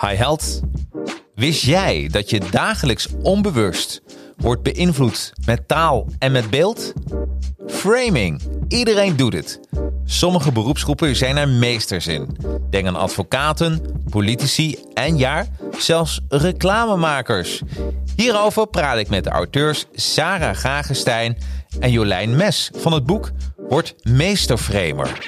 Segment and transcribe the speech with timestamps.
[0.00, 0.60] Hi Held.
[1.34, 4.02] Wist jij dat je dagelijks onbewust
[4.36, 6.92] wordt beïnvloed met taal en met beeld?
[7.66, 8.42] Framing.
[8.68, 9.60] Iedereen doet het.
[10.04, 12.36] Sommige beroepsgroepen zijn er meesters in.
[12.70, 13.80] Denk aan advocaten,
[14.10, 15.46] politici en ja,
[15.78, 17.62] zelfs reclamemakers.
[18.16, 21.36] Hierover praat ik met de auteurs Sarah Gagestein
[21.80, 23.30] en Jolijn Mes van het boek
[23.68, 25.18] Word Meesterframer.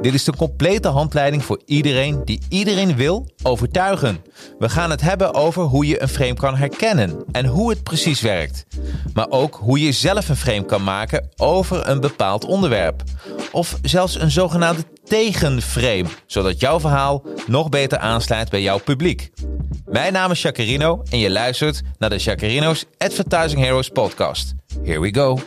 [0.00, 4.18] Dit is de complete handleiding voor iedereen die iedereen wil overtuigen.
[4.58, 8.20] We gaan het hebben over hoe je een frame kan herkennen en hoe het precies
[8.20, 8.66] werkt.
[9.14, 13.02] Maar ook hoe je zelf een frame kan maken over een bepaald onderwerp.
[13.52, 19.30] Of zelfs een zogenaamde tegenframe, zodat jouw verhaal nog beter aansluit bij jouw publiek.
[19.84, 24.54] Mijn naam is Jacarino en je luistert naar de Jacarino's Advertising Heroes podcast.
[24.84, 25.38] Here we go.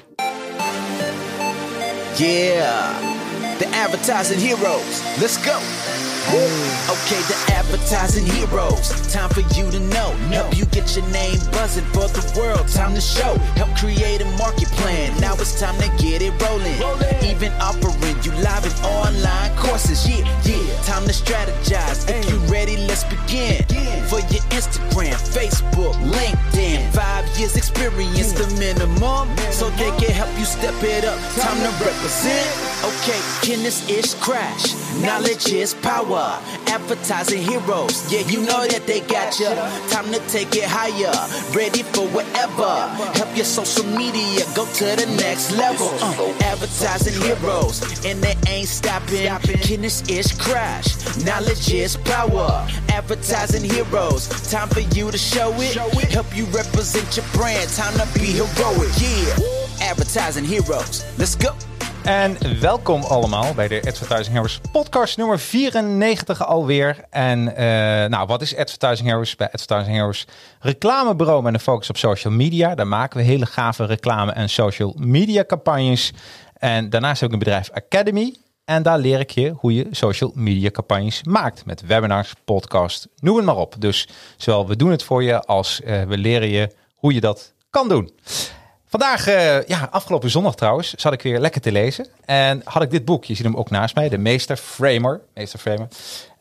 [2.17, 3.18] Yeah,
[3.59, 5.03] the advertising heroes.
[5.19, 5.59] Let's go.
[6.29, 9.11] Okay, the advertising heroes.
[9.11, 10.11] Time for you to know.
[10.31, 12.67] Help you get your name buzzing for the world.
[12.67, 13.35] Time to show.
[13.59, 15.19] Help create a market plan.
[15.19, 16.79] Now it's time to get it rolling.
[17.23, 20.07] Even offering you live and online courses.
[20.07, 20.81] Yeah, yeah.
[20.83, 22.07] Time to strategize.
[22.09, 23.63] If you ready, let's begin.
[24.07, 26.88] For your Instagram, Facebook, LinkedIn.
[26.99, 29.29] Five years experience, the minimum.
[29.51, 31.17] So they can help you step it up.
[31.39, 32.51] Time to represent.
[32.83, 34.75] Okay, can this ish crash?
[35.01, 36.37] Knowledge is power.
[36.67, 38.11] Advertising heroes.
[38.11, 39.55] Yeah, you know that they got ya.
[39.87, 41.15] Time to take it higher.
[41.55, 42.67] Ready for whatever.
[43.15, 45.87] Help your social media go to the next level.
[46.01, 47.79] Uh, advertising heroes.
[48.05, 49.31] And they ain't stopping.
[49.63, 51.15] Can ish crash?
[51.23, 52.67] Knowledge is power.
[52.89, 54.27] Advertising heroes.
[54.51, 55.75] Time for you to show it.
[56.11, 57.75] Help you represent your brand.
[57.75, 58.89] Time to be heroic.
[58.97, 59.89] Yeah.
[59.91, 61.03] Advertising heroes.
[61.17, 61.53] Let's go.
[62.03, 67.05] En welkom allemaal bij de Advertising Heroes podcast nummer 94 alweer.
[67.09, 67.55] En uh,
[68.05, 69.35] nou, wat is Advertising Heroes?
[69.35, 70.27] Bij Advertising Heroes
[70.59, 72.75] reclamebureau met een focus op social media.
[72.75, 76.13] Daar maken we hele gave reclame en social media campagnes.
[76.53, 78.35] En daarnaast ik een bedrijf Academy.
[78.69, 81.65] En daar leer ik je hoe je social media campagnes maakt.
[81.65, 83.75] Met webinars, podcast, noem het maar op.
[83.79, 84.07] Dus
[84.37, 87.87] zowel we doen het voor je als uh, we leren je hoe je dat kan
[87.87, 88.11] doen.
[88.85, 92.07] Vandaag, uh, ja, afgelopen zondag trouwens, zat ik weer lekker te lezen.
[92.25, 95.21] En had ik dit boek, je ziet hem ook naast mij, de Meester Framer.
[95.33, 95.87] Meester Framer.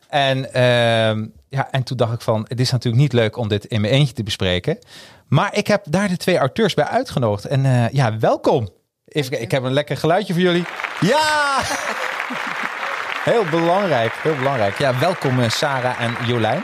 [0.09, 3.65] En, uh, ja, en toen dacht ik van, het is natuurlijk niet leuk om dit
[3.65, 4.79] in mijn eentje te bespreken.
[5.27, 7.45] Maar ik heb daar de twee auteurs bij uitgenodigd.
[7.45, 8.69] En uh, ja, welkom.
[9.05, 10.65] Even, ik heb een lekker geluidje voor jullie.
[10.99, 11.61] Ja!
[13.23, 14.77] Heel belangrijk, heel belangrijk.
[14.77, 16.63] Ja, welkom Sarah en Jolijn.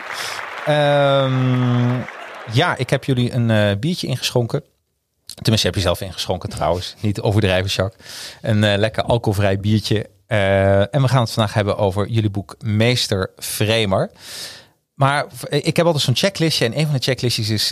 [0.69, 2.05] Um,
[2.51, 4.63] ja, ik heb jullie een biertje ingeschonken.
[5.25, 6.95] Tenminste, heb je zelf ingeschonken trouwens.
[6.99, 8.07] Niet overdrijven, Jacques.
[8.41, 10.09] Een uh, lekker alcoholvrij biertje.
[10.91, 14.11] En we gaan het vandaag hebben over jullie boek Meester Vremer.
[14.93, 16.65] Maar ik heb altijd zo'n checklistje.
[16.65, 17.71] En een van de checklistjes is...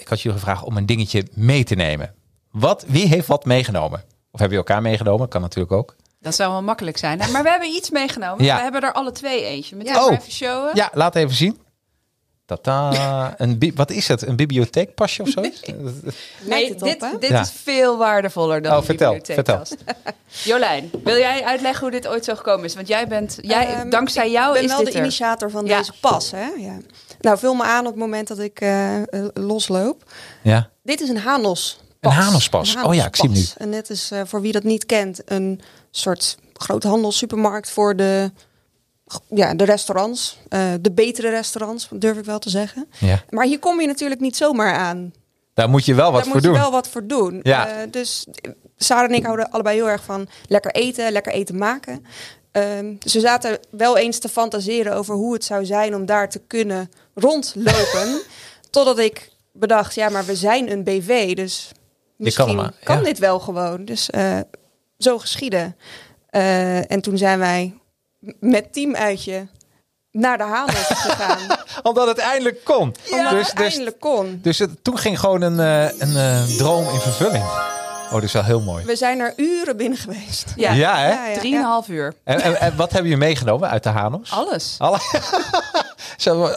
[0.00, 2.14] Ik had jullie gevraagd om een dingetje mee te nemen.
[2.50, 4.02] Wat, wie heeft wat meegenomen?
[4.30, 5.28] Of hebben je elkaar meegenomen?
[5.28, 5.96] Kan natuurlijk ook.
[6.24, 7.20] Dat zou wel makkelijk zijn.
[7.20, 7.30] Hè?
[7.30, 8.44] Maar we hebben iets meegenomen.
[8.44, 8.56] Ja.
[8.56, 9.76] We hebben er alle twee eentje.
[9.76, 10.12] Met oh.
[10.12, 10.70] even showen.
[10.74, 11.58] Ja, laat even zien.
[12.46, 14.26] Tata, een wat is het?
[14.26, 15.40] Een bibliotheekpasje of zo?
[15.40, 17.40] nee, dit, op, dit ja.
[17.40, 19.62] is veel waardevoller dan oh, een vertel, vertel.
[20.44, 22.74] Jolijn, wil jij uitleggen hoe dit ooit zo gekomen is?
[22.74, 25.66] Want jij bent, jij, um, dankzij jou ik ben is wel dit de initiator van
[25.66, 25.78] ja.
[25.78, 26.30] deze pas.
[26.30, 26.46] Hè?
[26.56, 26.76] Ja.
[27.20, 29.02] Nou, vul me aan op het moment dat ik uh,
[29.34, 30.02] losloop.
[30.42, 30.70] Ja.
[30.82, 31.80] Dit is een Hanos.
[32.00, 32.76] Een Hanospas.
[32.82, 33.46] Oh ja, ik zie hem nu.
[33.56, 35.60] En net is uh, voor wie dat niet kent een
[35.96, 38.30] soort groothandelssupermarkt voor de
[39.28, 42.88] ja, de restaurants, uh, de betere restaurants, durf ik wel te zeggen.
[42.98, 43.22] Ja.
[43.30, 45.12] Maar hier kom je natuurlijk niet zomaar aan.
[45.54, 46.52] Daar moet je wel wat Daar voor doen.
[46.52, 47.40] Daar moet je wel wat voor doen.
[47.42, 47.68] Ja.
[47.68, 48.26] Uh, dus
[48.76, 52.04] Sarah en ik houden allebei heel erg van lekker eten, lekker eten maken.
[52.52, 56.28] Um, dus we zaten wel eens te fantaseren over hoe het zou zijn om daar
[56.28, 58.20] te kunnen rondlopen.
[58.70, 61.70] totdat ik bedacht, ja, maar we zijn een BV, dus
[62.16, 63.84] misschien kan, maar, kan dit wel gewoon.
[63.84, 64.38] Dus uh,
[65.04, 65.76] zo geschieden.
[66.30, 67.74] Uh, en toen zijn wij
[68.40, 69.46] met teamuitje
[70.10, 71.38] naar de Hanos gegaan.
[71.82, 72.94] Omdat het eindelijk kon.
[73.10, 74.38] Ja, dus, het eindelijk kon.
[74.42, 77.44] Dus het, toen ging gewoon een, uh, een uh, droom in vervulling.
[78.04, 78.84] Oh, dat is wel heel mooi.
[78.84, 80.52] We zijn er uren binnen geweest.
[80.56, 81.08] Ja, ja hè?
[81.08, 82.14] Ja, ja, Drieënhalf uur.
[82.24, 84.30] En, en, en, wat hebben je meegenomen uit de Hanos?
[84.30, 84.76] Alles.
[84.78, 84.98] Alle,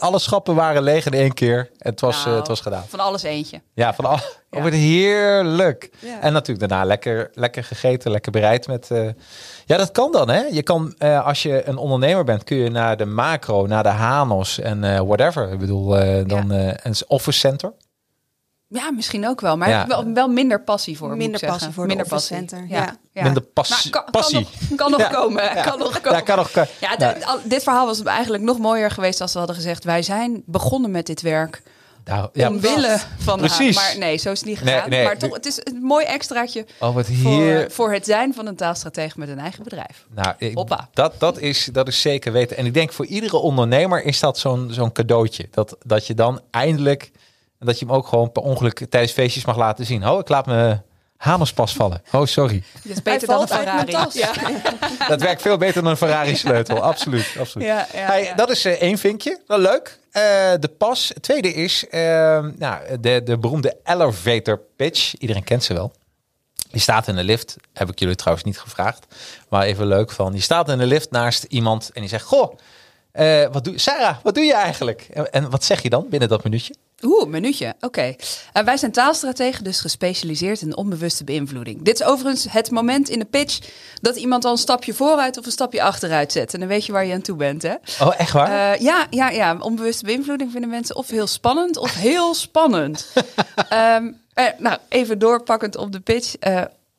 [0.00, 1.70] alle schappen waren leeg in één keer.
[1.78, 2.84] En het was, nou, uh, het was gedaan.
[2.88, 3.60] Van alles eentje.
[3.74, 4.18] Ja, van al.
[4.50, 4.58] Ja.
[4.58, 5.90] Oh, heerlijk.
[5.98, 6.20] Ja.
[6.20, 8.88] En natuurlijk daarna lekker, lekker gegeten, lekker bereid met.
[8.92, 9.08] Uh,
[9.66, 10.40] ja, dat kan dan, hè?
[10.40, 13.88] Je kan, uh, als je een ondernemer bent, kun je naar de macro, naar de
[13.88, 15.52] Hanos en uh, whatever.
[15.52, 15.88] Ik bedoel,
[16.26, 16.76] dan ja.
[16.82, 17.72] een office center.
[18.70, 19.56] Ja, misschien ook wel.
[19.56, 19.86] Maar Ja.
[19.86, 21.16] wel, wel minder passie voor.
[21.16, 21.48] Minder zeggen.
[21.58, 22.96] passie voor de minder Office Center, ja.
[23.12, 24.46] Minder pas- Maar kan, passie.
[24.46, 25.08] Kan nog, kan nog Ja.
[25.08, 25.42] komen.
[25.44, 25.62] Ja.
[25.62, 26.18] Kan nog komen.
[26.18, 26.50] Ja, kan nog...
[26.80, 29.84] Ja, dit, al- dit verhaal was eigenlijk nog mooier geweest als we hadden gezegd...
[29.84, 31.62] wij zijn begonnen met dit werk
[32.04, 33.76] nou, ja, omwille van Precies.
[33.76, 33.88] haar.
[33.88, 34.90] Maar nee, zo is het niet gegaan.
[34.90, 35.04] nee.
[35.04, 37.70] maar toch, het is een mooi extraatje Oh, wat voor, hier...
[37.70, 40.06] voor het zijn van een taalstratege met een eigen bedrijf.
[40.14, 40.88] Nou, ik- Hoppa.
[40.92, 42.56] dat, dat, is, dat is zeker weten.
[42.56, 45.48] En ik denk voor iedere ondernemer is dat zo'n zo'n cadeautje.
[45.50, 47.10] Dat, dat je dan eindelijk,
[47.58, 50.08] en dat je hem ook gewoon per ongeluk tijdens feestjes mag laten zien.
[50.08, 50.82] Oh, ik laat mijn
[51.16, 52.02] hamerspas vallen.
[52.12, 52.62] Oh, sorry.
[52.74, 54.10] Dat is Hij beter dan een valt uit mijn Ferrari.
[54.10, 54.14] tas.
[54.14, 55.08] Ja.
[55.08, 56.80] Dat werkt veel beter dan een Ferrari sleutel.
[56.82, 57.66] Absoluut, absoluut.
[57.66, 58.34] Ja, ja, Hey, ja.
[58.34, 59.40] Dat is eh, één vinkje.
[59.46, 59.98] Wel leuk.
[60.10, 60.22] Eh,
[60.60, 61.08] de pas.
[61.14, 62.00] Het tweede is eh,
[62.56, 65.14] nou, de, de beroemde elevator pitch.
[65.18, 65.92] Iedereen kent ze wel.
[66.70, 67.56] Je staat in de lift.
[67.72, 69.06] Heb ik jullie trouwens niet gevraagd.
[69.48, 70.32] Maar even leuk van.
[70.32, 72.24] Je staat in de lift naast iemand en die zegt...
[72.24, 72.54] Goh,
[73.12, 75.08] eh, wat doe, Sarah, wat doe je eigenlijk?
[75.12, 76.74] En, en wat zeg je dan binnen dat minuutje?
[77.02, 77.74] Oeh, een minuutje.
[77.80, 78.14] Oké.
[78.52, 81.82] Eh, wij zijn taalstrategen, dus gespecialiseerd in onbewuste beïnvloeding.
[81.82, 83.58] Dit is overigens het moment in de pitch
[84.00, 86.54] dat iemand al een stapje vooruit of een stapje achteruit zet.
[86.54, 87.74] En dan weet je waar je aan toe bent, hè?
[88.00, 88.72] Oh, echt waar?
[88.72, 93.06] Eh, ja, ja, ja, onbewuste beïnvloeding vinden mensen of heel spannend of heel spannend.
[93.68, 96.34] Ehm, eh, nou, even doorpakkend op de pitch.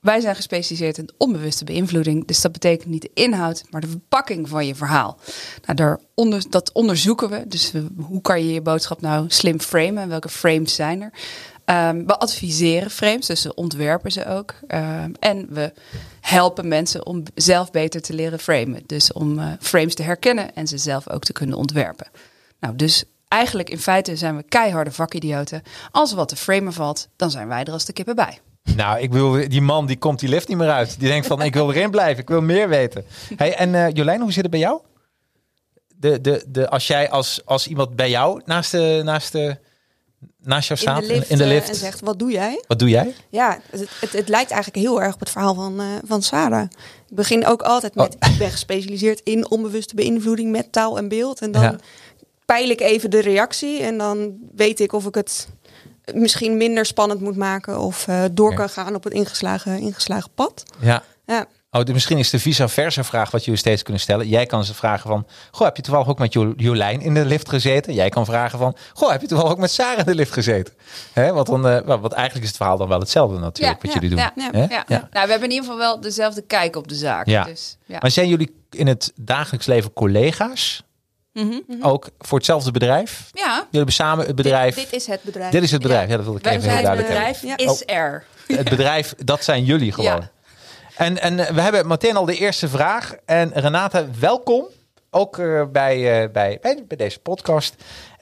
[0.02, 2.28] Wij zijn gespecialiseerd in onbewuste beïnvloeding.
[2.28, 5.20] Dus dat betekent niet de inhoud, maar de verpakking van je verhaal.
[5.62, 7.48] Nou, daar onder, dat onderzoeken we.
[7.48, 10.04] Dus hoe kan je je boodschap nou slim framen?
[10.04, 11.12] En welke frames zijn er?
[11.66, 14.54] Ehm, we adviseren frames, dus we ontwerpen ze ook.
[14.68, 15.74] Ehm, en we
[16.22, 18.84] helpen mensen om zelf beter te leren framen.
[18.86, 22.08] Dus om eh, frames te herkennen en ze zelf ook te kunnen ontwerpen.
[22.60, 25.62] Nou, dus eigenlijk in feite zijn we keiharde vakidioten.
[25.92, 28.40] Als wat te framen valt, dan zijn wij er als de kippen bij.
[28.76, 31.00] Nou, ik wil die man die komt die lift niet meer uit.
[31.00, 33.06] Die denkt van ik wil erin blijven, ik wil meer weten.
[33.36, 34.82] Hey, en eh, Jolijn, hoe zit het bij jou?
[35.96, 39.58] De, de, de, als jij als, als iemand bij jou naast, de, naast, de,
[40.42, 42.64] naast jou In staat de lift, in de eh, lift, en zegt, wat doe jij?
[42.68, 43.14] wat doe jij?
[43.30, 46.68] Ja, het, het, het lijkt eigenlijk heel erg op het verhaal van, eh, van Sarah.
[47.10, 48.32] Ik begin ook altijd met, Oh.
[48.32, 51.42] ik ben gespecialiseerd in onbewuste beïnvloeding met taal en beeld.
[51.42, 51.76] En dan Ja.
[52.46, 55.48] peil ik even de reactie en dan weet ik of ik het
[56.14, 58.56] misschien minder spannend moet maken of eh, door Ja.
[58.56, 60.64] kan gaan op het ingeslagen, ingeslagen pad.
[60.80, 61.04] Ja.
[61.26, 61.46] Ja.
[61.72, 64.28] Oh, de, misschien is de vice versa vraag wat jullie steeds kunnen stellen.
[64.28, 67.26] Jij kan ze vragen van, goh, heb je toevallig ook met Jo- Jolijn in de
[67.26, 67.94] lift gezeten?
[67.94, 70.74] Jij kan vragen van, goh, heb je toevallig ook met Sarah in de lift gezeten?
[71.14, 74.10] Hè, wat, dan, eh, wat, eigenlijk is het verhaal dan wel hetzelfde natuurlijk, wat jullie
[74.10, 74.18] doen.
[74.18, 74.84] Ja, Ja.
[74.88, 77.26] Nou, we hebben in ieder geval wel dezelfde kijk op de zaak.
[77.28, 77.44] Ja.
[77.44, 77.98] Dus, ja.
[78.02, 80.84] Maar zijn jullie in het dagelijks leven collega's?
[81.34, 81.60] Mhm.
[81.82, 83.30] Ook voor hetzelfde bedrijf?
[83.34, 83.54] ja.
[83.54, 84.76] Jullie hebben samen het bedrijf.
[84.76, 85.52] Dit, dit is het bedrijf.
[85.52, 86.10] Dit is het bedrijf.
[86.10, 87.56] Ja, dat wil ik Wij even heel zijn het duidelijk hebben.
[87.56, 88.26] bedrijf hebben.
[88.48, 88.58] is er.
[88.58, 90.20] Het bedrijf, dat zijn jullie gewoon.
[90.20, 90.32] Ja.
[90.96, 93.16] En, en eh, we hebben meteen al de eerste vraag.
[93.26, 94.66] En Renata, welkom.
[95.10, 97.76] Ook eh, bij, eh, bij, bij, bij deze podcast.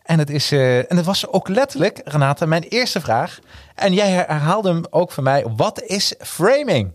[0.03, 3.39] En het, is, en het was ook letterlijk, Renata, mijn eerste vraag.
[3.75, 5.45] En jij herhaalde hem ook voor mij.
[5.56, 6.94] Wat is framing?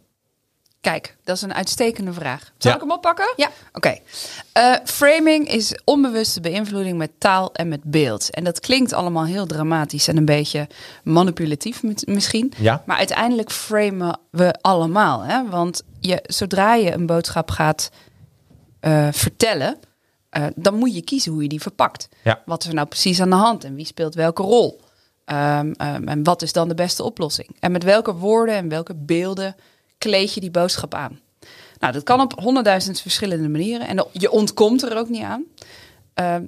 [0.83, 2.53] Kijk, dat is een uitstekende vraag.
[2.59, 2.77] Zal Ja.
[2.77, 3.33] ik hem oppakken?
[3.37, 3.51] Ja.
[3.73, 3.99] Oké.
[4.53, 8.31] Eh, framing is onbewuste beïnvloeding met taal en met beeld.
[8.31, 10.69] En dat klinkt allemaal heel dramatisch en een beetje
[11.05, 12.53] manipulatief mi- misschien.
[12.59, 12.83] Ja.
[12.87, 15.21] Maar uiteindelijk framen we allemaal.
[15.21, 15.49] Hè?
[15.49, 17.91] Want je, zodra je een boodschap gaat
[18.81, 19.77] eh, vertellen,
[20.31, 22.09] eh, dan moet je kiezen hoe je die verpakt.
[22.25, 22.43] Ja.
[22.47, 24.81] Wat is er nou precies aan de hand en wie speelt welke rol?
[25.25, 27.57] Ehm, ehm, en wat is dan de beste oplossing?
[27.61, 29.55] En met welke woorden en welke beelden
[30.03, 31.21] kleed je die boodschap aan?
[31.79, 33.87] Nou, dat kan op honderdduizend verschillende manieren.
[33.87, 35.45] En je ontkomt er ook niet aan.
[36.15, 36.47] Ehm,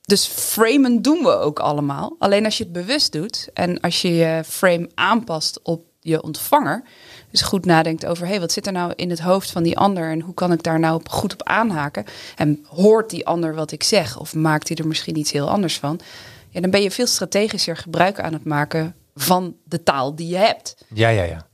[0.00, 2.16] dus framen doen we ook allemaal.
[2.18, 6.82] Alleen als je het bewust doet en als je je frame aanpast op je ontvanger.
[7.30, 10.10] Dus goed nadenkt over, hey, wat zit er nou in het hoofd van die ander
[10.10, 12.04] en hoe kan ik daar nou goed op aanhaken?
[12.36, 15.78] En hoort die ander wat ik zeg of maakt hij er misschien iets heel anders
[15.78, 16.00] van?
[16.48, 20.36] Ja, dan ben je veel strategischer gebruik aan het maken van de taal die je
[20.36, 20.76] hebt.
[20.94, 21.48] Ja, ja, ja.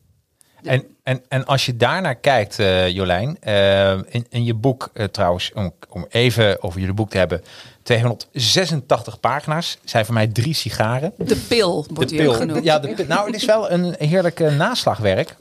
[0.62, 5.04] En, en, en als je daarnaar kijkt, eh, Jolijn, eh, in, in je boek eh,
[5.04, 7.42] trouwens, om, om even over jullie boek te hebben,
[7.82, 11.12] 286 pagina's, zijn voor mij drie sigaren.
[11.16, 12.32] De pil wordt de pil.
[12.32, 12.64] genoemd.
[12.64, 13.04] Ja, de.
[13.08, 15.36] Nou, het is wel een heerlijk naslagwerk.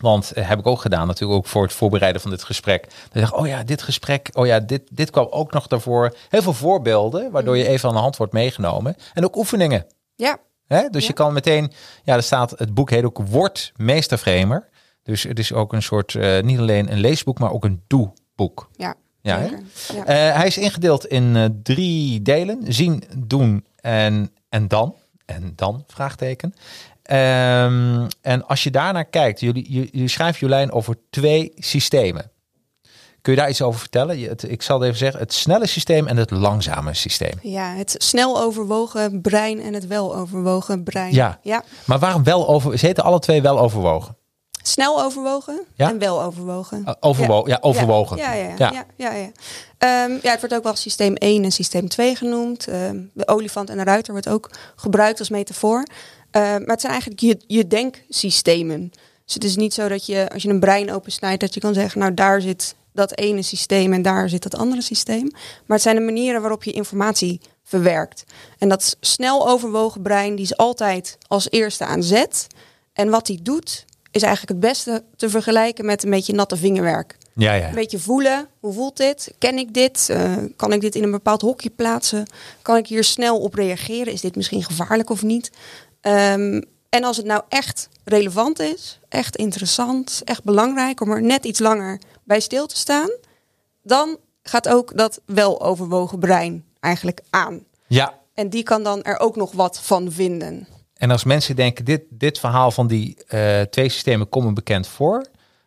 [0.00, 2.82] Want heb ik ook gedaan, natuurlijk ook voor het voorbereiden van dit gesprek.
[2.82, 6.16] Dan zeg ik, oh ja, dit gesprek, oh ja, dit, dit kwam ook nog daarvoor.
[6.28, 8.96] Heel veel voorbeelden, waardoor je even aan de hand wordt meegenomen.
[9.14, 9.86] En ook oefeningen.
[10.14, 10.88] Ja, Hè?
[10.88, 11.08] Dus Ja.
[11.08, 11.72] je kan meteen,
[12.04, 14.68] ja, er staat, het boek heet ook Word Meesterframer.
[15.02, 18.68] Dus het is ook een soort, eh, niet alleen een leesboek, maar ook een doeboek.
[18.76, 18.94] ja.
[19.20, 19.46] Ja, hè?
[19.48, 19.62] zeker.
[19.94, 20.04] Ja.
[20.04, 22.72] Eh, hij is ingedeeld in eh, drie delen.
[22.72, 24.94] Zien, doen en, en dan.
[25.26, 26.54] En dan, vraagteken.
[27.02, 32.30] Ehm, en als je daarnaar kijkt, jullie, jullie, schrijven Jolijn over twee systemen.
[33.24, 34.18] Kun je daar iets over vertellen?
[34.18, 35.20] Je- het- ik zal het even zeggen.
[35.20, 37.38] Het snelle systeem en het langzame systeem.
[37.42, 41.12] Ja, het snel overwogen brein en het wel overwogen brein.
[41.14, 41.38] Ja.
[41.42, 41.64] ja.
[41.84, 42.78] Maar waarom wel over...
[42.78, 44.16] Ze heten alle twee wel overwogen.
[44.62, 45.88] Snel overwogen Ja?
[45.90, 46.82] en wel overwogen.
[46.86, 47.58] Uh, overwo ja.
[47.60, 48.16] overwogen.
[48.16, 48.54] Ja, ja, ja.
[48.58, 48.70] Ja.
[48.72, 48.84] ja.
[48.96, 49.30] ja, ja,
[49.78, 52.68] Ehm, ja, het wordt ook wel systeem 1 en systeem 2 genoemd.
[52.68, 55.86] Ehm, de olifant en de ruiter wordt ook gebruikt als metafoor.
[56.30, 58.90] Ehm, maar het zijn eigenlijk je, je denksystemen.
[59.24, 61.74] Dus het is niet zo dat je, als je een brein opensnijdt, dat je kan
[61.74, 65.30] zeggen, nou daar zit dat ene systeem en daar zit dat andere systeem.
[65.32, 68.24] Maar het zijn de manieren waarop je informatie verwerkt.
[68.58, 72.46] En dat snel overwogen brein, die is altijd als eerste aan zet.
[72.92, 77.16] En wat die doet, is eigenlijk het beste te vergelijken met een beetje natte vingerwerk.
[77.34, 77.68] Ja, ja.
[77.68, 78.48] Een beetje voelen.
[78.60, 79.34] Hoe voelt dit?
[79.38, 80.08] Ken ik dit?
[80.10, 82.26] Eh, kan ik dit in een bepaald hokje plaatsen?
[82.62, 84.12] Kan ik hier snel op reageren?
[84.12, 85.50] Is dit misschien gevaarlijk of niet?
[86.00, 91.44] Ehm, en als het nou echt relevant is, echt interessant, echt belangrijk om er net
[91.44, 93.10] iets langer bij stil te staan,
[93.82, 97.60] dan gaat ook dat wel overwogen brein eigenlijk aan.
[97.86, 98.22] ja.
[98.34, 100.66] En die kan dan er ook nog wat van vinden.
[100.94, 105.24] En als mensen denken, dit, dit verhaal van die eh, twee systemen komen bekend voor.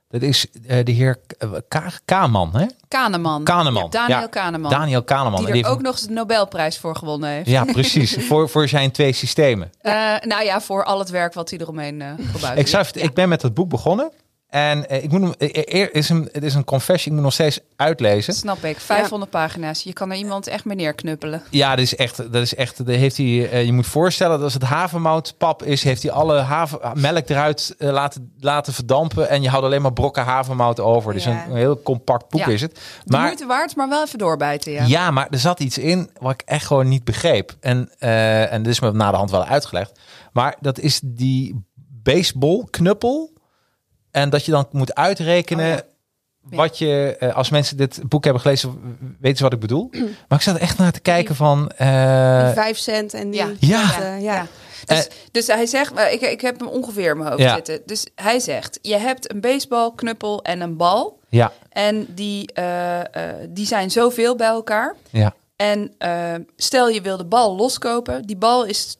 [0.09, 2.65] Dat is eh, de heer K- Ka- Kaman, hè?
[2.87, 3.43] Kahneman.
[3.43, 3.89] Kahneman.
[3.89, 4.69] Daniel Ja, Kahneman.
[4.71, 5.45] Daniel Kahneman.
[5.45, 7.49] Die er ook heeft- nog eens de Nobelprijs voor gewonnen heeft.
[7.49, 8.13] Ja, precies.
[8.27, 9.71] voor, voor zijn twee systemen.
[9.81, 12.59] Eh, nou ja, voor al het werk wat hij eromheen eh gebruikt.
[12.59, 14.11] Ik, zou ik ben met het boek begonnen.
[14.47, 17.23] En eh, ik moet hem, eh, eh, is een, het is een confessie, ik moet
[17.23, 18.33] nog steeds uitlezen.
[18.33, 18.79] Snap ik.
[18.79, 19.83] 500 pagina's.
[19.83, 21.41] Je kan er iemand echt mee neerknuppelen.
[21.49, 24.53] Ja, dat is echt, dat is echt, dat heeft hij, je moet voorstellen dat als
[24.53, 29.65] het havermoutpap is, heeft hij alle haver, melk eruit laten, laten verdampen en je houdt
[29.65, 31.13] alleen maar brokken havermout over.
[31.13, 31.31] Dus Ja.
[31.45, 32.47] een, een heel compact boek Ja.
[32.47, 32.75] is het.
[32.75, 34.71] De Maar moeite waard, maar wel even doorbijten.
[34.71, 34.83] Ja.
[34.85, 37.55] Ja, maar er zat iets in wat ik echt gewoon niet begreep.
[37.59, 39.99] En, eh en dit is me na de hand wel uitgelegd.
[40.33, 41.65] Maar dat is die
[42.03, 43.35] baseballknuppel.
[44.11, 47.15] En dat je dan moet uitrekenen Oh wat je...
[47.19, 49.89] eh, als mensen dit boek hebben gelezen, weten ze wat ik bedoel.
[50.27, 51.69] Maar ik zat echt naar te kijken van...
[51.77, 53.43] eh, vijf cent en die...
[53.59, 53.81] Ja.
[53.87, 54.47] Dat, eh, ja.
[54.85, 57.53] Dus, dus hij zegt, ik, ik heb hem ongeveer in mijn hoofd Ja.
[57.55, 57.81] zitten.
[57.85, 61.19] Dus hij zegt, je hebt een baseballknuppel en een bal.
[61.29, 64.95] ja, En die, eh, eh, die zijn zoveel bij elkaar.
[65.09, 68.23] ja, En eh, stel je wil de bal loskopen.
[68.25, 68.97] Die bal is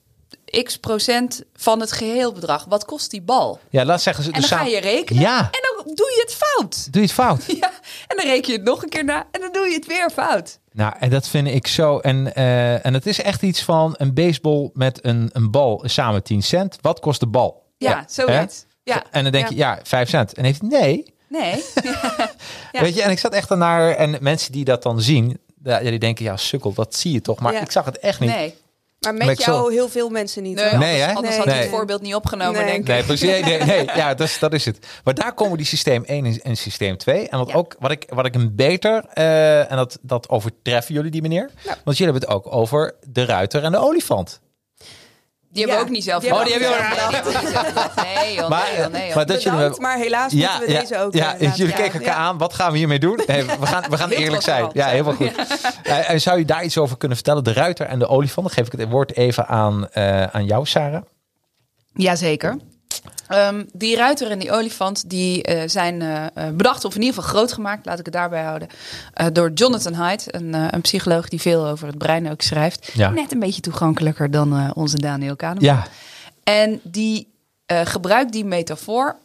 [0.63, 2.65] x procent van het geheel bedrag.
[2.69, 3.59] Wat kost die bal?
[3.69, 4.31] ja, laat zeggen ze...
[4.31, 5.21] En dan ga je rekenen.
[5.21, 5.37] Ja.
[5.39, 6.83] En dan doe je het fout.
[6.91, 7.43] Doe je het fout?
[7.59, 7.71] Ja,
[8.07, 9.27] en dan reken je het nog een keer na.
[9.31, 10.59] En dan doe je het weer fout.
[10.71, 11.99] Nou, en dat vind ik zo.
[11.99, 16.23] En, eh, en het is echt iets van een baseball met een, een bal samen
[16.23, 16.77] 10 cent.
[16.81, 17.65] Wat kost de bal?
[17.77, 18.65] Ja, zoiets.
[18.83, 18.93] Hè?
[18.93, 19.03] Ja.
[19.11, 19.49] En dan denk Ja.
[19.51, 20.33] je, ja, 5 cent.
[20.33, 21.13] En heeft nee.
[21.29, 21.63] Nee.
[22.71, 22.81] Ja.
[22.81, 23.89] Weet je, en ik zat echt ernaar.
[23.91, 27.39] En mensen die dat dan zien, ja, die denken, ja, sukkel, dat zie je toch.
[27.39, 27.61] Maar Ja.
[27.61, 28.29] ik zag het echt niet.
[28.29, 28.55] Nee.
[28.99, 30.55] Maar Maar met jou heel veel mensen niet.
[30.55, 31.13] Nee, anders, Nee, hè?
[31.13, 31.45] anders Nee.
[31.45, 32.65] had je het voorbeeld niet opgenomen, Nee.
[32.65, 32.87] denk ik.
[32.87, 33.29] Nee, precies.
[33.29, 33.85] Nee, nee, nee.
[33.95, 34.85] ja, dat is, dat is het.
[35.03, 37.29] Maar daar komen die systeem 1 en- en systeem 2.
[37.29, 37.53] En wat, Ja.
[37.55, 41.49] ook, wat, ik, wat ik een beter, eh, en dat, dat overtreffen jullie die meneer.
[41.83, 44.39] Want jullie hebben het ook over de ruiter en de olifant.
[45.51, 46.81] Die hebben we ook niet zelf die hebben bedacht.
[47.01, 47.95] we ook niet Nee, die hebben zelf bedacht.
[48.15, 49.15] Nee, joh, Maar- nee, joh, nee, joh.
[49.15, 51.93] maar dat jullie Bedankt, maar helaas moeten we deze ook ja, eh, laten jullie keken
[51.93, 52.15] elkaar Ja.
[52.15, 52.37] aan.
[52.37, 53.19] Wat gaan we hiermee doen?
[53.27, 54.69] Nee, we gaan, we gaan Heel eerlijk zijn.
[54.73, 55.31] Ja, helemaal goed.
[55.83, 57.43] Eh, en zou je daar iets over kunnen vertellen?
[57.43, 58.47] De ruiter en de olifant.
[58.47, 61.01] Dan geef ik het woord even aan, eh, aan jou, Sarah.
[61.93, 62.57] Jazeker.
[63.27, 67.15] Ehm die ruiter en die olifant die eh, zijn eh, eh, bedacht of in ieder
[67.15, 68.67] geval groot gemaakt, laat ik het daarbij houden,
[69.33, 72.89] door Jonathan Haidt, een, een psycholoog die veel over het brein ook schrijft.
[72.93, 73.09] Ja.
[73.09, 75.63] Net een beetje toegankelijker dan onze Daniel Kahneman.
[75.63, 75.87] Ja,
[76.43, 77.27] En die
[77.65, 79.15] gebruikt die metafoor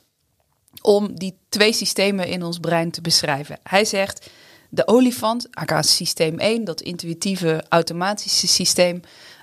[0.82, 3.59] om die twee systemen in ons brein te beschrijven.
[3.62, 4.30] Hij zegt,
[4.68, 9.00] de olifant, aka systeem 1, dat intuïtieve automatische systeem,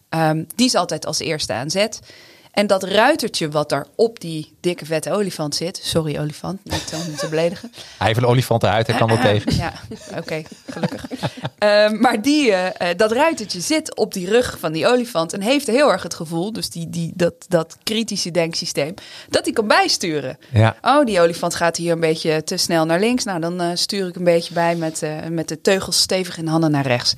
[0.10, 2.00] ehm, die is altijd als eerste aan zet.
[2.52, 7.16] En dat ruitertje wat daar op die dikke vette olifant zit, sorry olifant, niet om
[7.16, 8.88] te beledigen, hij heeft een olifantenhuid.
[8.88, 9.56] Hij kan wel tegen.
[9.56, 9.74] ja,
[10.18, 11.06] oké, gelukkig.
[11.58, 15.42] Ehm, maar die, eh, eh, dat ruitertje zit op die rug van die olifant en
[15.42, 18.94] heeft heel erg het gevoel, dus die, die, dat, dat kritische denksysteem,
[19.30, 20.38] dat hij kan bijsturen.
[20.54, 20.76] Ja.
[20.82, 23.24] Oh, die olifant gaat hier een beetje te snel naar links.
[23.24, 26.48] Nou, dan eh, stuur ik een beetje bij met, eh, met de teugels stevig in
[26.48, 27.14] handen naar rechts.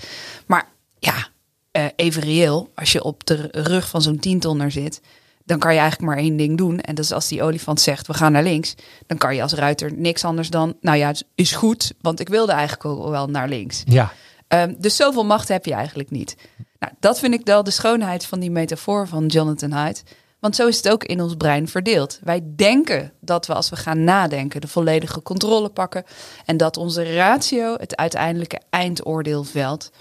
[0.45, 0.67] Maar
[0.99, 1.27] ja,
[1.71, 5.01] eh, even reëel, als je op de rug van zo'n tientonner zit,
[5.51, 6.79] dan kan je eigenlijk maar één ding doen.
[6.79, 8.75] En dat is als die olifant zegt, we gaan naar links.
[9.07, 12.29] Dan kan je als ruiter niks anders dan, nou ja, het is goed, want ik
[12.29, 13.83] wilde eigenlijk ook wel naar links.
[13.85, 14.11] Ja.
[14.47, 16.35] Ehm, dus zoveel macht heb je eigenlijk niet.
[16.79, 20.03] Nou, dat vind ik wel de schoonheid van die metafoor van Jonathan Haidt.
[20.39, 22.19] Want zo is het ook in ons brein verdeeld.
[22.23, 26.03] Wij denken dat we als we gaan nadenken de volledige controle pakken.
[26.45, 29.91] En dat onze ratio het uiteindelijke eindoordeel velt.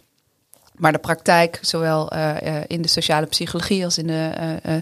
[0.81, 4.31] Maar de praktijk, zowel eh, eh, in de sociale psychologie als in de,
[4.63, 4.75] eh,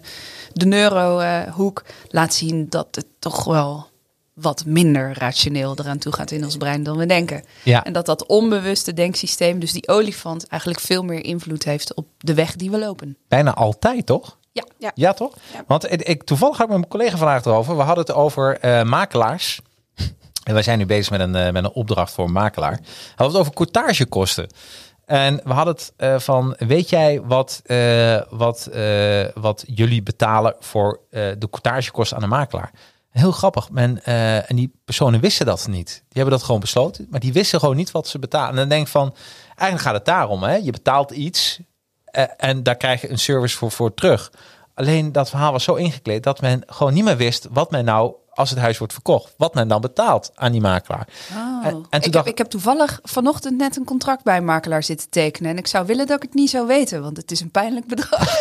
[0.53, 3.87] de neurohoek, laat zien dat het toch wel
[4.33, 7.45] wat minder rationeel eraan toe gaat in ons brein dan we denken.
[7.63, 7.85] Ja.
[7.85, 12.35] En dat dat onbewuste denksysteem, dus die olifant, eigenlijk veel meer invloed heeft op de
[12.35, 13.17] weg die we lopen.
[13.29, 14.39] Bijna altijd, toch?
[14.53, 14.91] Ja, Ja.
[14.95, 15.35] Ja, toch?
[15.53, 15.65] Ja.
[15.67, 17.77] Want ik, toevallig had ik met mijn collega vandaag erover.
[17.77, 19.61] We hadden het over makelaars.
[20.45, 22.79] En wij zijn nu bezig met een, met een opdracht voor een makelaar.
[22.83, 24.49] We hadden het over courtagekosten.
[25.09, 30.55] En we hadden het eh, van, weet jij wat, eh, wat, eh, wat jullie betalen
[30.59, 32.71] voor de courtagekosten aan de makelaar?
[33.11, 33.71] Heel grappig.
[33.71, 35.87] Men, en die personen wisten dat niet.
[35.87, 37.07] Die hebben dat gewoon besloten.
[37.11, 38.51] Maar die wisten gewoon niet wat ze betalen.
[38.51, 39.15] En dan denk ik van,
[39.47, 40.43] eigenlijk gaat het daarom.
[40.43, 40.55] Hè?
[40.55, 41.61] Je betaalt iets
[42.37, 44.33] en daar krijg je een service voor, voor terug.
[44.79, 48.13] Alleen dat verhaal was zo ingekleed dat men gewoon niet meer wist wat men nou,
[48.31, 51.09] als het huis wordt verkocht, wat men dan betaalt aan die makelaar.
[51.33, 51.67] Oh.
[51.67, 54.45] En- en toen ik, dacht- heb, ik heb toevallig vanochtend net een contract bij een
[54.45, 55.51] makelaar zitten tekenen.
[55.51, 57.87] En ik zou willen dat ik het niet zou weten, want het is een pijnlijk
[57.87, 58.39] bedrag.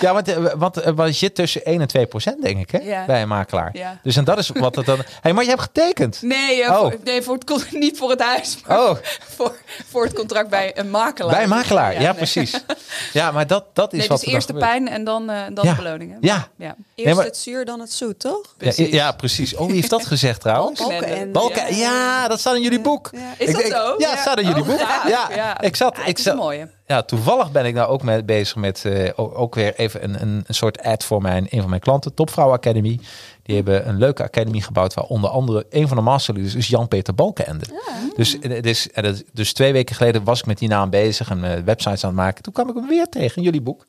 [0.00, 2.78] Ja, want, eh, want eh, wat zit tussen 1 en 2 procent, denk ik, hè,
[2.78, 3.04] Ja.
[3.04, 3.70] bij een makelaar.
[3.72, 3.98] Ja.
[4.02, 4.98] Dus en dat is wat het dan.
[5.20, 6.22] hey, maar je hebt getekend.
[6.22, 6.78] Nee, eh, Oh.
[6.80, 8.96] voor, nee voor het, con- niet voor het huis, maar Oh,
[9.36, 9.54] voor,
[9.90, 11.32] voor het contract bij een makelaar.
[11.34, 11.92] bij een makelaar.
[11.92, 12.14] Ja, nee.
[12.14, 12.52] precies.
[13.12, 15.42] Ja, maar dat, dat is Nee, wat dus er eerst de pijn en dan, eh,
[15.52, 15.70] dan Ja.
[15.74, 16.10] de beloning.
[16.10, 16.16] hè?
[16.20, 16.48] Ja.
[16.56, 16.76] ja.
[16.94, 18.42] Eerst maar- het zuur, dan het zoet, toch?
[18.42, 18.88] Ja, Precies.
[18.92, 19.54] ja, precies.
[19.56, 20.80] Oh, wie heeft dat gezegd trouwens?
[20.80, 21.26] Balkenende.
[21.32, 23.08] Balken, ja, dat staat in jullie boek.
[23.12, 23.18] Ja.
[23.38, 23.94] Is Ik- dat ik- zo?
[23.98, 24.78] Ja, het staat in jullie Oh, boek.
[24.78, 26.68] Ja, ik zat, Ja, ik zat, een mooie.
[26.86, 30.22] Ja, toevallig ben ik nou ook mee bezig met eh, ook, ook weer even een,
[30.22, 33.00] een, een soort ad voor mijn, een van mijn klanten, Topvrouw Academy.
[33.42, 37.14] Die hebben een leuke academy gebouwd waar onder andere een van de masterleaders is Jan-Peter
[37.14, 37.64] Balkenende.
[38.16, 40.90] Dus, eh, het is, en het- dus twee weken geleden was ik met die naam
[40.90, 42.42] bezig en eh, websites aan het maken.
[42.42, 43.86] Toen kwam ik hem weer tegen in jullie boek.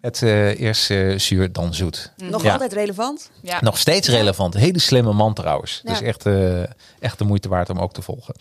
[0.00, 2.12] Het eh, eerst eh, zuur, dan zoet.
[2.16, 2.52] Nog Ja.
[2.52, 3.30] altijd relevant.
[3.42, 3.58] Ja.
[3.60, 4.54] Nog steeds relevant.
[4.54, 5.80] Hele slimme man trouwens.
[5.84, 5.90] Ja.
[5.90, 6.62] Dus echt, eh,
[6.98, 8.34] echt de moeite waard om ook te volgen.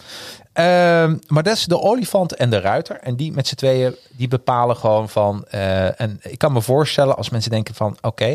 [0.54, 2.96] Ehm, maar dat is de olifant en de ruiter.
[3.00, 5.46] En die met z'n tweeën, die bepalen gewoon van...
[5.50, 7.98] eh, en ik kan me voorstellen als mensen denken van...
[8.02, 8.26] Oké,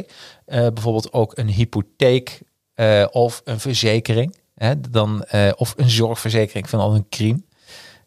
[0.47, 2.41] eh, bijvoorbeeld ook een hypotheek
[2.75, 4.37] eh, of een verzekering.
[4.55, 6.65] Hè, dan, eh, of een zorgverzekering.
[6.65, 7.43] Ik vind al een crime.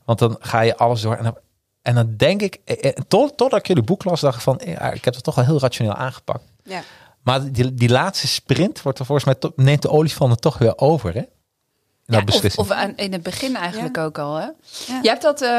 [0.06, 1.16] Want dan ga je alles door.
[1.16, 1.38] En dan,
[1.88, 2.60] en dan denk ik...
[2.66, 4.62] eh, eh, tot, totdat ik jullie boek las, dacht ik van...
[4.66, 6.44] Ja, ik heb het toch wel heel rationeel aangepakt.
[6.64, 6.82] Ja.
[7.22, 10.58] Maar die, die laatste sprint wordt er volgens mij to- neemt de olifant het toch
[10.58, 11.22] weer over, hè?
[12.06, 12.66] Ja, of, beslissing.
[12.68, 14.04] of aan, in het begin eigenlijk Ja.
[14.04, 14.36] ook al.
[14.36, 14.46] Hè?
[14.88, 15.00] Ja.
[15.02, 15.50] Je, hebt dat, eh,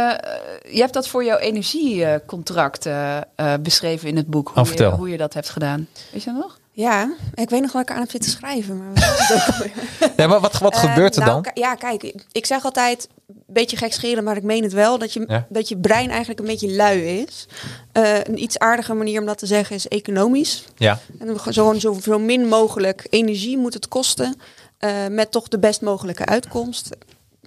[0.75, 3.23] je hebt dat voor jouw energiecontract eh, eh,
[3.61, 4.51] beschreven in het boek.
[4.55, 5.89] Hoe, Oh, je, hoe je dat hebt gedaan.
[6.13, 6.58] Weet je dat nog?
[6.79, 8.79] Ja, ik weet nog wel ik aan heb zitten schrijven.
[8.79, 9.71] Maar wat het?
[10.17, 11.51] Ja, maar wat, wat Eh, gebeurt er nou, dan?
[11.55, 15.25] Ja, kijk, ik zeg altijd, een beetje gekscherend, maar ik meen het wel, dat je,
[15.27, 15.47] Ja.
[15.49, 17.47] dat je brein eigenlijk een beetje lui is.
[17.93, 20.65] Eh, een iets aardige manier om dat te zeggen is economisch.
[20.77, 24.41] Ja, En we zo, zo, zo min mogelijk energie moet het kosten,
[24.79, 26.89] eh, met toch de best mogelijke uitkomst.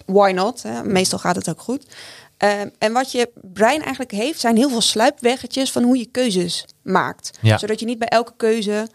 [0.06, 0.62] Why not?
[0.64, 0.84] Hè?
[0.84, 1.86] Meestal gaat het ook goed.
[2.78, 7.38] En wat je brein eigenlijk heeft, zijn heel veel sluipweggetjes van hoe je keuzes maakt.
[7.42, 7.58] Ja.
[7.58, 8.88] Zodat je niet bij elke keuze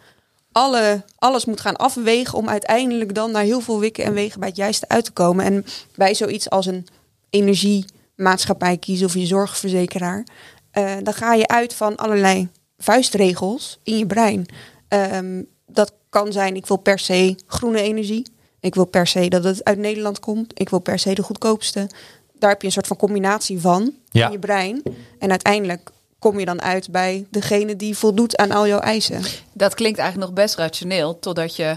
[0.57, 4.49] alle, alles moet gaan afwegen om uiteindelijk dan naar heel veel wikken en wegen bij
[4.49, 5.45] het juiste uit te komen.
[5.45, 5.65] En
[5.95, 6.87] bij zoiets als een
[7.31, 10.27] energiemaatschappij kiezen of je zorgverzekeraar,
[10.71, 14.47] eh, dan ga je uit van allerlei vuistregels in je brein.
[14.89, 18.27] Ehm, dat kan zijn, ik wil per se groene energie.
[18.61, 20.61] Ik wil per se dat het uit Nederland komt.
[20.61, 21.89] Ik wil per se de goedkoopste.
[22.39, 24.27] Daar heb je een soort van combinatie van Ja.
[24.27, 24.83] in je brein.
[25.19, 29.23] En uiteindelijk kom je dan uit bij degene die voldoet aan al jouw eisen.
[29.53, 31.77] Dat klinkt eigenlijk nog best rationeel, totdat je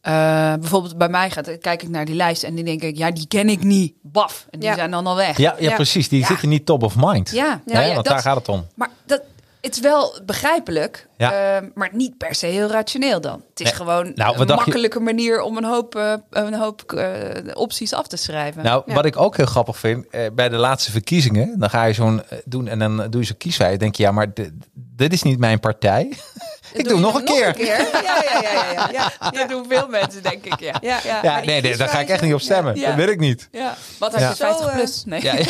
[0.00, 3.10] eh, bijvoorbeeld bij mij gaat, kijk ik naar die lijst en die denk ik, ja,
[3.10, 3.94] die ken ik niet.
[4.02, 4.46] Baf.
[4.50, 4.74] En die Ja.
[4.74, 5.36] zijn dan al weg.
[5.36, 5.74] ja, ja, Ja.
[5.74, 6.08] precies.
[6.08, 6.26] Die Ja.
[6.26, 7.30] zitten niet top of mind.
[7.30, 8.66] Ja, Want dat- daar gaat het om.
[8.74, 9.22] Maar dat,
[9.60, 11.56] het is wel begrijpelijk, Ja.
[11.56, 13.42] eh, maar niet per se heel rationeel dan.
[13.50, 13.74] Het is Nee.
[13.74, 17.06] gewoon Nou, een je- makkelijke manier om een hoop, eh, een hoop eh,
[17.54, 18.62] opties af te schrijven.
[18.62, 18.94] Nou, Ja.
[18.94, 22.22] wat ik ook heel grappig vind, eh, bij de laatste verkiezingen, dan ga je zo'n
[22.44, 23.76] doen en dan doe je zo'n kieswijze.
[23.78, 26.12] denk je, ja, maar dit, dit is niet mijn partij.
[26.72, 27.58] ik doe, nog een keer.
[27.66, 28.88] Ja, ja, ja, ja, ja,
[29.20, 29.30] ja.
[29.30, 30.60] Dat doen veel mensen, denk ik.
[30.60, 30.98] Ja, Ja.
[31.22, 31.40] ja.
[31.44, 32.76] Nee, nee, daar ga ik echt niet op stemmen.
[32.76, 32.86] Ja.
[32.86, 33.48] Dat wil ik niet.
[33.52, 33.74] Ja.
[33.98, 34.28] Wat Ja.
[34.28, 35.02] je 50 Zo, eh, plus?
[35.06, 35.22] Nee.
[35.22, 35.44] Ja, ja,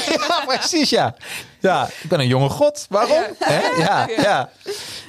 [0.46, 1.14] precies, ja.
[1.60, 2.86] Ja, ik ben een jonge god.
[2.88, 3.22] Waarom?
[3.38, 3.46] Ja.
[3.52, 3.82] Hè?
[3.82, 4.48] Ja, ja.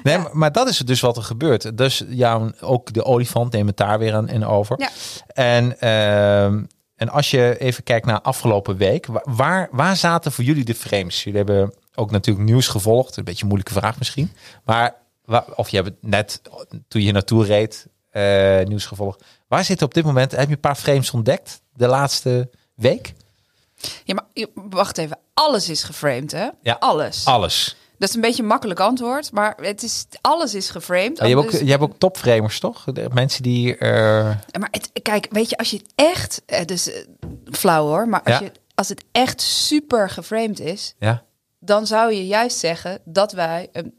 [0.04, 1.77] Nee, maar, maar dat is dus wat er gebeurt.
[1.77, 4.79] Dus ja, ook de olifant neemt het daar weer aan in over.
[4.79, 4.89] Ja.
[5.27, 6.63] En, ehm,
[6.95, 10.75] en als je even kijkt naar afgelopen week, wa- waar, waar zaten voor jullie de
[10.75, 11.23] frames?
[11.23, 13.17] Jullie hebben ook natuurlijk nieuws gevolgd.
[13.17, 14.31] Een beetje een moeilijke vraag misschien.
[14.65, 14.95] Maar,
[15.55, 16.41] of je hebt het net
[16.87, 19.23] toen je naartoe reed, eh, nieuws gevolgd.
[19.47, 23.13] Waar zit op dit moment, heb je een paar frames ontdekt de laatste week?
[24.03, 25.17] Ja, maar wacht even.
[25.33, 26.47] Alles is geframed, hè?
[26.61, 26.77] Ja.
[26.79, 27.25] Alles.
[27.25, 27.75] Alles.
[28.01, 31.17] Dat is een beetje een makkelijk antwoord, maar het is, alles is geframed.
[31.17, 32.83] Je, hebt ook, Dus- je hebt ook topframers, toch?
[32.83, 33.77] De mensen die...
[33.77, 33.89] eh,
[34.59, 37.05] Maar het, kijk, weet je, als je het echt, eh, dus eh,
[37.51, 38.43] flauw hoor, maar als, Ja.
[38.43, 41.23] je, als het echt super geframed is, ja.
[41.59, 43.93] dan zou je juist zeggen dat wij hem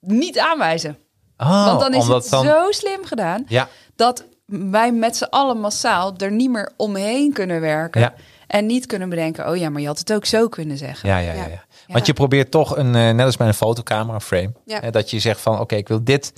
[0.00, 0.98] niet aanwijzen.
[1.36, 5.60] Oh, Want dan is het dan- zo slim gedaan Ja, dat wij met z'n allen
[5.60, 8.00] massaal er niet meer omheen kunnen werken.
[8.00, 8.14] Ja.
[8.46, 11.08] En niet kunnen bedenken, oh ja, maar je had het ook zo kunnen zeggen.
[11.08, 11.64] Ja, ja, ja.
[11.86, 14.80] Want je probeert toch een, eh, net als bij een fotocamera, een frame, Ja.
[14.80, 16.32] hè, dat je zegt van, oké, ik wil dit,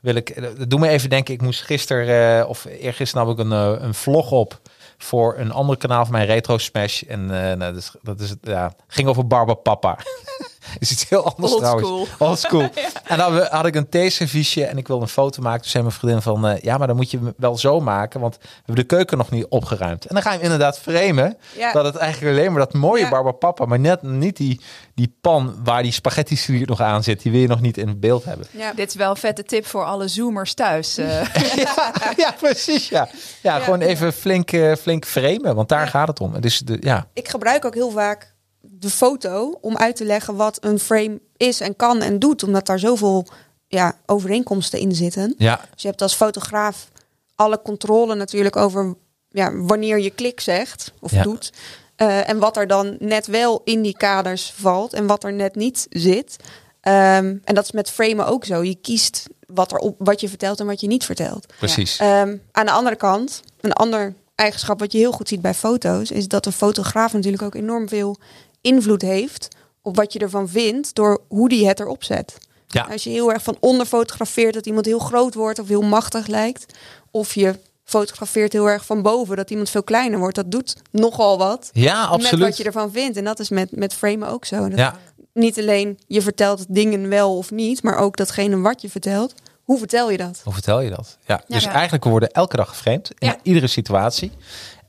[0.00, 3.44] wil ik, eh, doe me even denken, ik moest gisteren uh, of eergisteren had ik
[3.44, 4.60] een, uh, een vlog op
[4.98, 8.34] voor een ander kanaal van mijn Retro Smash en uh, nou, dat, is, dat is
[8.42, 9.98] ja, ging over Barba Papa.
[10.78, 11.86] is iets heel anders Old trouwens.
[11.88, 12.28] school.
[12.28, 12.60] Old school.
[12.74, 12.88] ja.
[13.04, 15.60] En dan had ik een theeserviesje en ik wilde een foto maken.
[15.60, 18.20] Toen zei mijn vriendin van, uh, ja, maar dan moet je hem wel zo maken,
[18.20, 20.04] want we hebben de keuken nog niet opgeruimd.
[20.06, 21.72] En dan ga je hem inderdaad framen, Ja.
[21.72, 23.08] dat het eigenlijk alleen maar dat mooie Ja.
[23.10, 24.60] Barba Papa, maar net niet die,
[24.94, 28.00] die pan waar die spaghetti slier nog aan zit, die wil je nog niet in
[28.00, 28.46] beeld hebben.
[28.50, 28.72] Ja.
[28.72, 30.98] Dit is wel een vette tip voor alle zoomers thuis.
[30.98, 31.34] eh.
[31.64, 32.88] ja, ja, precies.
[32.88, 33.08] Ja.
[33.42, 33.64] Ja, Ja.
[33.64, 35.86] gewoon even flink, eh, flink framen, want daar Ja.
[35.90, 36.40] gaat het om.
[36.40, 40.58] Dus de, ja, Ik gebruik ook heel vaak de foto om uit te leggen wat
[40.64, 42.42] een frame is en kan en doet.
[42.42, 43.26] Omdat daar zoveel
[43.68, 45.34] ja, overeenkomsten in zitten.
[45.38, 46.88] ja, Dus je hebt als fotograaf
[47.34, 48.94] alle controle natuurlijk over
[49.28, 51.22] ja, wanneer je klik zegt of Ja.
[51.22, 51.52] doet.
[51.96, 55.54] Eh, en wat er dan net wel in die kaders valt en wat er net
[55.54, 56.36] niet zit.
[56.80, 58.62] Ehm, en dat is met framen ook zo.
[58.62, 61.46] Je kiest wat, er op, wat je vertelt en wat je niet vertelt.
[61.58, 61.96] precies.
[61.96, 66.10] Ehm, aan de andere kant, een ander eigenschap wat je heel goed ziet bij foto's,
[66.10, 68.16] is dat een fotograaf natuurlijk ook enorm veel
[68.60, 69.48] invloed heeft
[69.82, 72.38] op wat je ervan vindt door hoe die het erop zet.
[72.66, 72.88] Ja.
[72.90, 76.26] Als je heel erg van onder fotografeert dat iemand heel groot wordt of heel machtig
[76.26, 76.74] lijkt,
[77.10, 81.38] of je fotografeert heel erg van boven dat iemand veel kleiner wordt, dat doet nogal
[81.38, 82.44] wat ja, met absoluut.
[82.44, 83.16] wat je ervan vindt.
[83.16, 84.68] En dat is met, met framen ook zo.
[84.68, 84.96] Dat Ja,
[85.32, 89.34] Niet alleen je vertelt dingen wel of niet, maar ook datgene wat je vertelt.
[89.62, 90.40] Hoe vertel je dat?
[90.44, 91.16] Hoe vertel je dat?
[91.26, 91.72] Ja, dus ja.
[91.72, 93.36] eigenlijk we worden elke dag geframed in Ja.
[93.42, 94.32] iedere situatie.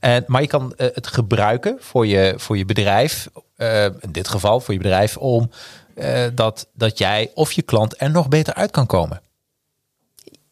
[0.02, 4.28] En, maar je kan eh, het gebruiken voor je, voor je bedrijf, eh, in dit
[4.28, 5.50] geval voor je bedrijf, om
[5.96, 9.22] eh, dat, dat jij of je klant er nog beter uit kan komen.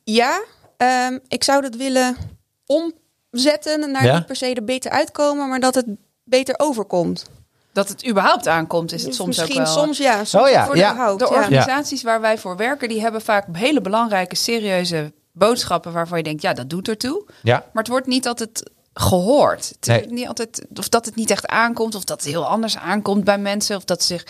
[0.03, 0.43] Ja,
[0.77, 2.17] ehm, ik zou dat willen
[2.65, 4.15] omzetten naar Ja?
[4.15, 5.85] niet per se er beter uitkomen, maar dat het
[6.23, 7.25] beter overkomt.
[7.73, 9.73] dat het überhaupt aankomt, is het Of soms ook Misschien wel.
[9.73, 11.11] soms ja, soms Oh ja, ook voor ja.
[11.11, 11.17] de.
[11.17, 11.35] De ja.
[11.35, 16.41] organisaties waar wij voor werken, die hebben vaak hele belangrijke, serieuze boodschappen waarvan je denkt,
[16.41, 17.25] ja, dat doet ertoe.
[17.43, 18.63] Ja, Maar het wordt niet altijd
[18.99, 19.73] gehoord.
[19.81, 20.05] Nee.
[20.07, 23.37] niet altijd, of dat het niet echt aankomt, of dat het heel anders aankomt bij
[23.37, 24.25] mensen, of dat ze zich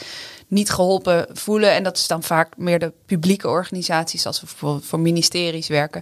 [0.47, 1.71] niet geholpen voelen.
[1.73, 6.01] En dat is dan vaak meer de publieke organisaties, als we bijvoorbeeld voor ministeries werken.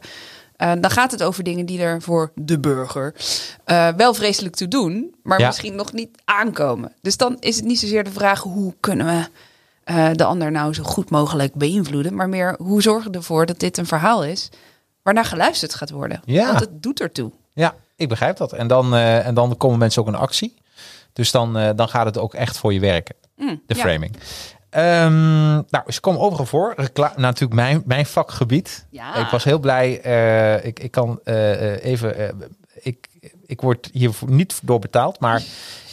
[0.55, 3.13] Eh, dan gaat het over dingen die er voor de burger
[3.63, 5.47] eh, wel vreselijk toe doen, maar Ja.
[5.47, 6.93] misschien nog niet aankomen.
[7.01, 9.27] Dus dan is het niet zozeer de vraag hoe kunnen we
[9.83, 13.59] eh, de ander nou zo goed mogelijk beïnvloeden, maar meer hoe zorgen we ervoor dat
[13.59, 14.49] dit een verhaal is
[15.01, 16.21] waarnaar geluisterd gaat worden.
[16.25, 16.47] Ja.
[16.47, 17.31] Want het doet ertoe.
[17.53, 18.53] ja, ik begrijp dat.
[18.53, 20.55] En dan, eh, en dan komen mensen ook in actie.
[21.13, 23.15] Dus dan, eh, dan gaat het ook echt voor je werken.
[23.35, 23.81] Mm, De ja.
[23.81, 24.15] framing.
[24.69, 26.73] Ehm, nou, ze komen overal voor.
[26.77, 28.85] Recla natuurlijk mijn, mijn vakgebied.
[28.89, 29.15] Ja.
[29.15, 30.01] Ik was heel blij.
[30.01, 32.33] eh, ik, ik kan even.
[32.81, 33.07] ik,
[33.45, 35.19] ik word hier niet door betaald.
[35.19, 35.43] Maar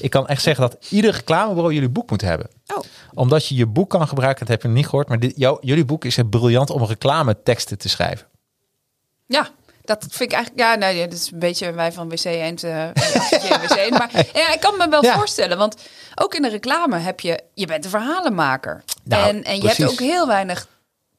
[0.00, 2.48] ik kan echt zeggen dat ieder reclamebureau jullie boek moet hebben.
[2.74, 2.82] Oh.
[3.14, 4.46] Omdat je je boek kan gebruiken.
[4.46, 5.08] Dat heb je niet gehoord.
[5.08, 8.26] Maar dit, jou, jullie boek is het briljant om reclameteksten te schrijven.
[9.26, 9.48] Ja,
[9.84, 10.82] dat vind ik eigenlijk.
[10.82, 12.88] Ja, ja, dat is een beetje wij van WC eh
[13.62, 13.90] WC.
[13.90, 15.14] Maar ja, ik kan me wel Ja.
[15.14, 15.76] voorstellen, want
[16.14, 17.42] ook in de reclame heb je.
[17.54, 18.84] Je bent een verhalenmaker.
[19.04, 19.78] Nou, en, en je precies.
[19.78, 20.68] hebt ook heel weinig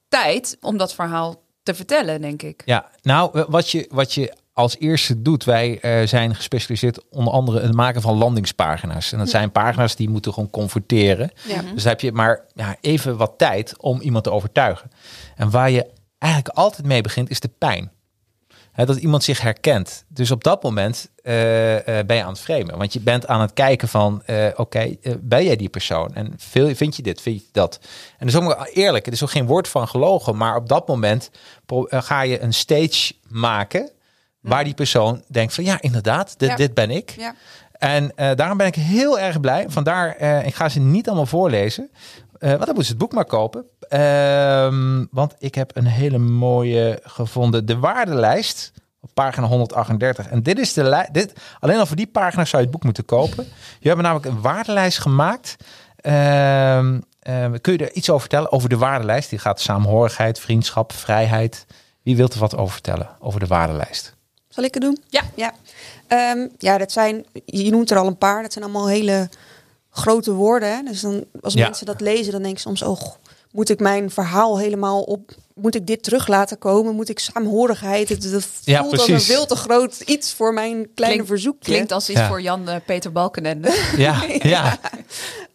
[0.07, 2.61] tijd om dat verhaal te vertellen, denk ik.
[2.65, 7.59] Ja, nou, wat je, wat je als eerste doet, wij eh, zijn gespecialiseerd onder andere
[7.59, 9.11] in het maken van landingspagina's.
[9.11, 11.31] En dat zijn pagina's die moeten gewoon converteren.
[11.47, 11.61] Ja.
[11.73, 14.91] Dus heb je maar ja, even wat tijd om iemand te overtuigen.
[15.35, 15.85] En waar je
[16.17, 17.91] eigenlijk altijd mee begint, is de pijn.
[18.75, 20.05] Hè, dat iemand zich herkent.
[20.07, 21.33] Dus op dat moment eh,
[21.83, 22.77] ben je aan het framen.
[22.77, 26.13] Want je bent aan het kijken van, eh, oké, ben jij die persoon?
[26.13, 27.79] En veel, vind je dit, vind je dat?
[28.17, 30.37] En dat is ook eerlijk, het is ook geen woord van gelogen.
[30.37, 31.29] Maar op dat moment
[31.89, 33.91] ga je een stage maken...
[34.39, 36.55] waar die persoon denkt van, ja, inderdaad, dit, Ja.
[36.55, 37.09] dit ben ik.
[37.17, 37.35] Ja.
[37.77, 39.65] En daarom ben ik heel erg blij.
[39.67, 41.89] Vandaar, ik ga ze niet allemaal voorlezen.
[42.39, 43.65] Eh want dan moeten ze het boek maar kopen.
[43.89, 47.65] Ehm, want ik heb een hele mooie gevonden.
[47.65, 48.71] De waardelijst
[49.01, 50.27] op pagina 138.
[50.27, 51.13] En dit is de lijst.
[51.13, 53.47] Dit, alleen al voor die pagina zou je het boek moeten kopen.
[53.79, 55.55] Je hebt namelijk een waardelijst gemaakt.
[55.95, 58.51] Ehm, ehm, kun je er iets over vertellen?
[58.51, 59.29] Over de waardelijst.
[59.29, 61.65] Die gaat samenhorigheid, vriendschap, vrijheid.
[62.03, 63.09] Wie wilt er wat over vertellen?
[63.19, 64.13] Over de waardelijst.
[64.49, 64.97] Zal ik het doen?
[65.09, 65.21] Ja.
[65.35, 65.53] Ja,
[66.07, 69.29] Ehm, ja dat zijn, je noemt er al een paar, dat zijn allemaal hele
[69.89, 70.69] grote woorden.
[70.75, 70.83] Hè?
[70.83, 71.65] Dus dan, als Ja.
[71.65, 73.01] mensen dat lezen, dan denk ik soms, oh,
[73.55, 76.95] moet ik mijn verhaal helemaal op, moet ik dit terug laten komen?
[76.95, 78.09] Moet ik saamhorigheid?
[78.09, 81.71] Het, dat Ja, voelt als een veel te groot iets voor mijn kleine Klinkt- verzoekje.
[81.71, 82.27] Klinkt als iets Ja.
[82.27, 83.83] voor Jan eh, Peter Balkenende.
[83.97, 84.79] Ja, ja.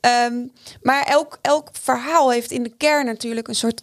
[0.01, 0.35] Ehm,
[0.83, 3.83] maar elk, elk verhaal heeft in de kern natuurlijk een soort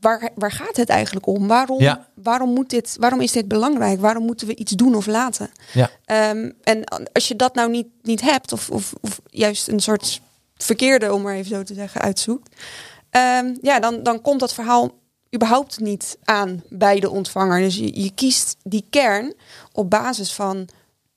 [0.00, 1.46] waar, waar gaat het eigenlijk om?
[1.46, 2.06] Waarom, Ja.
[2.14, 4.00] waarom, moet dit, waarom is dit belangrijk?
[4.00, 5.50] Waarom moeten we iets doen of laten?
[5.72, 5.90] Ja.
[6.04, 10.20] Ehm, en als je dat nou niet, niet hebt, of, of, of juist een soort
[10.56, 12.54] verkeerde, om maar even zo te zeggen, uitzoekt,
[13.10, 14.90] ehm, ja, dan, dan komt dat verhaal
[15.34, 17.60] überhaupt niet aan bij de ontvanger.
[17.60, 19.34] Dus je, je kiest die kern
[19.72, 20.68] op basis van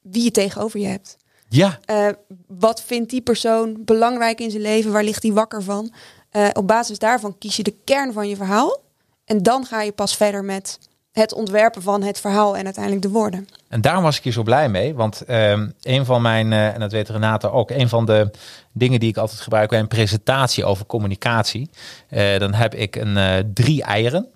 [0.01, 1.17] wie je tegenover je hebt.
[1.49, 2.07] Ja, Eh,
[2.47, 4.91] wat vindt die persoon belangrijk in zijn leven?
[4.91, 5.93] Waar ligt hij wakker van?
[6.29, 8.81] Eh, op basis daarvan kies je de kern van je verhaal.
[9.25, 10.79] En dan ga je pas verder met
[11.11, 13.47] het ontwerpen van het verhaal en uiteindelijk de woorden.
[13.67, 14.93] En daarom was ik hier zo blij mee.
[14.95, 18.31] Want ehm, een van mijn, eh, en dat weet Renate ook, een van de
[18.71, 21.69] dingen die ik altijd gebruik bij een presentatie over communicatie.
[22.09, 24.27] eh, dan heb ik een eh, drie eieren.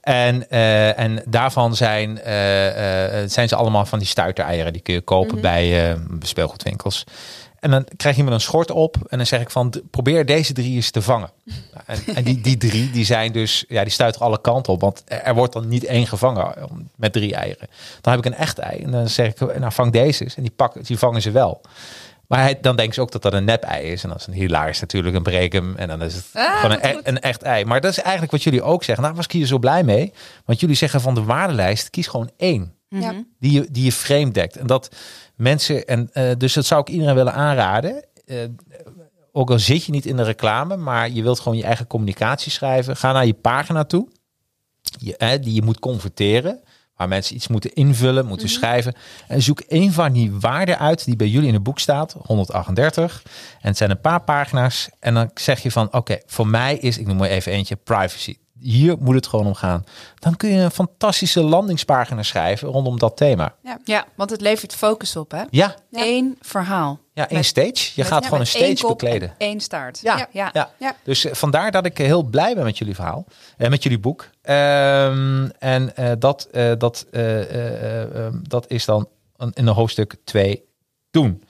[0.00, 0.50] En,
[0.96, 2.20] en daarvan zijn,
[3.30, 4.72] zijn ze allemaal van die stuitereieren.
[4.72, 7.04] Die kun je kopen bij eh, speelgoedwinkels.
[7.64, 10.52] En dan krijg je me een schort op en dan zeg ik van probeer deze
[10.52, 11.30] drie eens te vangen.
[11.86, 14.80] En, en die, die drie die zijn dus, ja, die stuiteren alle kanten op.
[14.80, 16.64] Want er, wordt dan niet één gevangen eh,
[16.96, 17.68] met drie eieren.
[18.00, 20.34] Dan heb ik een echt ei en dan zeg ik, nou vang deze eens.
[20.36, 21.60] En die, pakken, die vangen ze wel.
[22.26, 24.02] Maar hij, dan denken ze ook dat dat een nep-ei is.
[24.02, 25.76] En dat is een hilarisch natuurlijk, een brekem.
[25.76, 27.64] En dan is het Ah, gewoon een, e- een echt ei.
[27.64, 29.04] Maar dat is eigenlijk wat jullie ook zeggen.
[29.04, 30.12] Nou was ik hier zo blij mee.
[30.44, 33.12] Want jullie zeggen van de waardelijst, kies gewoon één Ja.
[33.38, 34.56] die je, die je frame dekt.
[34.56, 34.88] En dat
[35.34, 38.04] mensen, en eh, dus dat zou ik iedereen willen aanraden.
[38.26, 38.38] Eh,
[39.32, 42.52] ook al zit je niet in de reclame, maar je wilt gewoon je eigen communicatie
[42.52, 42.96] schrijven.
[42.96, 44.08] Ga naar je pagina toe,
[44.80, 46.62] je, eh, die je moet converteren.
[46.96, 48.94] Waar mensen iets moeten invullen, moeten schrijven.
[49.28, 52.16] En zoek een van die waarden uit die bij jullie in het boek staat.
[52.26, 53.22] 138.
[53.60, 54.88] En het zijn een paar pagina's.
[55.00, 58.36] En dan zeg je van, oké, voor mij is, ik noem maar even eentje, privacy.
[58.60, 59.84] Hier moet het gewoon om gaan.
[60.18, 63.54] Dan kun je een fantastische landingspagina schrijven rondom dat thema.
[63.84, 65.42] Ja, want het levert focus op, hè?
[65.50, 66.98] Ja, Eén verhaal.
[67.12, 67.68] ja één Met- stage.
[67.68, 69.28] Je met- gaat ja, gewoon een stage kop bekleden.
[69.28, 70.00] en één staart.
[70.02, 70.26] Ja, ja.
[70.32, 70.50] ja.
[70.52, 70.70] ja.
[70.78, 70.96] Ja.
[71.04, 73.24] Dus eh, vandaar dat ik eh, heel blij ben met jullie verhaal.
[73.56, 74.28] En met jullie boek.
[74.42, 79.74] Ehm, en eh, dat, eh, dat, eh, eh, eh, ehm, dat is dan in een
[79.74, 80.62] hoofdstuk 2
[81.10, 81.44] doen.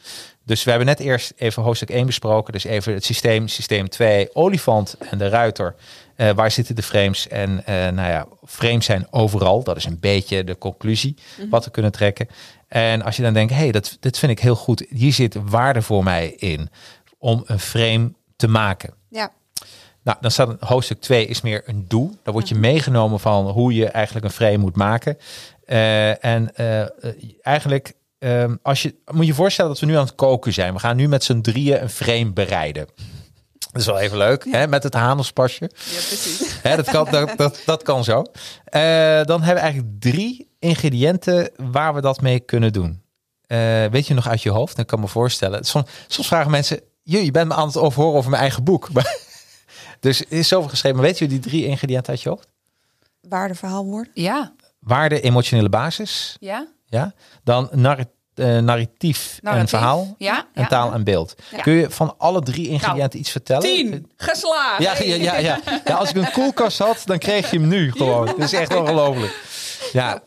[0.47, 2.53] Dus we hebben net eerst even hoofdstuk 1 besproken.
[2.53, 5.75] Dus even het systeem, systeem 2, olifant en de ruiter.
[6.17, 7.29] Eh, waar zitten de frames?
[7.29, 9.63] En eh, nou ja, frames zijn overal.
[9.63, 11.17] Dat is een beetje de conclusie
[11.51, 12.29] wat we kunnen trekken.
[12.69, 14.87] En als je dan denkt, hey, dat, dit vind ik heel goed.
[14.89, 16.69] Hier zit waarde voor mij in
[17.19, 18.95] om een frame te maken.
[19.09, 19.33] Ja.
[20.03, 22.17] Nou, dan staat een hoofdstuk 2 is meer een doel.
[22.23, 25.19] Daar word je meegenomen van hoe je eigenlijk een frame moet maken.
[25.65, 26.55] Eh, en
[27.43, 30.73] eigenlijk, ehm, als je moet je je voorstellen dat we nu aan het koken zijn.
[30.73, 32.87] We gaan nu met z'n drieën een frame bereiden.
[33.75, 34.67] Dat is wel even leuk, hè?
[34.69, 35.71] met het handelspasje.
[35.75, 36.57] Ja, precies.
[36.63, 38.23] Hè, dat, kan, dat, dat, dat kan zo.
[38.65, 38.81] Eh,
[39.25, 43.03] dan hebben we eigenlijk drie ingrediënten waar we dat mee kunnen doen.
[43.47, 44.77] Eh, weet je nog uit je hoofd?
[44.77, 45.65] Dan kan ik me voorstellen.
[45.65, 48.93] Soms, soms vragen mensen, je, je bent me aan het overhoren over mijn eigen boek.
[48.93, 49.17] Maar-
[50.01, 50.97] dus er is zoveel geschreven.
[50.99, 52.49] Maar weet je die drie ingrediënten uit je hoofd?
[53.21, 54.13] Waarde, verhaal, woorden.
[54.15, 56.37] Ja, Waarde, emotionele basis.
[56.41, 56.67] ja.
[56.87, 57.13] Ja?
[57.45, 60.15] Dan narri- eh, narratief, en verhaal.
[60.19, 60.69] Ja, En ja.
[60.69, 61.35] taal en beeld.
[61.51, 61.61] Ja.
[61.63, 63.63] Kun je van alle drie ingrediënten iets vertellen?
[63.63, 64.11] Tien.
[64.17, 64.83] Geslaagd.
[64.83, 65.59] Ja, ja, ja, ja.
[65.85, 68.27] ja, als ik een koelkast had, dan kreeg je hem nu gewoon.
[68.27, 69.41] Dat is echt ongelooflijk.
[69.93, 70.23] Ja.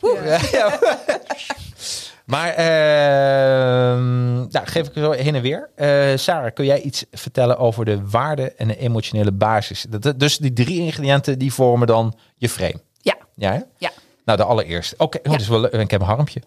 [2.25, 5.69] Maar ehm nou, geef ik zo heen en weer.
[5.75, 9.85] Eh, Sarah, kun jij iets vertellen over de waarde en de emotionele basis?
[9.89, 12.81] Dat- dus die drie ingrediënten die vormen dan je frame.
[13.01, 13.59] Ja, Ja, hè?
[13.77, 13.89] ja.
[14.25, 14.95] Nou, de allereerste.
[14.97, 15.47] Oké, oh, Ja.
[15.49, 15.79] wel.
[15.79, 16.41] Ik heb een harmpje.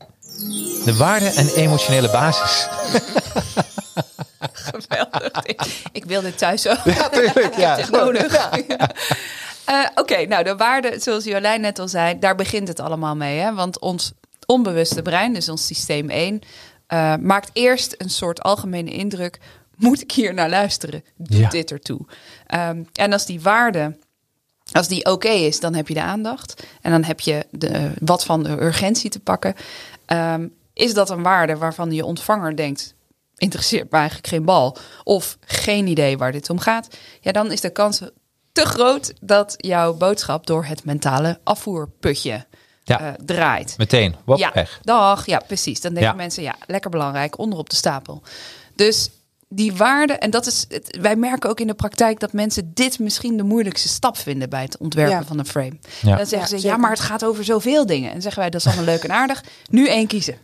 [0.85, 2.69] De waarde en emotionele basis.
[4.53, 5.31] Geweldig.
[5.93, 6.85] Ik wil dit thuis ook.
[6.85, 7.57] Ja, tuurlijk.
[7.57, 8.37] Ja, Het is nodig.
[9.65, 13.39] Eh, Oké, nou de waarde, zoals Jolijn net al zei, daar begint het allemaal mee.
[13.39, 13.55] Hè?
[13.55, 14.13] Want ons
[14.47, 16.41] onbewuste brein, dus ons systeem 1,
[16.87, 19.39] eh, maakt eerst een soort algemene indruk.
[19.77, 21.05] Moet ik hier naar luisteren?
[21.17, 21.49] Doet Ja.
[21.49, 22.01] dit ertoe?
[22.47, 23.97] Ehm, en als die waarde,
[24.73, 26.63] als die oké is, dan heb je de aandacht.
[26.83, 29.55] En dan heb je de, wat van de urgentie te pakken.
[30.11, 32.95] Ehm, is dat een waarde waarvan je ontvanger denkt,
[33.37, 34.77] interesseert me eigenlijk geen bal.
[35.05, 36.89] Of geen idee waar dit om gaat.
[37.21, 38.01] Ja, dan is de kans
[38.53, 42.47] te groot dat jouw boodschap door het mentale afvoerputje
[42.83, 43.01] Ja.
[43.01, 43.75] eh, draait.
[43.79, 44.17] Meteen.
[44.25, 44.79] Wop, ja, weg.
[44.83, 45.27] dag.
[45.27, 45.81] Ja, precies.
[45.81, 46.17] Dan denken Ja.
[46.17, 48.23] mensen, ja, lekker belangrijk, onderop de stapel.
[48.75, 49.11] Dus
[49.53, 52.99] die waarde, en dat is, het, wij merken ook in de praktijk dat mensen dit
[52.99, 55.25] misschien de moeilijkste stap vinden bij het ontwerpen Ja.
[55.25, 55.79] van een frame.
[56.03, 56.17] Ja.
[56.17, 58.13] Dan zeggen Ja, ze, ja, maar het gaat over zoveel dingen.
[58.13, 59.45] En zeggen wij, dat is allemaal leuk en aardig.
[59.71, 60.37] Nu één kiezen.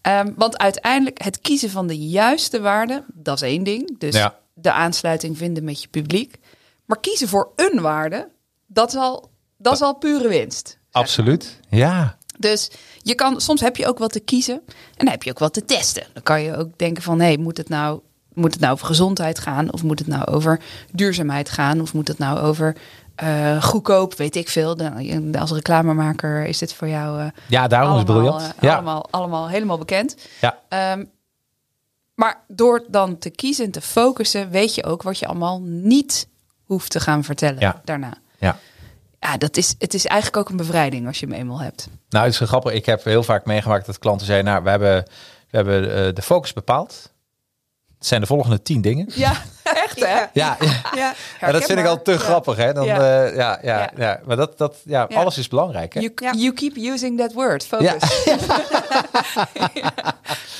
[0.00, 3.98] Ehm, want uiteindelijk, het kiezen van de juiste waarde, dat is één ding.
[3.98, 4.38] Dus Ja.
[4.54, 6.36] de aansluiting vinden met je publiek.
[6.84, 8.28] Maar kiezen voor een waarde,
[8.66, 10.78] dat is al, dat is al pure winst.
[10.90, 11.60] Absoluut.
[11.68, 12.16] Ja.
[12.38, 12.70] Dus
[13.02, 15.52] je kan, soms heb je ook wat te kiezen en dan heb je ook wat
[15.52, 16.06] te testen.
[16.12, 18.00] Dan kan je ook denken van, hé, moet het nou,
[18.36, 19.72] moet het nou over gezondheid gaan?
[19.72, 20.60] Of moet het nou over
[20.92, 21.80] duurzaamheid gaan?
[21.80, 22.76] Of moet het nou over
[23.14, 24.76] eh, goedkoop, weet ik veel.
[24.76, 28.54] Dan, als reclamemaker is dit voor jou eh, Ja, daarom is het allemaal, briljant.
[28.56, 28.74] eh, ja.
[28.74, 30.16] allemaal, allemaal helemaal bekend.
[30.40, 30.58] Ja.
[30.68, 31.04] Ehm,
[32.14, 36.28] maar door dan te kiezen en te focussen, weet je ook wat je allemaal niet
[36.64, 37.80] hoeft te gaan vertellen Ja.
[37.84, 38.14] daarna.
[38.38, 38.58] ja.
[39.20, 41.88] Ja, dat is, het is eigenlijk ook een bevrijding als je hem eenmaal hebt.
[42.08, 42.72] Nou, het is grappig.
[42.72, 45.04] Ik heb heel vaak meegemaakt dat klanten zeiden, nou, we hebben,
[45.50, 47.12] we hebben de focus bepaald.
[48.06, 49.06] Het zijn de volgende tien dingen.
[49.14, 49.32] Ja,
[49.84, 50.18] echt hè?
[50.18, 50.28] Ja.
[50.32, 50.80] Ja, ja.
[50.94, 51.14] Ja.
[51.40, 52.18] Ja, dat vind ik al te Ja.
[52.18, 52.72] grappig, hè?
[52.72, 52.96] Dan, Ja.
[52.96, 53.24] ja.
[53.24, 53.90] ja, ja, Ja.
[53.96, 55.16] ja, Maar dat, dat, ja, Ja.
[55.18, 56.00] alles is belangrijk, hè?
[56.00, 56.32] You, Ja.
[56.36, 57.86] you keep using that word, focus.
[58.24, 58.36] Ja,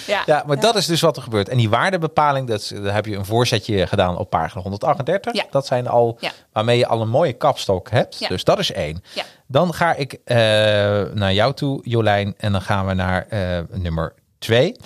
[0.07, 0.23] ja.
[0.27, 1.49] Ja, maar dat is dus wat er gebeurt.
[1.49, 5.35] En die waardebepaling, dat is, daar heb je een voorzetje gedaan op pagina 138.
[5.35, 5.45] Ja.
[5.51, 6.31] Dat zijn al Ja.
[6.53, 8.19] waarmee je al een mooie kapstok hebt.
[8.19, 8.29] Ja.
[8.29, 9.03] Dus dat is één.
[9.15, 9.23] Ja.
[9.47, 10.37] Dan ga ik eh,
[11.15, 12.35] naar jou toe, Jolijn.
[12.37, 14.77] En dan gaan we naar eh, nummer twee.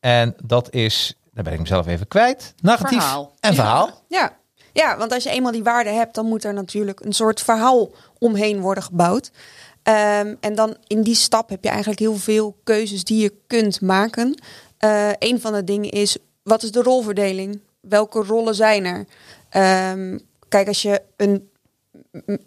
[0.00, 2.54] En dat is, daar ben ik mezelf even kwijt.
[2.60, 3.34] Narratief Verhaal.
[3.40, 4.04] en verhaal.
[4.08, 4.36] Ja.
[4.72, 7.90] ja, want als je eenmaal die waarde hebt, dan moet er natuurlijk een soort verhaal
[8.18, 9.30] omheen worden gebouwd.
[9.82, 13.80] Ehm, en dan in die stap heb je eigenlijk heel veel keuzes die je kunt
[13.80, 14.42] maken.
[14.78, 17.60] Eh een van de dingen is, wat is de rolverdeling?
[17.80, 19.06] Welke rollen zijn er?
[19.48, 20.18] Ehm,
[20.48, 21.50] kijk, als je een...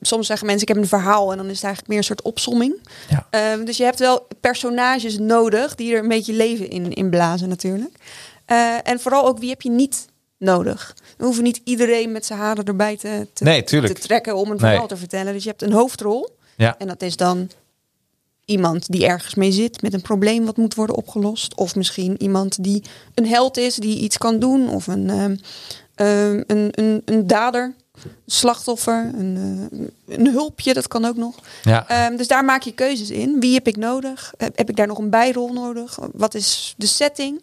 [0.02, 2.22] Soms zeggen mensen, ik heb een verhaal en dan is het eigenlijk meer een soort
[2.22, 2.88] opsomming.
[3.10, 3.28] Ja.
[3.30, 7.50] Ehm, dus je hebt wel personages nodig die er een beetje leven in, in blazen
[7.50, 7.98] natuurlijk.
[8.46, 10.06] Eh, en vooral ook, wie heb je niet
[10.38, 10.96] nodig?
[11.18, 13.94] We hoeven niet iedereen met zijn haren erbij te, te, Nee, tuurlijk.
[13.94, 14.60] te trekken om een Nee.
[14.60, 15.34] verhaal te vertellen.
[15.34, 16.30] Dus je hebt een hoofdrol.
[16.58, 16.76] Ja.
[16.78, 17.50] En dat is dan
[18.46, 21.56] iemand die ergens mee zit met een probleem wat moet worden opgelost.
[21.56, 24.70] Of misschien iemand die een held is, die iets kan doen.
[24.70, 25.36] Of een, ehm,
[25.96, 29.70] ehm, een, een, een dader, een slachtoffer, een,
[30.08, 31.36] eh, een hulpje, dat kan ook nog.
[31.64, 31.88] Ja.
[31.88, 33.40] Ehm, dus daar maak je keuzes in.
[33.40, 34.34] Wie heb ik nodig?
[34.38, 36.00] Heb ik daar nog een bijrol nodig?
[36.14, 37.42] Wat is de setting?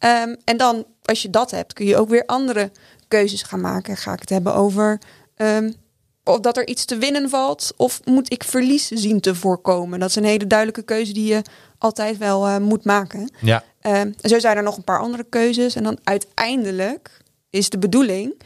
[0.00, 2.70] Ehm, en dan, als je dat hebt, kun je ook weer andere
[3.08, 3.96] keuzes gaan maken.
[3.96, 4.98] Ga ik het hebben over
[5.36, 5.70] ehm,
[6.24, 7.72] of dat er iets te winnen valt?
[7.76, 10.00] Of moet ik verlies zien te voorkomen?
[10.00, 11.42] Dat is een hele duidelijke keuze die je
[11.78, 13.32] altijd wel eh, moet maken.
[13.40, 13.64] ja.
[13.80, 15.74] Ehm, en zo zijn er nog een paar andere keuzes.
[15.74, 18.42] En dan uiteindelijk is de bedoeling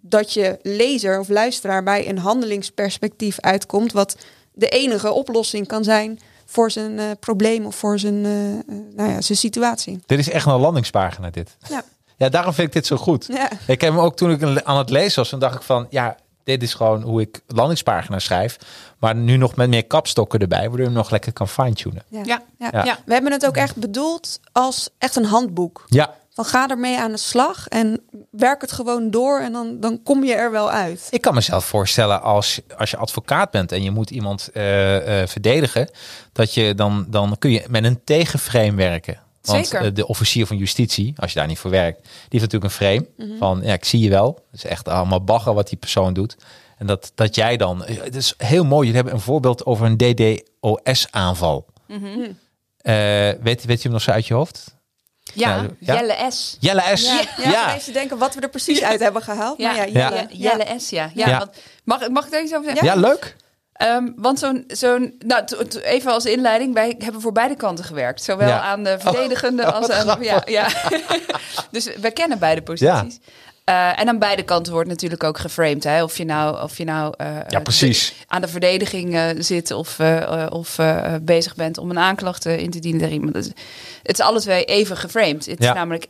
[0.00, 4.16] dat je lezer of luisteraar bij een handelingsperspectief uitkomt, wat
[4.52, 6.18] de enige oplossing kan zijn
[6.52, 8.58] voor zijn eh, probleem of voor zijn, eh, eh,
[8.96, 10.00] nou ja, zijn situatie.
[10.06, 11.56] Dit is echt een landingspagina, dit.
[11.68, 11.82] Ja.
[12.16, 13.26] Ja, daarom vind ik dit zo goed.
[13.26, 13.50] Ja.
[13.66, 16.16] Ik heb hem ook toen ik aan het lezen was, dan dacht ik van, ja,
[16.44, 18.58] dit is gewoon hoe ik landingspagina's schrijf.
[18.98, 22.02] Maar nu nog met meer kapstokken erbij, waardoor je hem nog lekker kan fine-tunen.
[22.08, 22.20] Ja.
[22.24, 22.42] Ja.
[22.58, 22.68] Ja.
[22.72, 22.84] Ja.
[22.84, 22.98] Ja.
[23.04, 25.84] We hebben het ook echt bedoeld als echt een handboek.
[25.88, 30.02] Ja, Van ga ermee aan de slag en werk het gewoon door en dan, dan
[30.02, 31.06] kom je er wel uit.
[31.10, 35.28] ik kan mezelf voorstellen als, als je advocaat bent en je moet iemand eh, eh,
[35.28, 35.90] verdedigen,
[36.32, 39.20] dat je dan, dan kun je met een tegenframe werken.
[39.42, 39.86] Want Zeker.
[39.86, 42.70] eh, de officier van justitie, als je daar niet voor werkt, die heeft natuurlijk een
[42.70, 43.06] frame
[43.38, 44.44] van, ja, ik zie je wel.
[44.50, 46.36] Het is echt allemaal bagger wat die persoon doet.
[46.78, 49.96] En dat, dat jij dan, het is heel mooi, jullie hebben een voorbeeld over een
[49.96, 51.66] DDoS-aanval.
[53.42, 54.80] weet, weet je hem nog zo uit je hoofd?
[55.32, 55.66] Ja.
[55.78, 56.56] Jelle S.
[56.60, 57.02] Jelle S.
[57.06, 57.74] Ja, Ja, ja.
[57.74, 59.58] Even denken wat we er precies uit hebben gehaald.
[59.58, 60.26] Ja, Maar ja.
[60.30, 60.66] Jelle.
[60.78, 61.10] S, ja.
[61.14, 61.38] ja, Ja.
[61.38, 61.50] Want,
[61.84, 62.86] mag, mag ik daar iets over zeggen?
[62.86, 63.36] Ja, leuk.
[63.72, 65.44] Ehm, want zo'n, zo'n nou,
[65.82, 68.22] even als inleiding, wij hebben voor beide kanten gewerkt.
[68.22, 68.60] Zowel Ja.
[68.60, 70.24] aan de verdedigende Oh, als aan de...
[70.24, 70.68] Ja, ja.
[71.70, 73.18] dus we kennen beide posities.
[73.64, 75.84] Eh, en aan beide kanten wordt natuurlijk ook geframed.
[75.84, 76.02] Hè?
[76.02, 78.08] Of je nou, of je nou eh, Ja, precies.
[78.08, 81.98] de- aan de verdediging eh, zit of, eh, eh, of eh, bezig bent om een
[81.98, 83.34] aanklacht eh, in te dienen tegen iemand.
[83.34, 83.52] Het is-
[84.02, 85.46] Het is alle twee even geframed.
[85.46, 85.68] Het Ja.
[85.68, 86.06] is namelijk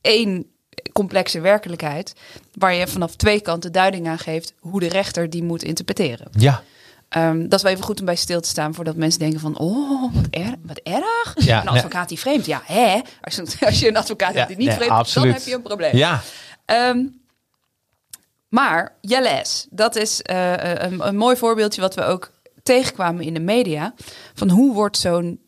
[0.00, 0.46] één
[0.92, 2.12] complexe werkelijkheid
[2.58, 6.26] waar je vanaf twee kanten duiding aan geeft hoe de rechter die moet interpreteren.
[6.38, 6.62] Ja.
[7.08, 9.58] Ehm, dat is wel even goed om bij stil te staan voordat mensen denken van,
[9.58, 11.34] oh, wat, er, wat erg.
[11.36, 13.00] Ja, een advocaat die vreemd, ja, hè?
[13.20, 15.54] Als je, als je een advocaat Ja, hebt die niet nee, vreemd dan heb je
[15.54, 15.96] een probleem.
[15.96, 16.22] Ja.
[16.64, 17.06] Ehm,
[18.48, 22.30] maar Jelle S, dat is eh, een, een mooi voorbeeldje wat we ook
[22.62, 23.94] tegenkwamen in de media.
[24.34, 25.40] Van hoe wordt zo'n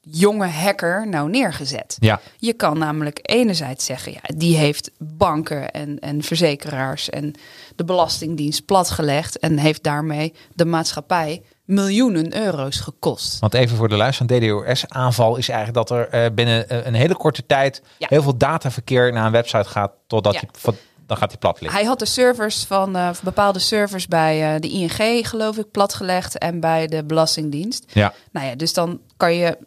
[0.00, 1.96] jonge hacker nou neergezet?
[2.00, 2.20] Ja.
[2.38, 7.34] Je kan namelijk enerzijds zeggen, ja, die heeft banken en, en verzekeraars en
[7.76, 13.38] de Belastingdienst platgelegd en heeft daarmee de maatschappij miljoenen euro's gekost.
[13.38, 16.94] Want even voor de luister, een DDoS-aanval is eigenlijk dat er eh, binnen eh, een
[16.94, 18.06] hele korte tijd Ja.
[18.10, 20.40] heel veel dataverkeer naar een website gaat, totdat Ja.
[20.40, 20.74] die,
[21.06, 21.78] dan gaat die plat liggen.
[21.78, 26.60] Hij had de servers van eh, bepaalde servers bij de ING, geloof ik, platgelegd en
[26.60, 27.84] bij de Belastingdienst.
[27.92, 28.12] Ja.
[28.32, 29.58] Nou ja, dus dan kan je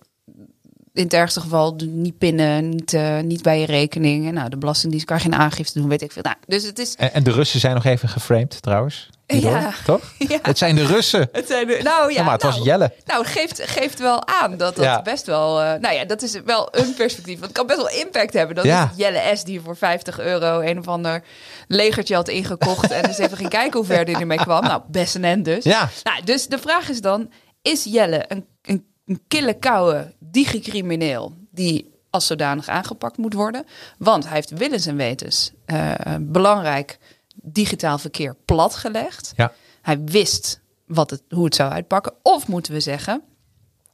[0.93, 4.27] in het ergste geval niet pinnen, niet, niet bij je rekening.
[4.27, 6.21] En nou, de Belastingdienst kan geen aangifte doen, weet ik veel.
[6.21, 9.09] Nou, dus het is En, en de Russen zijn nog even geframed trouwens.
[9.41, 9.73] Ja.
[9.85, 10.01] toch?
[10.27, 10.39] Ja.
[10.41, 11.29] Het zijn de Russen.
[11.31, 12.93] Het zijn de, nou ja, Ja, maar het was nou, Jelle.
[13.05, 15.01] Nou, geeft, geeft wel aan dat dat Ja.
[15.01, 15.61] best wel...
[15.61, 17.33] eh, nou ja, dat is wel een perspectief.
[17.39, 18.55] Want het kan best wel impact hebben.
[18.55, 19.43] Dat Jelle S.
[19.43, 21.23] die voor 50 euro een of ander
[21.67, 22.91] legertje had ingekocht.
[22.91, 24.63] en dus even ging kijken hoe ver hij ermee kwam.
[24.63, 25.63] Nou, best een end dus.
[25.63, 25.89] Ja.
[26.03, 27.31] Nou, dus de vraag is dan,
[27.61, 33.65] is Jelle een, een, een kille koude digicrimineel die als zodanig aangepakt moet worden?
[33.97, 36.97] Want hij heeft willens en wetens eh, belangrijk
[37.33, 39.33] digitaal verkeer platgelegd.
[39.35, 39.51] Ja.
[39.81, 42.13] Hij wist wat het, hoe het zou uitpakken.
[42.21, 43.21] Of moeten we zeggen,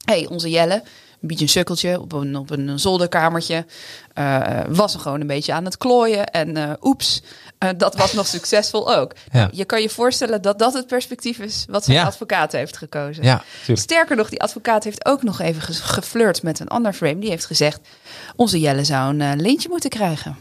[0.06, 0.84] hey, onze Jelle,
[1.22, 3.66] een beetje een sukkeltje op een, op een zolderkamertje,
[4.14, 6.26] eh, was er gewoon een beetje aan het klooien.
[6.26, 7.22] En eh, oeps,
[7.58, 9.14] eh, dat was nog succesvol ook.
[9.32, 9.50] Ja.
[9.52, 12.04] Je kan je voorstellen dat dat het perspectief is wat zijn Ja.
[12.06, 13.24] advocaat heeft gekozen.
[13.24, 13.44] Ja.
[13.74, 17.20] Sterker nog, die advocaat heeft ook nog even ge- geflirt met een ander frame.
[17.20, 17.80] Die heeft gezegd,
[18.36, 20.38] onze Jelle zou een lintje moeten krijgen.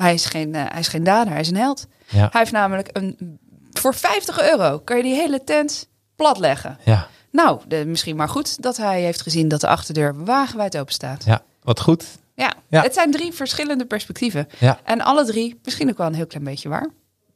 [0.00, 1.86] Hij is, geen, eh, hij is geen dader, hij is een held.
[2.08, 2.18] Ja.
[2.18, 3.38] Hij heeft namelijk een...
[3.72, 6.78] Voor 50 euro kan je die hele tent platleggen.
[6.84, 7.06] Ja.
[7.32, 11.24] Nou, de, misschien maar goed dat hij heeft gezien dat de achterdeur wagenwijd open staat.
[11.24, 12.04] ja, wat goed.
[12.34, 12.82] Ja, Ja.
[12.82, 14.48] het zijn drie verschillende perspectieven.
[14.58, 14.78] Ja.
[14.84, 16.88] En alle drie misschien ook wel een heel klein beetje waar.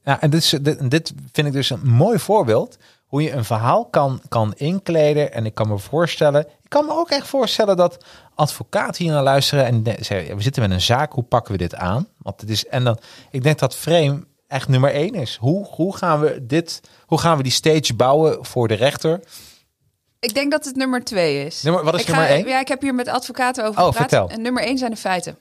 [0.05, 2.77] Ja, en dit, is, dit, dit vind ik dus een mooi voorbeeld.
[3.07, 5.33] Hoe je een verhaal kan, kan inkleden.
[5.33, 6.41] En ik kan me voorstellen.
[6.63, 9.65] Ik kan me ook echt voorstellen dat advocaten hier naar luisteren.
[9.65, 11.13] En zeggen: We zitten met een zaak.
[11.13, 12.09] Hoe pakken we dit aan?
[12.19, 12.67] Want het is.
[12.67, 12.99] En dan.
[13.31, 15.37] Ik denk dat frame echt nummer één is.
[15.41, 16.81] Hoe, hoe gaan we dit.
[17.07, 19.21] Hoe gaan we die stage bouwen voor de rechter?
[20.21, 21.63] Ik denk dat het nummer twee is.
[21.63, 22.47] Nummer- wat is ik nummer één?
[22.49, 24.09] Ja, ik heb hier met advocaten over Oh, gepraat.
[24.09, 24.29] vertel.
[24.29, 25.39] En nummer één zijn de feiten.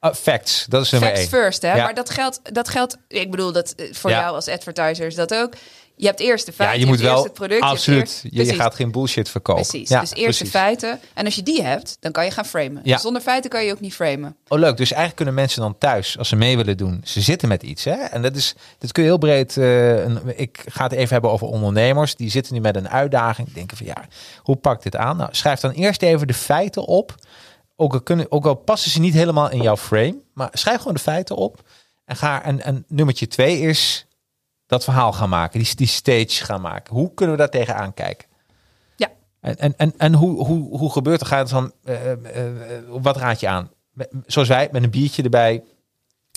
[0.00, 1.42] Ah, facts, dat is nummer Facts één.
[1.42, 1.74] first, hè?
[1.74, 1.82] Ja.
[1.84, 2.96] Maar dat geldt, dat geldt.
[3.08, 4.20] Ik bedoel dat eh, voor Ja.
[4.20, 5.52] jou als advertiser is dat ook.
[5.98, 6.80] Je hebt eerst de Ja, feiten.
[6.80, 7.22] je moet wel.
[7.22, 7.60] het product.
[7.60, 8.22] je absoluut.
[8.30, 9.66] eerst- je, gaat geen bullshit verkopen.
[9.66, 9.88] Precies.
[9.88, 11.00] Ja, dus eerst de feiten.
[11.14, 12.80] En als je die hebt, dan kan je gaan framen.
[12.84, 12.98] Ja.
[12.98, 14.36] Zonder feiten kan je ook niet framen.
[14.48, 14.76] Oh, leuk.
[14.76, 17.84] Dus eigenlijk kunnen mensen dan thuis, als ze mee willen doen, ze zitten met iets.
[17.84, 17.90] Hè?
[17.92, 19.56] En dat is, dit kun je heel breed.
[19.56, 22.14] eh, een, ik ga het even hebben over ondernemers.
[22.16, 23.52] Die zitten nu met een uitdaging.
[23.52, 24.04] Denken van ja,
[24.42, 25.16] hoe pak ik dit aan?
[25.16, 27.14] Nou, schrijf dan eerst even de feiten op.
[27.76, 30.94] Ook al, kunnen, ook al passen ze niet helemaal in jouw frame, maar schrijf gewoon
[30.94, 31.62] de feiten op.
[32.04, 32.42] En ga.
[32.42, 34.05] En, en nummertje twee is
[34.66, 36.94] dat verhaal gaan maken, die, die stage gaan maken.
[36.94, 38.28] Hoe kunnen we daar tegenaan kijken?
[38.96, 39.08] Ja.
[39.40, 41.26] En, en, en, en hoe, hoe, hoe gebeurt er?
[41.26, 42.12] Gaat het van, eh, eh,
[42.42, 43.70] eh, wat raad je aan?
[43.92, 45.62] Met- Zoals wij, met een biertje erbij,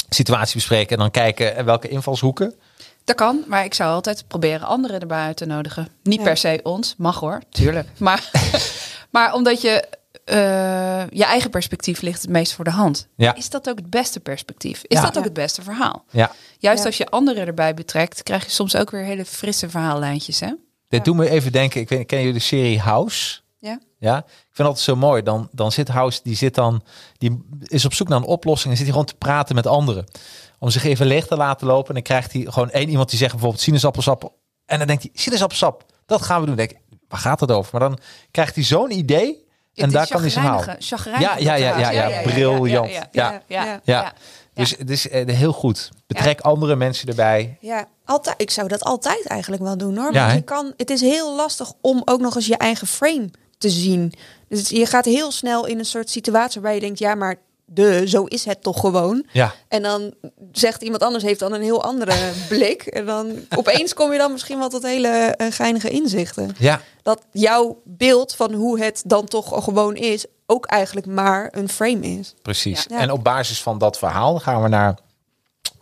[0.10, 2.56] situatie bespreken en dan kijken welke invalshoeken.
[3.04, 5.88] Dat kan, maar ik zou altijd proberen anderen erbij uit te nodigen.
[6.04, 6.24] Niet Ja.
[6.24, 7.88] per se ons, mag hoor, tuurlijk.
[7.98, 8.30] Maar,
[9.12, 9.88] maar omdat je
[10.30, 13.08] eh, je eigen perspectief ligt het meest voor de hand.
[13.16, 13.36] Ja.
[13.36, 14.84] Is dat ook het beste perspectief?
[14.84, 15.02] Is Ja.
[15.02, 15.24] dat ook Ja.
[15.24, 16.04] het beste verhaal?
[16.10, 16.86] Ja, Juist Ja.
[16.86, 20.40] als je anderen erbij betrekt, krijg je soms ook weer hele frisse verhaallijntjes.
[20.40, 20.48] Hè?
[20.48, 21.06] dit Ja.
[21.06, 21.82] doet me even denken.
[21.82, 23.40] Ik weet, ken jullie de serie House?
[23.60, 23.80] Ja.
[24.00, 25.22] Ja, ik vind het altijd zo mooi.
[25.24, 26.84] Dan, dan zit House, die zit dan,
[27.18, 30.06] die is op zoek naar een oplossing en zit hij gewoon te praten met anderen.
[30.60, 31.88] Om zich even leeg te laten lopen.
[31.88, 34.34] En dan krijgt hij gewoon één iemand die zegt bijvoorbeeld sinaasappelsap.
[34.66, 36.56] En dan denkt hij, sinaasappelsap, dat gaan we doen.
[36.56, 37.70] Dan denk ik, waar gaat het over?
[37.80, 38.00] Maar dan
[38.32, 39.48] krijgt hij zo'n idee
[39.82, 40.64] en daar kan hij zijn haal.
[41.20, 42.92] Ja, ja, ja, ja, briljant.
[43.12, 43.80] Ja, Ja.
[43.84, 44.14] ja.
[44.54, 45.90] Dus het is eh, heel goed.
[46.08, 47.58] Betrek andere mensen erbij.
[47.60, 48.42] Ja, altijd.
[48.42, 50.14] Ik zou dat altijd eigenlijk wel doen hoor.
[50.14, 53.70] Want je kan, het is heel lastig om ook nog eens je eigen frame te
[53.70, 54.14] zien.
[54.50, 57.36] Dus je gaat heel snel in een soort situatie waarbij je denkt, ja, maar
[57.72, 59.26] de, zo is het toch gewoon.
[59.32, 60.14] Ja, En dan
[60.52, 62.14] zegt iemand anders heeft dan een heel andere
[62.50, 62.82] blik.
[62.82, 66.56] En dan opeens kom je dan misschien wel tot hele eh, geinige inzichten.
[66.58, 66.82] ja.
[67.04, 72.08] Dat jouw beeld van hoe het dan toch gewoon is, ook eigenlijk maar een frame
[72.08, 72.34] is.
[72.42, 72.86] Precies.
[72.90, 73.00] Ja.
[73.00, 74.98] En op basis van dat verhaal gaan we naar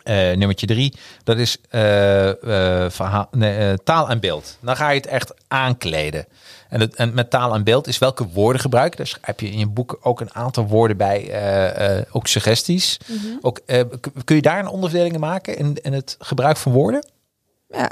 [0.02, 0.94] eh, nummertje drie.
[1.24, 1.80] Dat is eh,
[2.88, 4.56] verhaal, nee, taal en beeld.
[4.60, 6.26] Dan ga je het echt aankleden.
[6.68, 8.98] En, het, en met taal en beeld is welke woorden gebruiken.
[8.98, 12.98] Dus heb je in je boek ook een aantal woorden bij, eh, eh, ook suggesties.
[13.40, 13.80] ook, eh,
[14.24, 17.06] kun je daar een onderverdeling in maken in, in het gebruik van woorden?
[17.68, 17.90] Ja.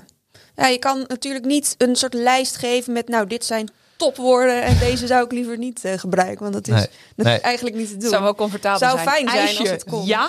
[0.57, 4.79] ja, je kan natuurlijk niet een soort lijst geven met, nou, dit zijn topwoorden en
[4.79, 7.35] deze zou ik liever niet eh, gebruiken, want dat is, Nee, dat nee.
[7.37, 8.11] is eigenlijk niet te doen.
[8.11, 9.09] Zou wel comfortabel Zou zijn.
[9.09, 10.07] fijn zijn als het kon.
[10.07, 10.29] Ja?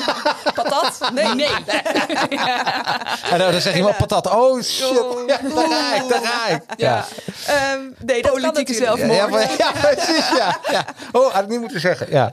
[0.54, 1.10] patat?
[1.14, 1.34] Nee.
[1.34, 1.48] Nee.
[3.32, 4.30] En dan zegt iemand patat.
[4.30, 4.86] Oh shit,
[5.26, 6.62] ja, daar ga ik, daar ga ik.
[6.76, 7.04] Ja,
[7.46, 8.76] Ehm, nee, dat kan Politieke natuurlijk.
[8.78, 9.16] zelfmoord.
[9.18, 10.28] ja, maar- ja, precies.
[10.36, 10.84] Ja, ja.
[11.12, 12.06] Oh, had ik niet moeten zeggen.
[12.10, 12.32] Ja.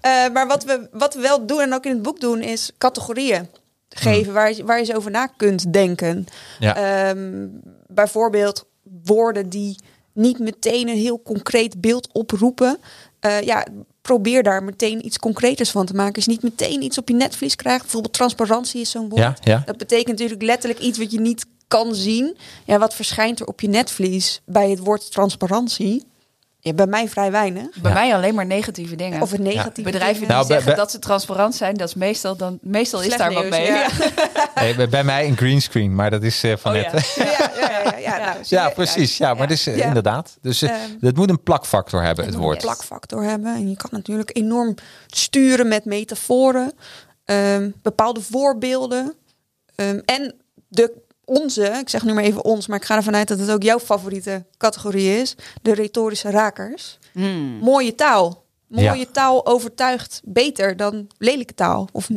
[0.00, 2.70] Eh, maar wat we, wat we wel doen en ook in het boek doen, is
[2.78, 3.48] categorieën
[3.88, 6.26] geven waar, je, waar je zo over na kunt denken.
[6.58, 6.76] Ja.
[6.76, 7.46] Ehm,
[7.86, 8.64] bijvoorbeeld
[9.04, 9.78] woorden die
[10.12, 12.78] niet meteen een heel concreet beeld oproepen.
[13.20, 13.66] Eh, ja,
[14.02, 16.14] probeer daar meteen iets concreters van te maken.
[16.14, 17.82] Als je niet meteen iets op je netvlies krijgt.
[17.82, 19.22] Bijvoorbeeld transparantie is zo'n woord.
[19.22, 19.62] Ja, ja.
[19.66, 22.36] Dat betekent natuurlijk letterlijk iets wat je niet kan zien.
[22.64, 26.04] Ja, wat verschijnt er op je netvlies bij het woord transparantie?
[26.62, 27.80] Ja, bij mij vrij weinig.
[27.82, 27.98] Bij Ja.
[27.98, 29.22] mij alleen maar negatieve dingen.
[29.22, 32.36] Of het negatieve Bedrijven die Nou, zeggen bij- dat ze transparant zijn, dat is meestal
[32.36, 33.66] dan meestal is daar wat mee.
[33.66, 33.86] ja.
[34.54, 37.12] Nee, bij- bij mij een greenscreen, maar dat is eh, van Oh, net.
[37.14, 37.24] ja.
[37.24, 38.74] Ja, ja, ja, ja, ja, nou, zie Ja, je?
[38.74, 39.16] precies.
[39.16, 39.84] Ja, maar dus, eh, Ja.
[39.86, 40.36] inderdaad.
[40.40, 42.60] Dus eh, Ehm, het moet een plakfactor hebben, het moet een woord.
[42.62, 43.54] plakfactor hebben.
[43.54, 44.74] En je kan natuurlijk enorm
[45.06, 46.72] sturen met metaforen,
[47.24, 49.14] ehm, bepaalde voorbeelden.
[49.74, 50.34] Ehm, en
[50.68, 50.92] de,
[51.30, 53.62] onze, ik zeg nu maar even ons, maar ik ga ervan uit dat het ook
[53.62, 55.34] jouw favoriete categorie is.
[55.62, 56.98] De retorische rakers.
[57.12, 57.58] Hmm.
[57.60, 58.44] Mooie taal.
[58.66, 59.04] Mooie Ja.
[59.12, 61.88] taal overtuigt beter dan lelijke taal.
[61.92, 62.08] Of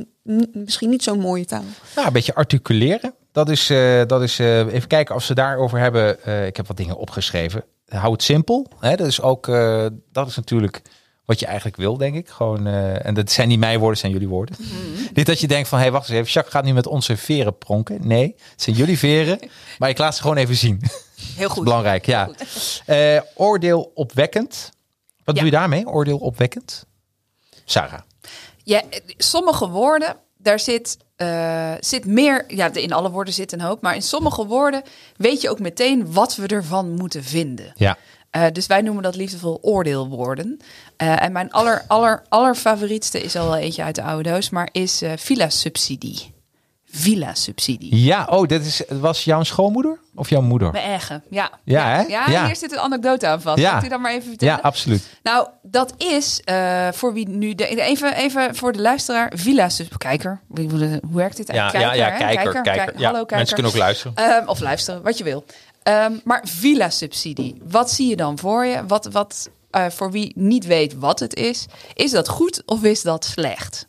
[0.53, 1.64] misschien niet zo'n mooie taal.
[1.95, 3.14] Nou, een beetje articuleren.
[3.32, 6.24] Dat is, eh, dat is eh, even kijken als ze daarover hebben.
[6.24, 7.64] Eh, ik heb wat dingen opgeschreven.
[7.88, 8.68] Hou het simpel.
[8.80, 8.95] Hè?
[8.95, 10.82] Dat is ook, eh, dat is natuurlijk
[11.26, 12.30] wat je eigenlijk wil, denk ik.
[12.30, 14.55] Gewoon, eh, en dat zijn niet mijn woorden, zijn jullie woorden.
[15.13, 16.32] Niet dat je denkt van, hé, hey, wacht eens even.
[16.32, 18.07] Jacques gaat nu met onze veren pronken.
[18.07, 19.39] Nee, het zijn jullie veren.
[19.80, 20.82] maar ik laat ze gewoon even zien.
[21.36, 21.63] Heel goed.
[21.63, 22.30] Belangrijk, ja.
[22.86, 24.71] Eh, oordeel opwekkend.
[25.24, 25.41] Wat Ja.
[25.41, 25.88] doe je daarmee?
[25.88, 26.86] Oordeel opwekkend?
[27.65, 27.99] Sarah.
[28.63, 28.82] Ja,
[29.17, 32.43] sommige woorden, daar zit, eh, zit meer.
[32.47, 33.82] Ja, in alle woorden zit een hoop.
[33.82, 34.84] Maar in sommige woorden
[35.17, 37.71] weet je ook meteen wat we ervan moeten vinden.
[37.76, 37.97] Ja.
[38.34, 40.59] Eh, dus wij noemen dat liefdevol oordeelwoorden.
[40.97, 44.69] Eh, en mijn aller, aller, allerfavorietste is al wel eentje uit de oude doos, maar
[44.71, 46.31] is eh villa-subsidie.
[46.95, 47.95] Villa-subsidie.
[48.03, 50.71] Ja, oh, dat is, was jouw schoonmoeder of jouw moeder?
[50.71, 51.49] Mijn eigen, ja.
[51.63, 52.01] Ja, hè?
[52.01, 52.45] Ja, Ja.
[52.45, 53.59] hier zit een anekdote aan vast.
[53.59, 53.75] Ja.
[53.75, 54.53] Ik die dan maar even vertellen?
[54.55, 55.03] Ja, absoluut.
[55.23, 56.41] Nou, dat is
[56.91, 57.55] voor wie nu...
[57.55, 59.31] De, even, even voor de luisteraar.
[59.36, 60.41] Villa sub kijker.
[60.47, 61.84] Hoe hoe werkt dit Ja, eigenlijk?
[61.95, 62.17] ja, ja, hè?
[62.17, 62.63] kijker, kijker.
[62.86, 63.36] kijk- Ja, Hallo, kijker.
[63.38, 64.15] Mensen kunnen ook luisteren.
[64.15, 65.45] Ehm, of luisteren, wat je wil.
[65.84, 67.61] Ehm, maar villa-subsidie.
[67.63, 68.86] Wat zie je dan voor je?
[68.88, 71.65] Wat, wat eh, voor wie niet weet wat het is.
[71.93, 73.88] Is dat goed of is dat slecht?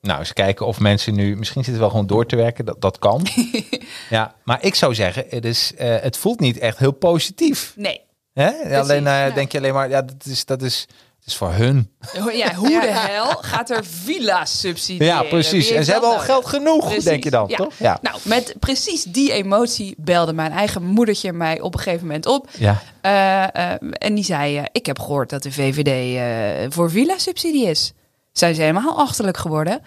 [0.00, 1.36] Nou, eens kijken of mensen nu...
[1.36, 2.64] Misschien zitten wel gewoon door te werken.
[2.64, 3.26] Dat, dat kan.
[4.10, 7.72] ja, maar ik zou zeggen, het, is, eh, het voelt niet echt heel positief.
[7.76, 8.00] Nee.
[8.32, 8.80] Hè?
[8.80, 9.30] Alleen eh, ja.
[9.30, 10.86] denk je alleen maar, ja, dat is, dat is,
[11.30, 11.90] is voor hun.
[12.32, 15.06] Ja, hoe de hel gaat er villa subsidiëren?
[15.14, 15.70] Ja, precies.
[15.70, 16.28] En ze hebben al nodig?
[16.28, 17.56] geld genoeg, Precies, denk je dan, ja.
[17.56, 17.74] toch?
[17.76, 17.98] Ja.
[18.02, 22.48] Nou, met precies die emotie belde mijn eigen moedertje mij op een gegeven moment op.
[22.58, 22.82] Ja.
[23.00, 27.92] Eh, eh, en die zei, eh, ik heb gehoord dat de VVD voor villa-subsidie is.
[28.32, 29.80] Zijn ze helemaal achterlijk geworden.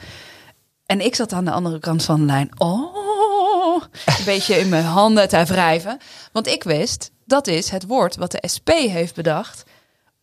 [0.86, 2.50] En ik zat aan de andere kant van de lijn.
[2.58, 5.98] Oh, een beetje in mijn handen te wrijven.
[6.32, 9.64] Want ik wist, dat is het woord wat de SP heeft bedacht...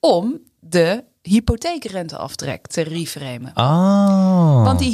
[0.01, 3.53] om de hypotheekrenteaftrek te reframen.
[3.55, 4.65] Oh.
[4.65, 4.93] Want die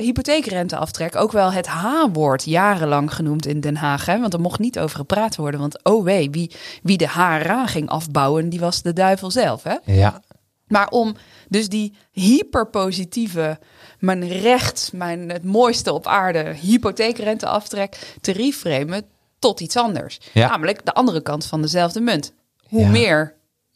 [0.00, 4.06] hypotheekrenteaftrek, ook wel het H-woord, jarenlang genoemd in Den Haag.
[4.06, 4.20] Hè?
[4.20, 5.60] Want er mocht niet over gepraat worden.
[5.60, 6.52] Want oh wee, wie,
[6.82, 9.62] wie de HRA ging afbouwen, die was de duivel zelf.
[9.62, 9.76] Hè?
[9.84, 10.22] Ja.
[10.66, 11.14] Maar om
[11.48, 13.58] dus die hyperpositieve,
[13.98, 19.04] mijn recht, mijn, het mooiste op aarde, hypotheekrenteaftrek te reframen
[19.38, 20.20] tot iets anders.
[20.32, 20.48] Ja.
[20.48, 22.32] Namelijk de andere kant van dezelfde munt.
[22.68, 22.88] Hoe Ja.
[22.88, 23.34] meer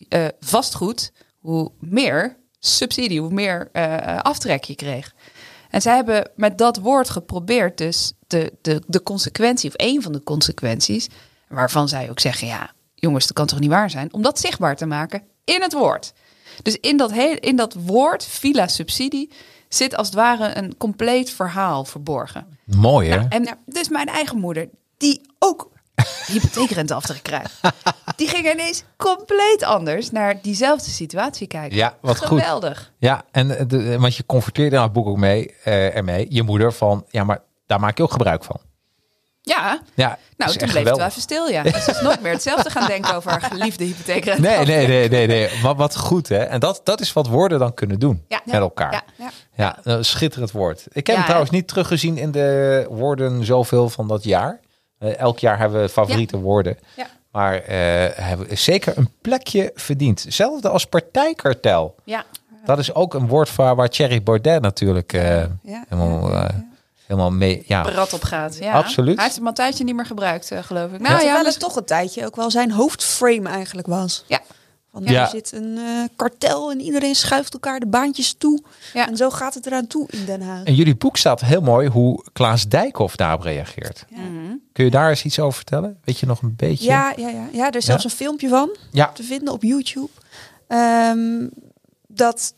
[0.08, 1.12] eh, vastgoed,
[1.42, 5.14] hoe meer subsidie, hoe meer eh, aftrek je kreeg.
[5.70, 10.12] En zij hebben met dat woord geprobeerd dus de, de, de consequentie, of een van
[10.12, 11.08] de consequenties,
[11.48, 14.76] waarvan zij ook zeggen, ja, jongens, dat kan toch niet waar zijn, om dat zichtbaar
[14.76, 16.12] te maken in het woord.
[16.62, 19.30] Dus in dat, in dat woord, villa subsidie,
[19.68, 22.58] zit als het ware een compleet verhaal verborgen.
[22.64, 23.16] Mooi, hè?
[23.16, 25.71] Nou, en dus mijn eigen moeder, die ook
[26.26, 27.60] hypotheekrenteaftrek krijgt,
[28.16, 31.76] die ging ineens compleet anders naar diezelfde situatie kijken.
[31.76, 32.26] Ja, wat goed.
[32.40, 32.92] Geweldig.
[32.98, 36.42] Ja, en eh, de, want je converteerde in het boek ook mee, eh, ermee, je
[36.42, 38.60] moeder, van ja, maar daar maak je ook gebruik van.
[39.44, 41.62] Ja, Ja, nou, toen bleef het wel even stil, ja.
[41.62, 44.40] Dus het is nooit meer hetzelfde gaan denken over haar geliefde hypotheekrente.
[44.40, 45.48] Nee, nee, nee, nee, nee.
[45.62, 46.36] Maar wat goed, hè?
[46.38, 48.40] En dat, dat is wat woorden dan kunnen doen Ja.
[48.44, 49.04] met elkaar.
[49.16, 49.30] Ja.
[49.56, 50.02] Ja, Ja.
[50.02, 50.86] schitterend woord.
[50.92, 54.60] Ik heb hem trouwens niet teruggezien in de woorden zoveel van dat jaar.
[55.02, 56.78] Eh, elk jaar hebben we favoriete woorden.
[56.96, 57.06] Ja.
[57.30, 57.76] Maar eh
[58.24, 60.22] hebben we zeker een plekje verdiend.
[60.22, 61.94] Hetzelfde als partijkartel.
[62.04, 62.24] Ja.
[62.64, 65.84] Dat is ook een woord waar, waar Thierry Baudet natuurlijk eh, Ja.
[65.88, 66.50] helemaal,
[67.06, 67.62] helemaal mee...
[67.66, 68.58] Ja, Rad op gaat.
[68.58, 68.72] Ja.
[68.72, 69.14] Absoluut.
[69.14, 71.00] Hij heeft het mattijdje niet meer gebruikt, geloof ik.
[71.00, 74.24] Nou, ja, het toch een tijdje ook wel zijn hoofdframe eigenlijk was.
[74.26, 74.40] ja.
[74.92, 75.22] Van, Ja.
[75.22, 75.84] Er zit een eh,
[76.16, 78.62] kartel en iedereen schuift elkaar de baantjes toe.
[78.92, 79.08] Ja.
[79.08, 80.64] En zo gaat het eraan toe in Den Haag.
[80.64, 84.04] In jullie boek staat heel mooi hoe Klaas Dijkhoff daarop reageert.
[84.10, 84.54] Mhm.
[84.72, 85.98] Kun je daar eens iets over vertellen?
[86.04, 86.84] Weet je nog een beetje?
[86.84, 87.48] Ja, ja, ja.
[87.52, 89.12] ja, er is zelfs een filmpje van Ja.
[89.12, 90.10] te vinden op YouTube.
[90.68, 91.46] Ehm,
[92.06, 92.54] dat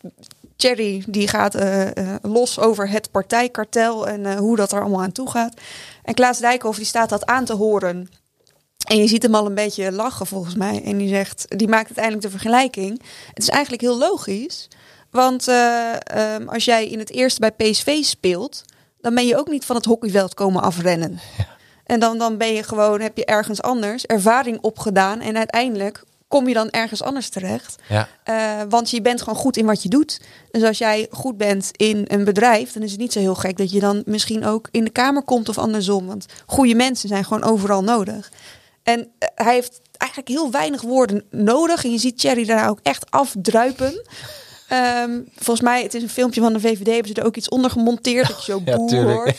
[0.57, 5.03] Cherry die gaat eh, eh, los over het partijkartel en eh, hoe dat er allemaal
[5.03, 5.61] aan toe gaat.
[6.03, 8.09] En Klaas Dijkhoff die staat dat aan te horen.
[8.85, 10.82] En je ziet hem al een beetje lachen volgens mij.
[10.85, 13.03] En die zegt, die maakt uiteindelijk de vergelijking.
[13.28, 14.68] Het is eigenlijk heel logisch.
[15.11, 18.64] Want eh, ehm, als jij in het eerste bij PSV speelt,
[19.01, 21.20] dan ben je ook niet van het hockeyveld komen afrennen.
[21.85, 25.20] En dan, dan ben je gewoon, heb je ergens anders ervaring opgedaan.
[25.20, 27.76] En uiteindelijk kom je dan ergens anders terecht.
[27.89, 28.09] Ja.
[28.24, 30.20] Eh, want je bent gewoon goed in wat je doet.
[30.51, 33.57] Dus als jij goed bent in een bedrijf, dan is het niet zo heel gek
[33.57, 36.07] dat je dan misschien ook in de kamer komt of andersom.
[36.07, 38.30] Want goede mensen zijn gewoon overal nodig.
[38.85, 41.85] En eh, hij heeft eigenlijk heel weinig woorden nodig.
[41.85, 44.03] En je ziet Thierry daar ook echt afdruipen.
[44.68, 47.49] Ehm, volgens mij, het is een filmpje van de VVD, hebben ze er ook iets
[47.49, 48.28] onder gemonteerd.
[48.28, 49.16] Dat je zo Ja, boe tuurlijk.
[49.16, 49.37] hoort.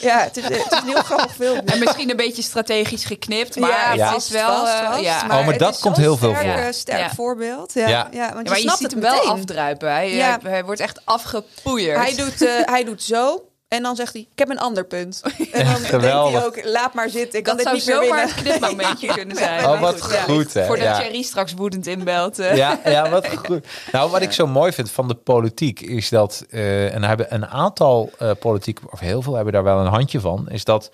[0.00, 1.72] Ja, het is, het is een heel grappig filmpje.
[1.74, 4.16] En misschien een beetje strategisch geknipt, maar ja, het Ja.
[4.16, 4.48] is wel...
[4.48, 5.02] vast, eh, vast.
[5.02, 5.22] ja.
[5.22, 6.62] Oh, maar dat komt heel veel sterk, voor.
[6.66, 7.14] eh, Sterk Ja.
[7.14, 7.72] voorbeeld.
[7.74, 8.08] Ja, Ja.
[8.12, 8.32] ja.
[8.32, 9.90] want Ja, je, maar je snapt ziet het hem wel afdruipen.
[9.92, 10.38] Hij, Ja.
[10.42, 11.96] hij, hij wordt echt afgepoeierd.
[11.98, 13.44] Hij doet, eh, hij doet zo.
[13.76, 15.22] En dan zegt hij, ik heb een ander punt.
[15.52, 16.32] En dan denkt geweldig.
[16.32, 17.38] hij ook, laat maar zitten.
[17.38, 19.66] Ik kan dat dit zou niet meer zomaar een knipmomentje kunnen zijn.
[19.66, 20.22] Oh, wat ja.
[20.22, 20.66] goed, hè?
[20.66, 20.98] Voordat Ja.
[20.98, 22.38] Thierry straks woedend inbelt.
[22.38, 22.56] eh.
[22.56, 23.66] Ja, ja, wat goed.
[23.92, 27.34] Nou, wat ik zo mooi vind van de politiek is dat, eh, en daar hebben
[27.34, 30.90] een aantal eh politiek, of heel veel hebben daar wel een handje van, is dat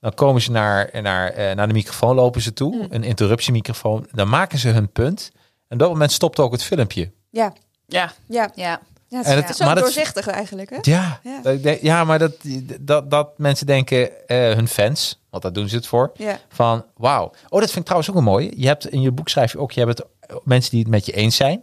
[0.00, 4.28] dan komen ze naar, naar, eh, naar de microfoon, lopen ze toe, een interruptiemicrofoon, dan
[4.28, 5.30] maken ze hun punt.
[5.34, 7.10] En op dat moment stopt ook het filmpje.
[7.30, 7.52] Ja,
[7.86, 8.50] Ja, ja.
[8.54, 8.80] ja.
[9.08, 10.70] Ja het En is het- maar dat- doorzichtig eigenlijk.
[10.70, 10.76] Hè?
[10.80, 11.76] Ja, Ja.
[11.80, 12.32] ja maar dat,
[12.80, 16.38] dat, dat mensen denken, eh, hun fans, want daar doen ze het voor, Ja.
[16.48, 17.24] van wauw.
[17.48, 18.52] Oh, dat vind ik trouwens ook een mooie.
[18.56, 20.06] Je hebt in je boek schrijf je ook, je hebt het,
[20.44, 21.62] mensen die het met je eens zijn.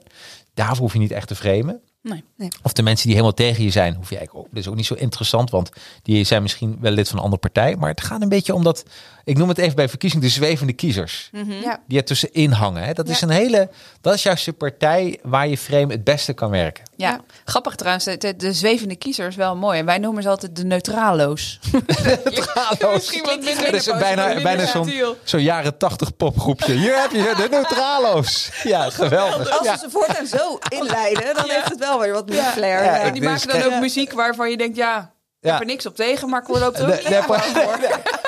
[0.53, 1.79] Daarvoor hoef je niet echt te framen.
[2.01, 2.23] Nee.
[2.63, 4.53] Of de mensen die helemaal tegen je zijn, hoef je eigenlijk ook.
[4.53, 5.69] Dat is ook niet zo interessant, want
[6.01, 7.75] die zijn misschien wel lid van een andere partij.
[7.75, 8.83] Maar het gaat een beetje om dat,
[9.26, 11.30] ik noem het even bij verkiezingen, de zwevende kiezers.
[11.61, 11.80] Ja.
[11.88, 12.84] Die er tussenin hangen.
[12.84, 12.93] Hè?
[12.93, 13.69] Dat is een hele,
[14.01, 16.84] dat is juist de partij waar je frame het beste kan werken.
[16.95, 17.19] Ja, Ja.
[17.45, 18.05] grappig trouwens.
[18.05, 19.80] De, de, de zwevende kiezer is wel mooi.
[19.80, 21.59] En wij noemen ze altijd de neutralo's.
[22.93, 24.65] Misschien wat minder Dat is een bijna, bijna
[25.23, 26.73] zo'n jaren tachtig popgroepje.
[26.73, 28.49] Hier heb je de neutralo's.
[28.63, 29.49] Ja, geweldig.
[29.57, 29.78] Als Ja.
[29.78, 32.51] ze voortaan zo inleiden, dan heeft het wel weer wat meer Ja.
[32.51, 32.84] flair.
[32.84, 32.99] Ja, Ja.
[33.01, 35.13] En die dus maken dan ook muziek waarvan je denkt, ja,
[35.45, 36.77] ik heb er niks op tegen, maar ik word ook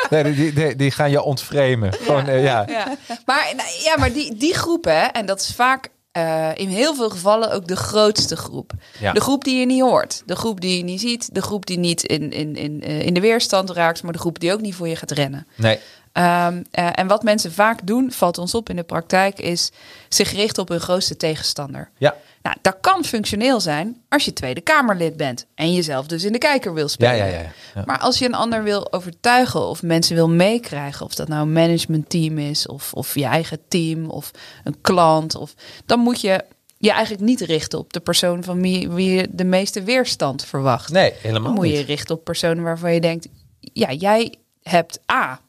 [0.10, 1.94] Nee, nee, die, die, die gaan je ontvremen.
[1.94, 2.66] Gewoon, eh, ja.
[2.68, 2.86] Ja.
[3.26, 3.54] Maar,
[3.84, 7.52] ja, maar die, die groep, hè, en dat is vaak eh, in heel veel gevallen
[7.52, 8.72] ook de grootste groep.
[9.00, 9.14] Ja.
[9.14, 11.78] De groep die je niet hoort, de groep die je niet ziet, de groep die
[11.78, 14.76] niet in, in, in, eh, in de weerstand raakt, maar de groep die ook niet
[14.76, 15.48] voor je gaat rennen.
[15.56, 15.80] Nee.
[16.12, 19.72] Ehm, eh, en wat mensen vaak doen, valt ons op in de praktijk, is
[20.10, 21.90] zich richten op hun grootste tegenstander.
[21.98, 22.16] Ja.
[22.42, 26.38] Nou, dat kan functioneel zijn als je Tweede Kamerlid bent en jezelf dus in de
[26.38, 27.16] kijker wil spelen.
[27.16, 27.84] Ja, ja, ja, ja.
[27.86, 31.54] Maar als je een ander wil overtuigen of mensen wil meekrijgen, of dat nou een
[31.54, 34.32] managementteam is, of, of je eigen team, of
[34.64, 35.54] een klant, of,
[35.86, 36.44] dan moet je
[36.78, 40.92] je eigenlijk niet richten op de persoon van wie, wie je de meeste weerstand verwacht.
[40.92, 41.88] Nee, helemaal Dan moet je je niet.
[41.88, 43.28] richten op personen waarvan je denkt,
[43.60, 44.34] ja, jij
[44.64, 45.40] hebt A,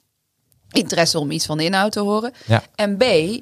[0.73, 2.33] interesse om iets van de inhoud te horen.
[2.47, 2.63] Ja.
[2.75, 3.37] En B, eh,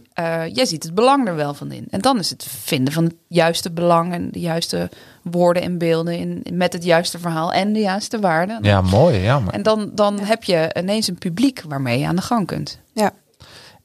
[0.54, 1.86] jij ziet het belang er wel van in.
[1.90, 4.90] En dan is het vinden van het juiste belang en de juiste
[5.22, 8.58] woorden en beelden in, met het juiste verhaal en de juiste waarden.
[8.62, 9.18] Ja, mooi.
[9.18, 12.46] Ja, maar En dan, dan heb je ineens een publiek waarmee je aan de gang
[12.46, 12.78] kunt.
[12.92, 13.10] Ja.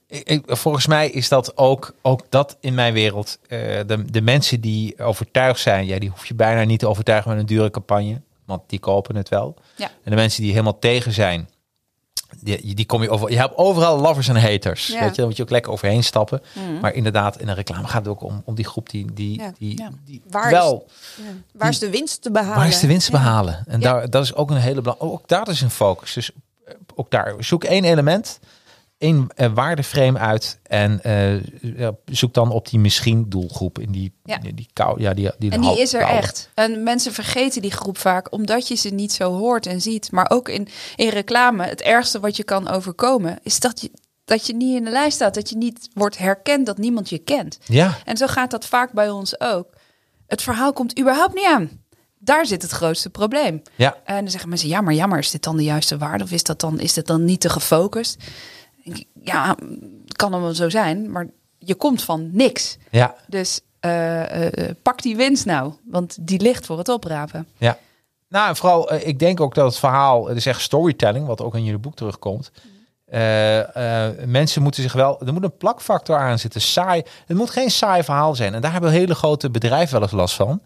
[0.07, 3.39] ik, ik- volgens mij is dat ook, ook dat in mijn wereld.
[3.47, 7.31] eh, de, de mensen die overtuigd zijn, ja, die hoef je bijna niet te overtuigen
[7.31, 8.21] met een dure campagne.
[8.45, 9.55] Want die kopen het wel.
[9.75, 9.85] Ja.
[10.03, 11.49] En de mensen die helemaal tegen zijn,
[12.39, 13.29] die, die kom je over.
[13.31, 14.87] Je hebt overal lovers en haters.
[14.87, 14.99] Ja.
[14.99, 16.41] Weet je, dan moet je ook lekker overheen stappen.
[16.81, 19.51] Maar inderdaad, in een reclame gaat het ook om, om die groep die, die, Ja.
[19.57, 19.89] die, Ja.
[20.05, 20.87] die Waar is- wel.
[21.17, 21.23] Ja.
[21.53, 22.57] Waar is de winst te behalen?
[22.57, 23.63] Waar is de winst te behalen?
[23.67, 25.13] En daar, dat is ook een hele belangrijke.
[25.15, 26.13] Ook daar is een focus.
[26.13, 26.31] Dus
[26.95, 28.39] ook daar zoek één element,
[29.01, 34.37] één eh, waardeframe uit en eh, zoek dan op die misschien doelgroep in die Ja.
[34.37, 36.17] die, kou, ja die die En die is er koude.
[36.17, 36.49] echt.
[36.53, 40.11] En mensen vergeten die groep vaak omdat je ze niet zo hoort en ziet.
[40.11, 43.91] Maar ook in, in reclame, het ergste wat je kan overkomen, is dat je,
[44.25, 45.33] dat je niet in de lijst staat.
[45.33, 47.57] Dat je niet wordt herkend, dat niemand je kent.
[47.65, 49.67] Ja, En zo gaat dat vaak bij ons ook.
[50.27, 51.69] Het verhaal komt überhaupt niet aan.
[52.23, 53.61] Daar zit het grootste probleem.
[53.75, 56.23] ja, En dan zeggen mensen, ja, maar jammer, is dit dan de juiste waarde?
[56.23, 58.17] Of is dat dan, is dit dan niet te gefocust?
[59.23, 59.55] Ja,
[60.05, 61.27] het kan dan wel zo zijn, maar
[61.57, 62.77] je komt van niks.
[62.91, 67.47] ja, Dus eh, eh, eh, pak die winst nou, want die ligt voor het oprapen.
[67.57, 67.77] ja.
[68.29, 71.55] Nou, en vooral, ik denk ook dat het verhaal, het is echt storytelling, wat ook
[71.55, 72.51] in jullie boek terugkomt.
[73.05, 76.61] Eh, mensen moeten zich wel, er moet een plakfactor aan zitten.
[76.61, 78.53] Saai, het moet geen saai verhaal zijn.
[78.53, 80.61] En daar hebben hele grote bedrijven wel eens last van.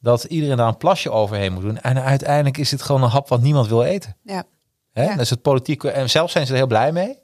[0.00, 1.80] Dat iedereen daar een plasje overheen moet doen.
[1.80, 4.16] En uiteindelijk is het gewoon een hap wat niemand wil eten.
[4.22, 4.44] Ja.
[4.92, 5.04] Hè?
[5.04, 5.10] Ja.
[5.10, 5.90] Dat is het politieke.
[5.90, 7.18] En zelf zijn ze er heel blij mee.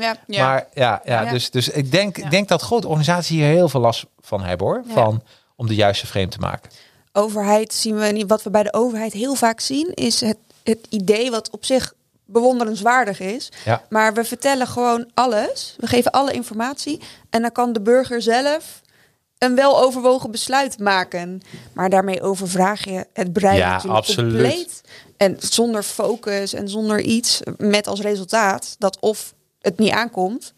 [0.00, 0.16] Ja.
[0.26, 1.30] Maar ja, ja, Ja.
[1.30, 2.28] Dus, dus ik denk, Ja.
[2.28, 4.82] denk dat grote organisaties hier heel veel last van hebben hoor.
[4.86, 4.92] Ja.
[4.92, 5.22] Van,
[5.56, 6.70] om de juiste frame te maken.
[7.12, 8.28] overheid zien we niet.
[8.28, 11.92] Wat we bij de overheid heel vaak zien, is het, het idee wat op zich
[12.24, 13.48] bewonderenswaardig is.
[13.64, 13.82] Ja.
[13.88, 15.74] Maar we vertellen gewoon alles.
[15.78, 17.00] We geven alle informatie.
[17.30, 18.80] En dan kan de burger zelf
[19.38, 21.40] een weloverwogen besluit maken.
[21.72, 24.32] Maar daarmee overvraag je het brein Ja, natuurlijk absoluut.
[24.32, 24.80] compleet.
[25.16, 27.40] En zonder focus en zonder iets.
[27.56, 30.52] Met als resultaat dat of het niet aankomt.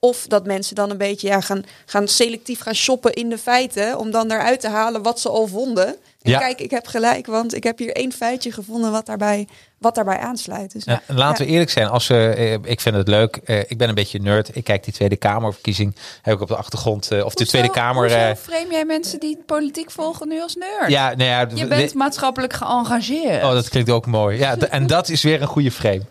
[0.00, 3.98] Of dat mensen dan een beetje ja, gaan, gaan selectief gaan shoppen in de feiten.
[3.98, 5.86] Om dan eruit te halen wat ze al vonden.
[5.86, 6.38] En Ja.
[6.38, 9.48] kijk, ik heb gelijk, want ik heb hier één feitje gevonden wat daarbij,
[9.78, 10.72] wat daarbij aansluit.
[10.72, 13.36] Dus, laten we eerlijk zijn, als we, eh, ik vind het leuk.
[13.36, 14.56] eh, ik ben een beetje nerd.
[14.56, 15.96] Ik kijk die Tweede Kamerverkiezing.
[16.22, 17.10] Heb ik op de achtergrond.
[17.10, 18.02] eh, of de Tweede Kamer.
[18.02, 20.90] Hoezo frame jij mensen die politiek volgen nu als nerd?
[20.90, 23.44] ja, nou ja, Je bent maatschappelijk geëngageerd.
[23.44, 24.38] Oh, dat klinkt ook mooi.
[24.38, 26.02] Ja, en dat is weer een goede frame.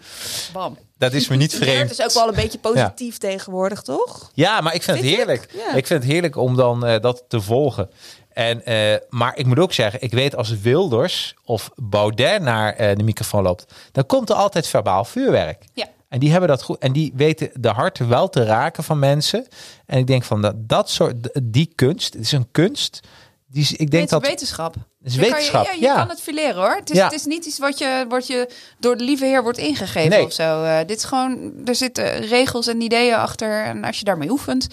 [0.54, 0.78] Bam.
[0.98, 1.92] Dat is me niet Het vreemd.
[1.92, 4.32] is ook wel een beetje positief tegenwoordig, toch?
[4.34, 5.48] Ja, maar ik vind het Vind heerlijk.
[5.54, 5.76] Ja.
[5.76, 7.90] Ik vind het heerlijk om dan eh, dat te volgen.
[8.34, 12.96] En, eh, maar ik moet ook zeggen, ik weet als Wilders of Baudet naar eh,
[12.96, 15.64] de microfoon loopt, dan komt er altijd verbaal vuurwerk.
[15.74, 15.86] Ja.
[16.10, 16.78] En die hebben dat goed.
[16.78, 19.48] En die weten de harten wel te raken van mensen.
[19.86, 23.00] En ik denk van dat, dat soort, die kunst, het is een kunst.
[23.48, 24.28] Die, ik denk het dat.
[24.28, 24.76] wetenschap.
[25.08, 26.76] Is Je kan je- wetenschap, ja, je kan het fileren hoor.
[26.76, 28.50] Het is, het is niet iets wat je, wat je
[28.80, 30.26] door de lieve heer wordt ingegeven Nee.
[30.26, 30.64] of zo.
[30.64, 33.64] Eh, dit is gewoon, er zitten regels en ideeën achter.
[33.64, 34.68] En als je daarmee oefent,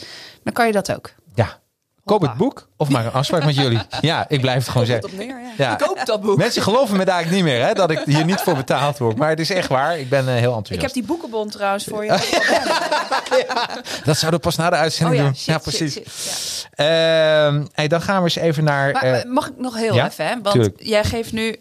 [0.45, 1.11] dan kan je dat ook.
[1.35, 1.63] Ja.
[2.05, 3.81] Koop het boek of maak een afspraak met jullie.
[4.01, 5.17] Ja, ik blijf het gewoon zeggen.
[5.17, 5.53] neer, ja.
[5.57, 5.75] Ja.
[5.75, 6.37] Koop dat boek.
[6.37, 9.17] Mensen geloven me daar eigenlijk niet meer, hè, dat ik hier niet voor betaald word.
[9.17, 9.99] Maar het is echt waar.
[9.99, 10.71] Ik ben eh, heel enthousiast.
[10.71, 12.09] Ik heb die boekenbon trouwens voor je.
[14.05, 15.37] Dat zouden we pas na de uitzending Oh ja, doen.
[15.37, 15.93] shit, ja, precies.
[15.93, 17.47] shit, ja.
[17.47, 18.93] Ehm, hey, dan gaan we eens even naar.
[18.93, 20.33] Maar eh, mag ik nog heel ja, even, hè?
[20.33, 20.77] Want tuurlijk.
[20.83, 21.57] jij geeft nu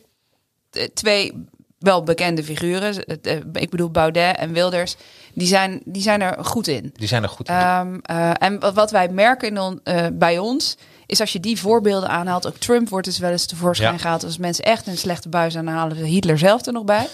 [0.71, 1.45] eh, twee
[1.83, 3.05] wel bekende figuren.
[3.05, 4.95] Eh, Ik bedoel Baudet en Wilders.
[5.33, 6.93] Die zijn, die zijn er goed in.
[6.95, 7.55] die zijn er goed in.
[7.55, 11.39] Ehm, eh, en wat, wat wij merken in on- eh, bij ons, is als je
[11.39, 13.99] die voorbeelden aanhaalt, ook Trump wordt dus wel eens tevoorschijn Ja.
[13.99, 14.23] gehaald.
[14.23, 17.07] Als mensen echt een slechte buis aanhalen, Hitler zelf er nog bij.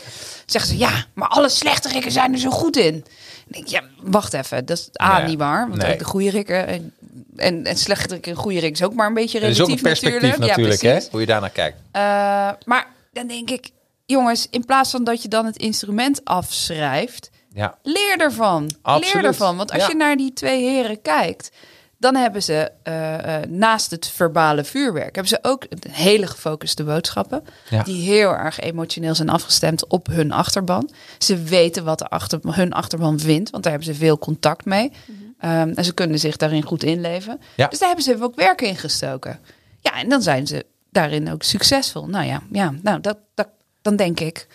[0.46, 2.92] Zeggen ze, ja, maar alle slechte rikken zijn er zo goed in.
[2.94, 3.04] Dan
[3.48, 5.28] denk ik, ja, wacht even, dat is A, Nee.
[5.28, 5.70] niet waar.
[5.70, 5.92] Want Nee.
[5.94, 6.94] ook de goede rikken en,
[7.36, 9.70] en, en slechte rikken en goede rikken is ook maar een beetje is relatief ook
[9.70, 10.50] een perspectief natuurlijk.
[10.58, 11.00] natuurlijk, Ja, hè?
[11.12, 11.78] Hoe je daarnaar kijkt.
[12.66, 13.70] Maar dan denk ik,
[14.10, 17.78] jongens, in plaats van dat je dan het instrument afschrijft, Ja.
[17.84, 18.70] leer ervan.
[18.82, 19.14] Absoluut.
[19.14, 19.58] Leer ervan.
[19.58, 19.88] Want als Ja.
[19.88, 21.52] je naar die twee heren kijkt,
[21.98, 26.84] dan hebben ze eh, eh, naast het verbale vuurwerk, hebben ze ook een hele gefocuste
[26.84, 27.44] boodschappen.
[27.70, 27.84] Ja.
[27.84, 30.90] Die heel erg emotioneel zijn afgestemd op hun achterban.
[31.18, 34.92] Ze weten wat de achter, hun achterban vindt, want daar hebben ze veel contact mee.
[35.40, 37.40] Ehm, en ze kunnen zich daarin goed inleven.
[37.56, 37.68] Ja.
[37.68, 39.40] Dus daar hebben ze ook werk in gestoken.
[39.82, 42.08] Ja, en dan zijn ze daarin ook succesvol.
[42.08, 43.48] Nou ja, ja nou, dat, dat,
[43.82, 44.48] dan denk ik,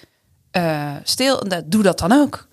[0.50, 2.46] eh, stil, doe dat dan ook.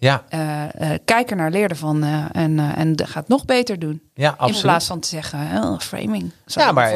[0.00, 3.78] Ja, Eh, eh, kijk er naar, leer ervan eh, en, en ga het nog beter
[3.78, 4.02] doen.
[4.14, 4.62] ja, In absoluut.
[4.62, 6.32] plaats van te zeggen, oh, framing.
[6.46, 6.92] Zo Ja, maar.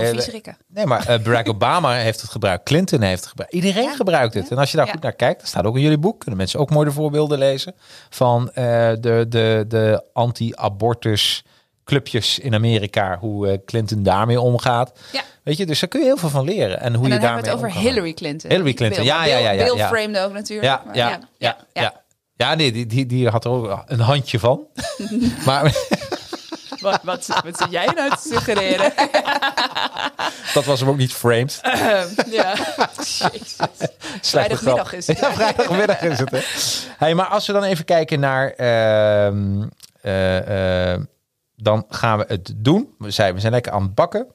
[0.69, 2.65] Nee, maar Barack Obama heeft het gebruikt.
[2.65, 3.55] Clinton heeft het gebruikt.
[3.55, 3.95] Iedereen Ja.
[3.95, 4.51] gebruikt het.
[4.51, 4.93] En als je daar Ja.
[4.93, 6.19] goed naar kijkt, dat staat ook in jullie boek.
[6.21, 7.75] Kunnen mensen ook mooie voorbeelden lezen
[8.11, 11.45] van de, de, de anti-abortus
[11.85, 13.19] clubjes in Amerika.
[13.21, 14.93] Hoe eh, Clinton daarmee omgaat.
[15.13, 15.23] Ja.
[15.43, 16.81] Weet je, dus daar kun je heel veel van leren.
[16.81, 17.91] En hoe en je dan hebben daarmee we het over.
[17.91, 18.51] Hillary Clinton.
[18.51, 19.13] Hillary Clinton, Bill.
[19.13, 19.89] ja, ja, ja, ja, Bill ja.
[19.89, 20.69] framed ook natuurlijk.
[20.69, 22.01] Ja, maar ja, ja, ja.
[22.37, 24.67] Ja, nee, die, die, die had er ook een handje van.
[25.47, 25.73] maar
[26.81, 28.93] Wat, wat, wat zit jij nou te suggereren?
[30.55, 31.61] dat was hem ook niet framed.
[32.31, 32.55] ja.
[32.97, 33.57] Jezus.
[34.21, 34.99] Slechte Vrijdagmiddag grap.
[34.99, 35.19] is het.
[35.19, 36.31] Ja, vrijdagmiddag is het.
[36.31, 36.41] Hè.
[36.99, 38.51] Hey, maar als we dan even kijken naar...
[38.51, 39.63] ehm,
[40.01, 41.01] eh, eh,
[41.63, 42.95] dan gaan we het doen.
[42.99, 44.27] We zijn, we zijn lekker aan het bakken.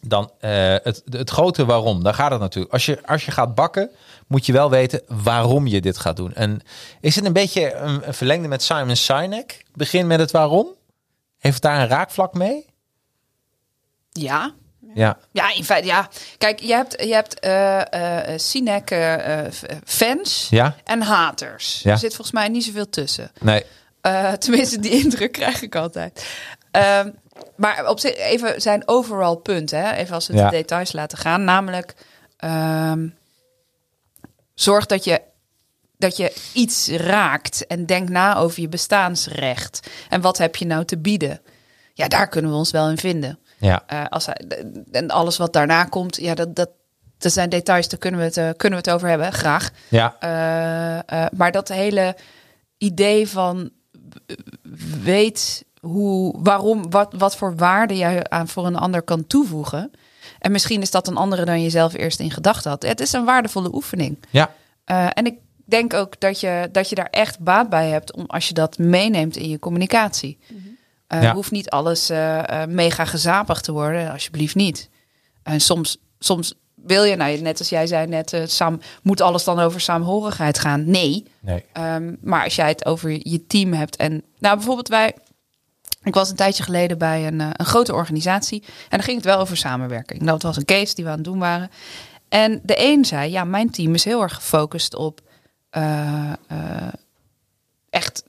[0.00, 0.50] Dan eh,
[0.82, 2.02] het, het grote waarom.
[2.02, 2.72] Daar gaat het natuurlijk.
[2.72, 3.90] Als je, als je gaat bakken,
[4.26, 6.34] moet je wel weten waarom je dit gaat doen.
[6.34, 6.60] En
[7.00, 9.64] is het een beetje een, een verlengde met Simon Sinek?
[9.74, 10.66] Begin met het waarom.
[11.38, 12.66] Heeft het daar een raakvlak mee?
[14.12, 14.54] Ja.
[14.94, 15.18] Ja.
[15.32, 16.08] Ja, in feite, ja.
[16.38, 18.96] Kijk, je hebt, je hebt eh eh Sinek
[19.84, 20.76] fans Ja?
[20.84, 21.80] en haters.
[21.82, 21.90] Ja.
[21.90, 23.30] Er zit volgens mij niet zoveel tussen.
[23.40, 23.64] Nee.
[24.08, 26.26] Eh, tenminste, die indruk krijg ik altijd.
[26.70, 27.10] Ehm,
[27.56, 29.92] maar op zich, even zijn overall punt, hè?
[29.92, 30.44] even als we Ja.
[30.50, 31.44] de details laten gaan.
[31.44, 31.94] Namelijk,
[32.36, 33.08] ehm,
[34.54, 35.20] zorg dat je,
[35.98, 39.90] dat je iets raakt en denk na over je bestaansrecht.
[40.08, 41.40] En wat heb je nou te bieden?
[41.94, 43.38] Ja, daar kunnen we ons wel in vinden.
[43.58, 43.82] Ja.
[43.86, 44.36] Eh, als hij,
[44.92, 46.70] en alles wat daarna komt, ja, dat, dat,
[47.18, 49.70] dat zijn details, daar kunnen we het, eh, kunnen we het over hebben, graag.
[49.88, 50.16] Ja.
[51.32, 52.16] Maar dat hele
[52.78, 53.70] idee van
[55.02, 59.90] weet hoe, waarom, wat, wat voor waarde jij aan voor een ander kan toevoegen.
[60.38, 62.82] En misschien is dat een andere dan je zelf eerst in gedachten had.
[62.82, 64.18] Het is een waardevolle oefening.
[64.30, 64.50] Ja.
[64.84, 65.34] Eh, en ik
[65.64, 68.78] denk ook dat je, dat je daar echt baat bij hebt om, als je dat
[68.78, 70.38] meeneemt in je communicatie.
[71.08, 71.34] Ja.
[71.34, 74.88] Hoeft niet alles eh, mega gezapig te worden, alsjeblieft niet.
[75.42, 76.54] En soms, soms
[76.84, 80.58] wil je, nou, net als jij zei net, eh, saam, moet alles dan over saamhorigheid
[80.58, 80.90] gaan?
[80.90, 81.24] Nee.
[81.40, 81.64] Nee.
[81.72, 85.14] Ehm, maar als jij het over je team hebt en, nou, bijvoorbeeld wij.
[86.02, 89.26] Ik was een tijdje geleden bij een, eh, een grote organisatie en dan ging het
[89.26, 90.22] wel over samenwerking.
[90.22, 91.70] Dat was een case die we aan het doen waren.
[92.28, 95.20] En de een zei, ja, mijn team is heel erg gefocust op
[95.70, 96.32] eh,
[97.90, 98.24] echt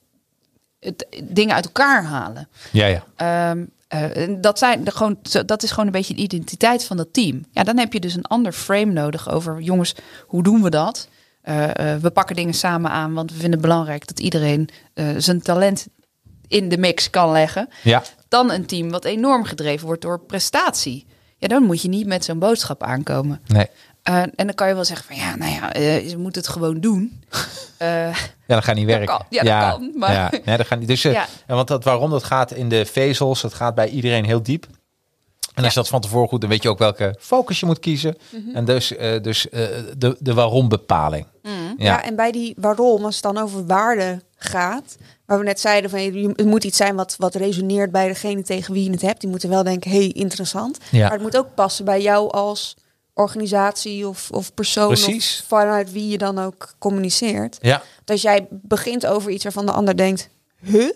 [0.79, 2.49] het, dingen uit elkaar halen.
[2.71, 3.03] Ja, ja.
[3.15, 7.13] Ehm, en dat, zijn de, gewoon, dat is gewoon een beetje de identiteit van dat
[7.13, 7.45] team.
[7.51, 11.07] Ja, dan heb je dus een ander frame nodig over, jongens, hoe doen we dat?
[11.41, 14.69] Eh, eh, we pakken dingen samen aan, want we vinden het belangrijk dat iedereen
[15.17, 15.87] zijn talent
[16.47, 17.69] in de mix kan leggen.
[17.83, 21.05] Ja, Dan een team wat enorm gedreven wordt door prestatie.
[21.37, 23.41] Ja, dan moet je niet met zo'n boodschap aankomen.
[23.47, 23.67] nee.
[24.09, 26.51] Eh, en dan kan je wel zeggen van ja, nou ja, eh, ze moeten het
[26.51, 27.19] gewoon doen.
[27.77, 27.87] Eh,
[28.47, 29.05] Ja, dat gaat niet werken.
[29.07, 29.25] kan.
[29.29, 30.87] Ja, dat kan, maar- Ja, nee, dat gaat niet.
[30.87, 31.25] Dus, eh, Ja.
[31.47, 34.65] en want dat, waarom dat gaat in de vezels, het gaat bij iedereen heel diep.
[35.53, 37.79] En als je dat van tevoren goed, dan weet je ook welke focus je moet
[37.79, 38.17] kiezen.
[38.29, 38.55] Mhm.
[38.55, 41.25] En dus, eh, dus eh, de, de waarom bepaling.
[41.43, 41.53] Mhm.
[41.77, 42.03] Ja.
[42.03, 46.01] en bij die waarom, als het dan over waarde gaat, waar we net zeiden van
[46.01, 49.21] je- het moet iets zijn wat, wat resoneert bij degene tegen wie je het hebt.
[49.21, 50.77] Die moeten wel denken, hey, interessant.
[50.91, 51.01] Ja.
[51.01, 52.75] Maar het moet ook passen bij jou als
[53.19, 55.39] organisatie of, of persoon Precies.
[55.41, 57.57] of vanuit wie je dan ook communiceert.
[57.61, 57.81] Ja.
[58.05, 60.91] Als jij begint over iets waarvan de ander denkt, huh?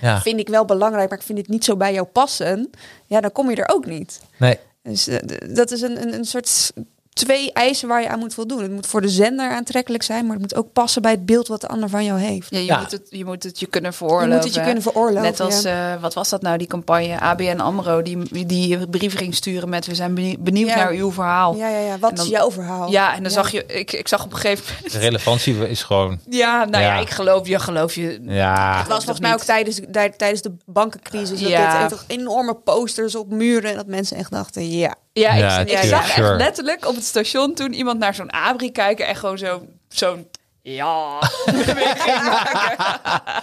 [0.00, 0.20] ja.
[0.20, 2.70] Vind ik wel belangrijk, maar ik vind het niet zo bij jou passen.
[3.06, 4.20] Ja, dan kom je er ook niet.
[4.38, 4.58] Nee.
[4.82, 5.18] Dus eh,
[5.54, 6.72] dat is een, een, een soort
[7.14, 8.62] twee eisen waar je aan moet voldoen.
[8.62, 11.48] Het moet voor de zender aantrekkelijk zijn, maar het moet ook passen bij het beeld
[11.48, 12.50] wat de ander van jou heeft.
[12.50, 12.78] ja, je, Ja.
[12.80, 14.34] Moet het, je moet het je kunnen Je veroorloven.
[14.34, 15.22] moet het je kunnen veroorloven.
[15.22, 15.94] Net als, ja.
[15.94, 19.86] eh, wat was dat nou, die campagne ABN AMRO, die, die brief ging sturen met
[19.86, 20.76] we zijn benie- benieuwd Ja.
[20.76, 21.56] naar uw verhaal.
[21.56, 21.98] ja, ja, ja.
[21.98, 22.90] Wat dan- is jouw verhaal?
[22.90, 25.82] Ja, en dan zag je, ik, ik zag op een gegeven moment, De relevantie is
[25.82, 26.18] gewoon.
[26.28, 27.00] ja, nou ja, Ja.
[27.00, 28.18] ik geloof je, geloof je.
[28.22, 28.78] Ja.
[28.78, 31.40] Het was volgens mij ook tijdens, tij- tijdens de bankencrisis.
[31.40, 31.72] Dat Ja.
[31.72, 33.70] dit, en toch enorme posters op muren.
[33.70, 34.94] En dat mensen echt dachten, ja.
[35.20, 36.28] Ja, ik, Ja, ik zag sure.
[36.28, 40.28] echt letterlijk op het station toen iemand naar zo'n abri kijken en gewoon zo, zo'n
[40.62, 41.18] ja.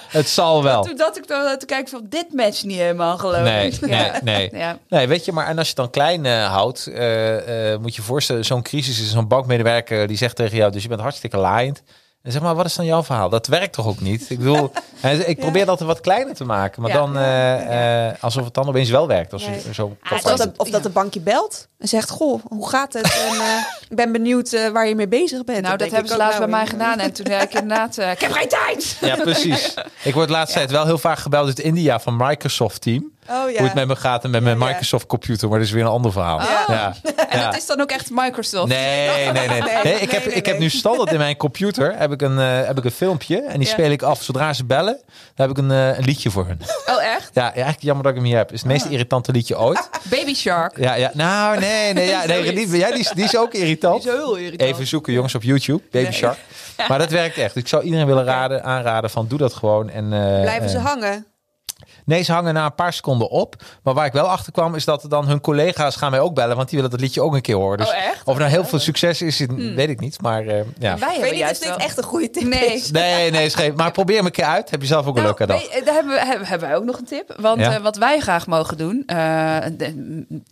[0.08, 0.84] Het zal wel.
[0.84, 3.82] Toen dacht ik dan te kijken van dit match niet helemaal geloof Nee, ik.
[3.82, 4.50] nee, nee.
[4.54, 4.78] Ja.
[4.88, 7.96] Nee, weet je, maar en als je het dan klein eh, houdt, eh, eh, moet
[7.96, 11.02] je je voorstellen, zo'n crisis is zo'n bankmedewerker die zegt tegen jou, dus je bent
[11.02, 11.82] hartstikke laaiend.
[12.24, 13.30] En zeg maar, wat is dan jouw verhaal?
[13.30, 14.30] Dat werkt toch ook niet?
[14.30, 14.72] Ik bedoel,
[15.26, 16.98] ik probeer dat wat kleiner te maken, maar Ja.
[16.98, 19.34] dan eh, eh, alsof het dan opeens wel werkt.
[19.34, 19.52] Als Ja.
[19.52, 20.88] je zo Ah, Of dat dat, de, of dat ja.
[20.88, 23.04] de bankje belt en zegt, goh, hoe gaat het?
[23.04, 23.58] En eh,
[23.90, 25.62] ik ben benieuwd eh, waar je mee bezig bent.
[25.62, 27.00] Nou, dat denk hebben ik ze laatst bij mij gedaan.
[27.00, 28.98] En toen zei ik inderdaad, eh, ik heb geen tijd.
[29.02, 29.74] Ja, precies.
[30.04, 33.12] Ik word de laatste tijd wel heel vaak gebeld uit India van Microsoft team.
[33.32, 33.58] Oh ja.
[33.58, 34.70] Hoe het met me gaat en met mijn Ja, ja.
[34.70, 36.38] Microsoft computer, maar dat is weer een ander verhaal.
[36.38, 36.64] Oh.
[36.68, 36.94] Ja.
[37.30, 37.46] En Ja.
[37.46, 38.68] dat is dan ook echt Microsoft.
[38.68, 39.48] Nee, nee, nee.
[39.48, 39.62] nee.
[39.84, 42.66] Nee, ik heb, nee, ik heb nu standaard in mijn computer heb ik een, eh,
[42.68, 43.74] heb ik een filmpje en die Ja.
[43.74, 45.00] speel ik af zodra ze bellen.
[45.36, 46.60] Dan heb ik een, eh, een liedje voor hun.
[46.86, 47.30] Oh, echt?
[47.34, 48.46] Ja, ja, eigenlijk jammer dat ik hem hier heb.
[48.46, 48.92] Het is het meest Ah.
[48.92, 49.90] irritante liedje ooit.
[50.04, 50.78] Baby Shark.
[50.80, 51.12] Ja, ja.
[51.14, 54.04] Nou, nee, nee, ja, nee die, ja, die, is, die is ook irritant.
[54.04, 54.70] Die is heel irritant.
[54.70, 55.82] Even zoeken, jongens, op YouTube.
[55.92, 56.14] Baby Nee.
[56.14, 56.38] Shark.
[56.88, 57.56] Maar dat werkt echt.
[57.56, 59.90] Ik zou iedereen willen raden, aanraden van doe dat gewoon.
[59.90, 61.26] En, eh, Blijven ze hangen?
[62.12, 63.56] Nee, ze hangen na een paar seconden op.
[63.84, 66.56] Maar waar ik wel achter kwam, is dat dan hun collega's gaan mij ook bellen.
[66.56, 67.78] Want die willen dat liedje ook een keer horen.
[67.78, 68.22] Dus Oh, echt?
[68.26, 69.46] of er nou heel veel succes is,
[69.76, 70.22] weet ik niet.
[70.22, 70.64] Maar eh, ja.
[70.80, 72.74] Wij Ik hebben weet niet of juist echt een goede tip Nee.
[72.74, 72.92] is.
[72.92, 73.74] Nee, nee, scheef.
[73.74, 74.70] Maar probeer hem een keer uit.
[74.70, 75.72] Heb je zelf ook een Nou, leuke dag.
[75.74, 77.36] nee, daar hebben, we, hebben, hebben wij ook nog een tip.
[77.40, 77.74] Want Ja.
[77.76, 79.58] eh, wat wij graag mogen doen, eh,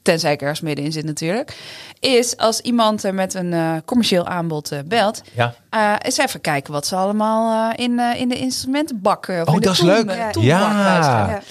[0.02, 1.58] tenzij ik ergens middenin zit natuurlijk,
[2.00, 5.54] is als iemand er met een commercieel aanbod belt, Ja.
[5.70, 9.60] eh, eens even kijken wat ze allemaal eh, in, in de instrumentenbak of Oh, in
[9.60, 10.12] de dat is leuk.
[10.12, 10.30] Ja.
[10.40, 11.42] Ja.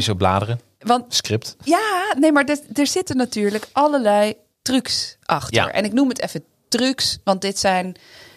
[0.00, 0.60] Zo bladeren?
[0.78, 1.56] want Script.
[1.64, 5.54] ja, nee, maar er, er zitten natuurlijk allerlei trucs achter.
[5.54, 5.70] Ja.
[5.72, 7.94] En ik noem het even trucs, want dit zijn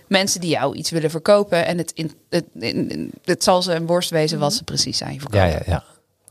[0.08, 1.66] mensen die jou iets willen verkopen.
[1.66, 5.14] En het, in, het, in- het zal ze een worst wezen wat ze precies aan
[5.14, 5.48] je verkopen.
[5.48, 5.84] Ja, ja, ja.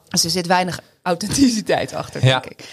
[0.09, 2.41] Dus er zit weinig authenticiteit achter, Ja.
[2.41, 2.65] denk ik.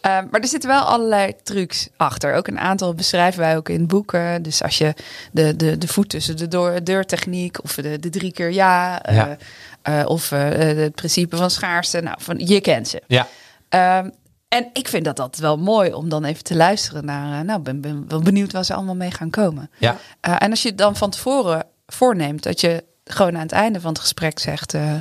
[0.00, 2.34] Ehm, maar er zitten wel allerlei trucs achter.
[2.34, 4.42] Ook een aantal beschrijven wij ook in boeken.
[4.42, 4.94] Dus als je
[5.32, 9.14] de, de, de voet tussen de door, deurtechniek of de, de drie keer ja, eh,
[9.14, 9.36] Ja.
[9.82, 12.00] Eh, of eh, het principe van schaarste.
[12.00, 13.02] Nou, van, je kent ze.
[13.06, 13.26] Ja.
[13.68, 14.10] Ehm,
[14.48, 17.38] en ik vind dat altijd wel mooi om dan even te luisteren naar.
[17.38, 19.70] eh, nou, ben, ben wel benieuwd waar ze allemaal mee gaan komen.
[19.78, 19.96] Ja.
[20.20, 23.90] Eh, en als je dan van tevoren voorneemt dat je gewoon aan het einde van
[23.92, 24.94] het gesprek zegt: eh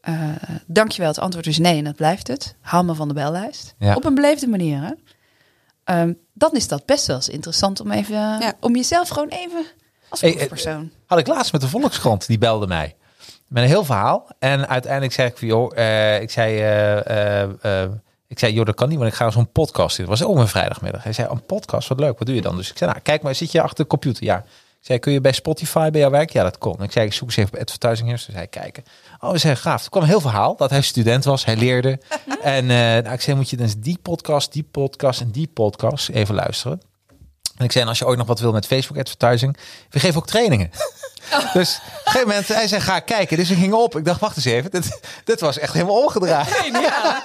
[0.00, 0.14] eh,
[0.66, 2.54] Dankjewel, het antwoord is nee en dat blijft het.
[2.60, 3.74] Haal me van de bellijst.
[3.78, 3.94] Ja.
[3.94, 4.82] Op een beleefde manier.
[4.82, 4.92] Hè?
[5.84, 8.52] Ehm, dan is dat best wel eens interessant om even Ja.
[8.60, 9.64] om jezelf gewoon even
[10.08, 10.90] als Hey, eh, proefpersoon.
[11.06, 12.96] Had ik laatst met de Volkskrant, die belde mij.
[13.50, 14.26] Met een heel verhaal.
[14.38, 16.60] En uiteindelijk zei ik van, joh, eh, ik zei,
[17.60, 17.84] eh,
[18.26, 20.04] ik zei, joh, dat kan niet, want ik ga zo'n podcast in.
[20.06, 21.02] Dat was ook een vrijdagmiddag.
[21.02, 22.56] Hij zei, een podcast, wat leuk, wat doe je dan?
[22.56, 24.24] Dus ik zei, nou, kijk maar, zit je achter de computer?
[24.24, 24.38] Ja.
[24.80, 26.30] Ik zei, kun je bij Spotify bij jouw werk?
[26.30, 26.82] Ja, dat kon.
[26.82, 28.26] Ik zei, ik zoek eens even op Advertising Heroes.
[28.26, 28.84] Dus hij kijken.
[29.20, 29.84] Oh, we zei, gaaf.
[29.84, 31.98] Er kwam een heel verhaal dat hij student was, hij leerde.
[32.42, 36.34] en nou, ik zei, moet je eens die podcast, die podcast en die podcast even
[36.34, 36.80] luisteren.
[37.56, 39.56] En ik zei, en als je ooit nog wat wil met Facebook advertising,
[39.90, 40.70] we geven ook trainingen.
[41.52, 43.36] Dus op een gegeven moment, hij zei, ga kijken.
[43.36, 43.96] Dus ik ging op.
[43.96, 44.70] Ik dacht, wacht eens even.
[44.70, 46.48] Dit, dit was echt helemaal omgedraaid.
[46.72, 47.22] Ja.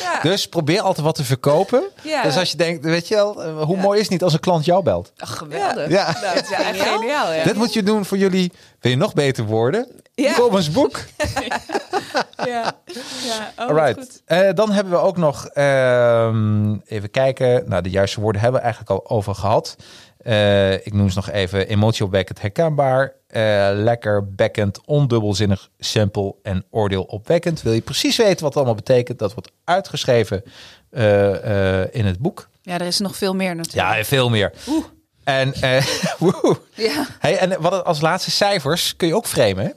[0.00, 0.20] Ja.
[0.22, 1.82] Dus probeer altijd wat te verkopen.
[2.02, 2.22] Ja.
[2.22, 4.40] Dus als je denkt, weet je wel, eh, hoe mooi is het niet als een
[4.40, 5.12] klant jou belt?
[5.16, 5.88] Ach, geweldig.
[5.88, 6.12] Ja.
[6.22, 6.98] Nou, dat is echt Geniaal.
[6.98, 7.32] geniaal.
[7.32, 7.44] Ja.
[7.44, 8.52] Dit moet je doen voor jullie.
[8.80, 9.88] Wil je nog beter worden?
[10.14, 10.48] Ja.
[10.72, 11.00] Boek.
[12.46, 12.72] Ja.
[13.24, 13.52] Ja.
[13.58, 13.98] Oh, Alright.
[13.98, 14.22] goed.
[14.24, 17.68] Eh, dan hebben we ook nog, ehm, even kijken.
[17.68, 19.76] Nou, de juiste woorden hebben we eigenlijk al over gehad.
[20.18, 23.12] Eh, ik noem ze nog even emotieopwekkend herkenbaar.
[23.26, 27.62] eh, lekker, bekkend, ondubbelzinnig, simpel en oordeelopwekkend.
[27.62, 29.18] Wil je precies weten wat het allemaal betekent?
[29.18, 30.42] Dat wordt uitgeschreven
[30.90, 32.48] eh, eh, in het boek.
[32.62, 33.96] Ja, er is nog veel meer natuurlijk.
[33.96, 34.52] Ja, veel meer.
[35.24, 35.86] En, eh.
[36.74, 37.06] Ja.
[37.18, 39.74] hey, en wat als laatste cijfers kun je ook framen.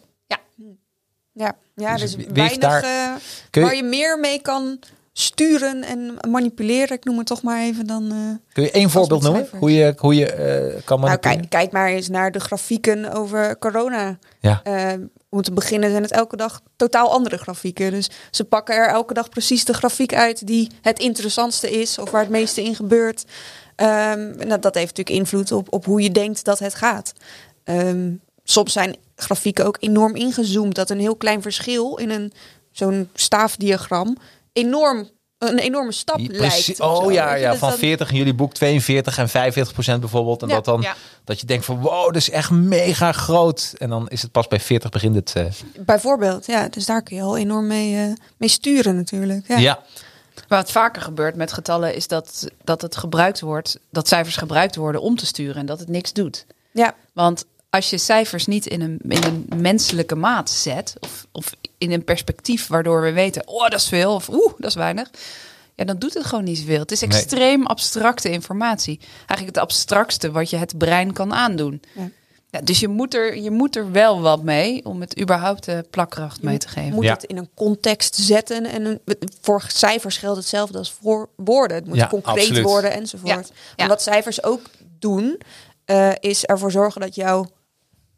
[1.38, 3.14] Ja, ja Dus dus, weinig daar- eh,
[3.52, 4.80] je- waar je meer mee kan
[5.14, 6.98] sturen en manipuleren.
[6.98, 8.12] Ik noem het toch maar even dan.
[8.12, 9.48] eh, Kun je één voorbeeld noemen?
[9.60, 11.20] Hoe je, hoe je eh, kan nou, manipuleren?
[11.20, 14.18] kijk, kijk maar eens naar de grafieken over corona.
[14.40, 14.62] Ja.
[15.30, 17.92] Om te beginnen zijn het elke dag totaal andere grafieken.
[17.92, 22.12] Dus ze pakken er elke dag precies de grafiek uit die het interessantste is of
[22.12, 23.24] waar het meeste in gebeurt.
[23.76, 27.14] Ehm, nou, dat heeft natuurlijk invloed op, op hoe je denkt dat het gaat.
[27.64, 28.12] Ehm,
[28.44, 30.76] soms zijn grafieken ook enorm ingezoomd.
[30.76, 32.34] Dat een heel klein verschil in een
[32.72, 34.18] zo'n staafdiagram
[34.54, 36.68] enorm een enorme stap Precies.
[36.68, 36.80] lijkt.
[36.80, 40.42] Oh zo, ja, ja van dan- 40 in jullie boek 42 en 45 procent bijvoorbeeld.
[40.42, 40.96] En Ja, dat dan ja.
[41.24, 43.74] dat je denkt van wow, dat is echt mega groot.
[43.78, 45.34] En dan is het pas bij 40 begint het.
[45.36, 45.46] eh,
[45.78, 46.68] Bijvoorbeeld, ja.
[46.70, 49.48] Dus daar kun je al enorm mee, eh, mee sturen natuurlijk.
[49.48, 49.58] Ja.
[49.58, 49.80] ja.
[50.48, 54.76] Maar wat vaker gebeurt met getallen is dat, dat het gebruikt wordt, dat cijfers gebruikt
[54.76, 56.46] worden om te sturen en dat het niks doet.
[56.72, 56.94] ja.
[57.14, 57.46] Want
[57.76, 62.04] als je cijfers niet in een, in een menselijke maat zet, of, of in een
[62.04, 65.10] perspectief waardoor we weten, oh dat is veel, of oeh dat is weinig,
[65.76, 66.80] ja, dan doet het gewoon niet zoveel.
[66.80, 67.10] Het is Nee.
[67.10, 69.00] extreem abstracte informatie.
[69.18, 71.82] Eigenlijk het abstractste wat je het brein kan aandoen.
[71.96, 72.10] Ja.
[72.50, 75.86] Ja, dus je moet, er, je moet er wel wat mee om het überhaupt de
[75.90, 76.94] plakkracht mee te Je geven.
[76.94, 77.14] moet Ja.
[77.14, 78.66] het in een context zetten.
[78.66, 79.00] En een,
[79.42, 81.78] voor cijfers geldt hetzelfde als voor woorden.
[81.78, 82.64] Het moet Ja, concreet absoluut.
[82.64, 83.48] worden enzovoort.
[83.48, 83.56] Ja.
[83.76, 84.62] En wat cijfers ook
[85.00, 85.40] doen,
[85.86, 87.46] eh, is ervoor zorgen dat jouw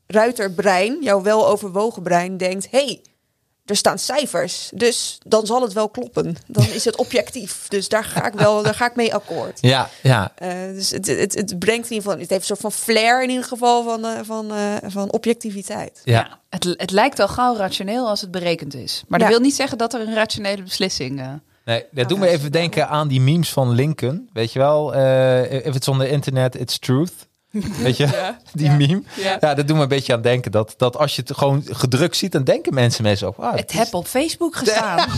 [0.08, 2.68] ruiterbrein, jouw weloverwogen brein, denkt...
[2.72, 3.01] hey,
[3.66, 6.36] er staan cijfers, dus dan zal het wel kloppen.
[6.47, 7.66] Dan is het objectief.
[7.68, 9.58] Dus daar ga ik wel daar ga ik mee akkoord.
[9.62, 10.32] Ja, ja.
[10.36, 13.24] Eh, dus het, het, het brengt in ieder geval, het heeft een soort van flair
[13.24, 16.01] in ieder geval van, eh, van, eh, van objectiviteit.
[16.03, 16.14] ja.
[16.14, 19.03] Ja, het, het lijkt al gauw rationeel als het berekend is.
[19.08, 19.34] Maar dat Ja.
[19.34, 21.20] wil niet zeggen dat er een rationele beslissing...
[21.20, 21.28] eh,
[21.66, 24.30] Nee, dat doet me even denken aan die memes van Lincoln.
[24.34, 27.12] Weet je wel, eh if it's on the internet, it's truth.
[27.84, 28.74] Weet je, Ja, die ja.
[28.76, 29.01] meme.
[29.16, 29.38] Ja.
[29.39, 29.53] Ja.
[29.53, 30.51] dat doet me een beetje aan denken.
[30.51, 33.38] Dat, dat als je het gewoon gedrukt ziet, dan denken mensen mensen ook.
[33.38, 34.97] Ah, Het heb op Facebook gestaan.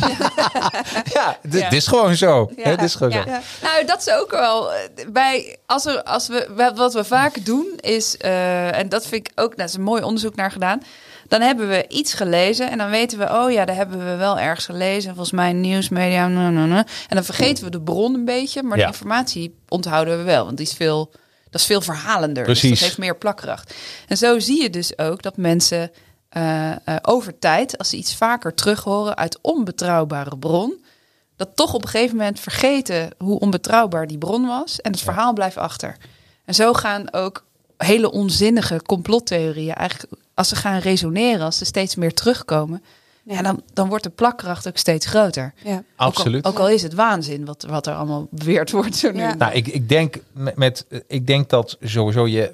[1.13, 1.69] Ja, dit, Ja.
[1.69, 2.51] dit is gewoon zo.
[2.63, 3.23] Dit is gewoon Ja.
[3.23, 3.29] zo.
[3.29, 3.41] Ja.
[3.61, 4.73] Nou, dat is ook wel.
[4.73, 4.79] eh,
[5.11, 9.27] Bij, als we, als we, wa- wat we vaak doen is, eh, en dat vind
[9.27, 10.79] ik ook, daar is een mooi onderzoek naar gedaan.
[11.27, 14.39] Dan hebben we iets gelezen en dan weten we, oh ja, daar hebben we wel
[14.39, 15.09] ergens gelezen.
[15.09, 16.27] Volgens mij nieuwsmedia.
[16.27, 16.83] nou, nou, nou.
[17.07, 18.83] En dan vergeten we de bron een beetje, maar Ja.
[18.85, 21.11] de informatie onthouden we wel, want die is veel,
[21.49, 22.45] dat is veel verhalender.
[22.45, 22.79] Dus Precies.
[22.79, 23.73] dat heeft meer plakkracht.
[24.07, 25.91] En zo zie je dus ook dat mensen
[26.29, 30.83] eh, eh, over tijd, als ze iets vaker terughoren uit onbetrouwbare bron,
[31.35, 34.81] dat toch op een gegeven moment vergeten hoe onbetrouwbaar die bron was.
[34.81, 35.97] En het verhaal blijft achter.
[36.45, 37.45] En zo gaan ook
[37.77, 42.83] hele onzinnige complottheorieën eigenlijk, als ze gaan resoneren, als ze steeds meer terugkomen,
[43.35, 43.41] ja.
[43.41, 45.53] dan, dan wordt de plakkracht ook steeds groter.
[45.63, 45.83] Ja.
[45.95, 46.45] Absoluut.
[46.45, 49.19] Ook al, ook al is het waanzin wat, wat er allemaal beweerd wordt zo nu.
[49.19, 49.33] Ja.
[49.35, 52.49] Nou, ik, ik, denk met, met, eh, ik denk dat sowieso je,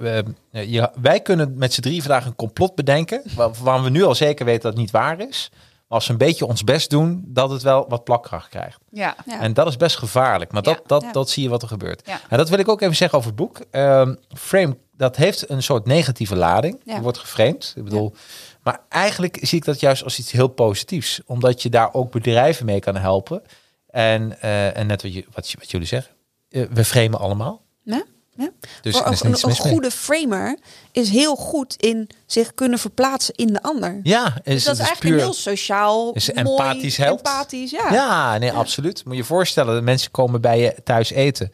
[0.52, 0.90] eh, je...
[1.02, 3.22] Wij kunnen met z'n drie vandaag een complot bedenken...
[3.36, 5.50] waar- waarvan we nu al zeker weten dat het niet waar is.
[5.88, 8.78] Maar als we een beetje ons best doen, dat het wel wat plakkracht krijgt.
[8.92, 9.16] Ja.
[9.26, 9.40] Ja.
[9.40, 10.52] En dat is best gevaarlijk.
[10.52, 10.82] Maar dat, Ja.
[10.88, 11.12] dat, Ja.
[11.12, 12.02] dat zie je wat er gebeurt.
[12.06, 12.20] Ja.
[12.30, 13.60] En dat wil ik ook even zeggen over het boek.
[13.72, 17.00] Ehm, frame, dat heeft een soort negatieve lading.
[17.02, 17.74] Wordt geframed.
[17.76, 18.14] Ik bedoel...
[18.66, 21.20] Maar eigenlijk zie ik dat juist als iets heel positiefs.
[21.26, 23.42] Omdat je daar ook bedrijven mee kan helpen.
[23.90, 26.12] En, eh, en net wat, je, wat, je- wat jullie zeggen.
[26.50, 27.62] eh, we framen allemaal.
[27.84, 28.04] Ja?
[28.38, 28.50] Ja.
[28.82, 30.58] Dus is een, goede framer
[30.92, 34.00] is heel goed in zich kunnen verplaatsen in de ander.
[34.04, 35.24] Ja, is, dus dat is eigenlijk puur...
[35.24, 37.18] heel sociaal, is mooi, empathisch held.
[37.18, 37.94] empathisch, ja.
[37.94, 39.06] Ja, nee, absoluut.
[39.06, 41.50] Moet je je voorstellen, dat mensen komen bij je thuis eten.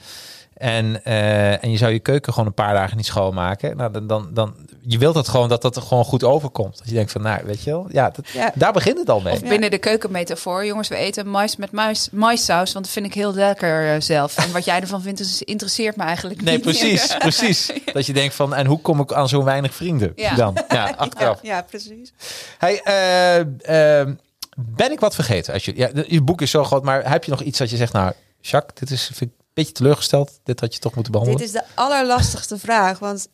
[0.61, 3.77] En, eh, en je zou je keuken gewoon een paar dagen niet schoonmaken.
[3.77, 6.77] Nou, dan, dan, dan, je wilt dat gewoon dat dat er gewoon goed overkomt.
[6.77, 8.51] Dat je denkt van, nou, weet je wel, ja, dat, Ja.
[8.55, 9.33] daar begint het al mee.
[9.33, 10.65] Of binnen de keukenmetafoor.
[10.65, 14.37] Jongens, we eten mais met mais, maissaus, want dat vind ik heel lekker eh, zelf.
[14.37, 16.63] En wat jij ervan vindt, is, interesseert me eigenlijk Nee, niet.
[16.63, 17.71] precies, precies.
[17.93, 20.35] Dat je denkt van, en hoe kom ik aan zo weinig vrienden Ja.
[20.35, 20.57] dan?
[20.69, 21.39] Ja, achteraf.
[21.41, 22.13] Ja, precies.
[22.57, 24.13] Hey, eh,
[24.57, 25.53] ben ik wat vergeten?
[25.53, 27.77] Als je, ja, je boek is zo groot, maar heb je nog iets dat je
[27.77, 30.39] zegt, nou, Jacques, dit is vind ik een beetje teleurgesteld.
[30.43, 31.41] Dit had je toch moeten behandelen.
[31.45, 33.27] Dit is de allerlastigste vraag, want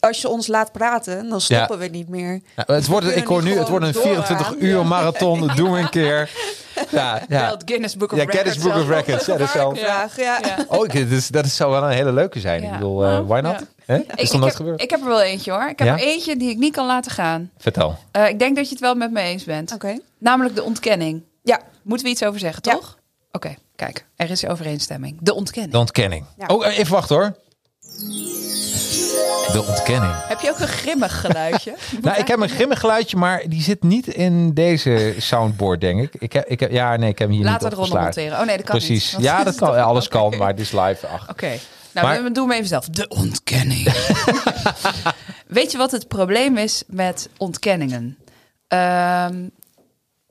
[0.00, 2.40] als je ons laat praten, dan stoppen we niet meer.
[2.56, 4.66] Ja, het wordt, ik hoor nu het wordt een gewoon 24 doorgaan.
[4.68, 5.46] uur marathon.
[5.46, 6.30] Dat doen we een keer.
[6.90, 7.50] Ja, ja.
[7.50, 8.40] het Guinness Book of Ja, Records.
[8.42, 9.06] Guinness Book of zelf.
[9.06, 9.26] Records.
[9.26, 9.74] Ja, dat is wel...
[9.74, 10.08] Ja.
[10.16, 10.40] Ja.
[10.68, 12.60] Oh, ik- dat, is, dat is- zou wel een hele leuke zijn.
[12.62, 12.66] Ja.
[12.66, 13.52] Ik bedoel, eh, why not?
[13.58, 13.66] Ja.
[13.86, 13.96] Hè?
[14.14, 14.82] Is ik heb, gebeurd?
[14.82, 15.68] ik heb er wel eentje hoor.
[15.68, 15.94] Ik heb Ja?
[15.94, 17.50] er eentje die ik niet kan laten gaan.
[17.58, 17.98] Vertel.
[18.10, 19.72] Eh, ik denk dat je het wel met me eens bent.
[19.72, 19.98] Oké.
[20.18, 21.22] Namelijk de ontkenning.
[21.42, 21.60] Ja.
[21.82, 22.72] Moeten we iets over zeggen, Ja.
[22.72, 22.98] toch?
[23.32, 24.06] Oké, kijk.
[24.16, 25.18] Er is overeenstemming.
[25.20, 25.72] De ontkenning.
[25.72, 26.24] De ontkenning.
[26.38, 26.46] Ja.
[26.46, 27.36] Oh, eh, even wachten hoor.
[29.52, 30.12] De ontkenning.
[30.28, 31.74] Heb je ook een grimmig geluidje?
[32.02, 36.14] Nou, ik heb een grimmig geluidje, maar die zit niet in deze soundboard, denk ik.
[36.18, 38.38] ik, heb, ik heb, ja, nee, ik heb hem hier Laten we niet eronder monteren.
[38.40, 39.12] Oh nee, dat kan Precies.
[39.16, 39.24] niet.
[39.24, 39.82] Ja, dat kan.
[39.82, 41.06] Alles kan, maar het is live.
[41.06, 41.28] Ach.
[41.30, 41.58] Oké.
[41.92, 42.88] Nou, Maar- we doen hem even zelf.
[42.88, 43.92] De ontkenning.
[45.46, 48.18] Weet je wat het probleem is met ontkenningen?
[48.68, 49.48] Ehm,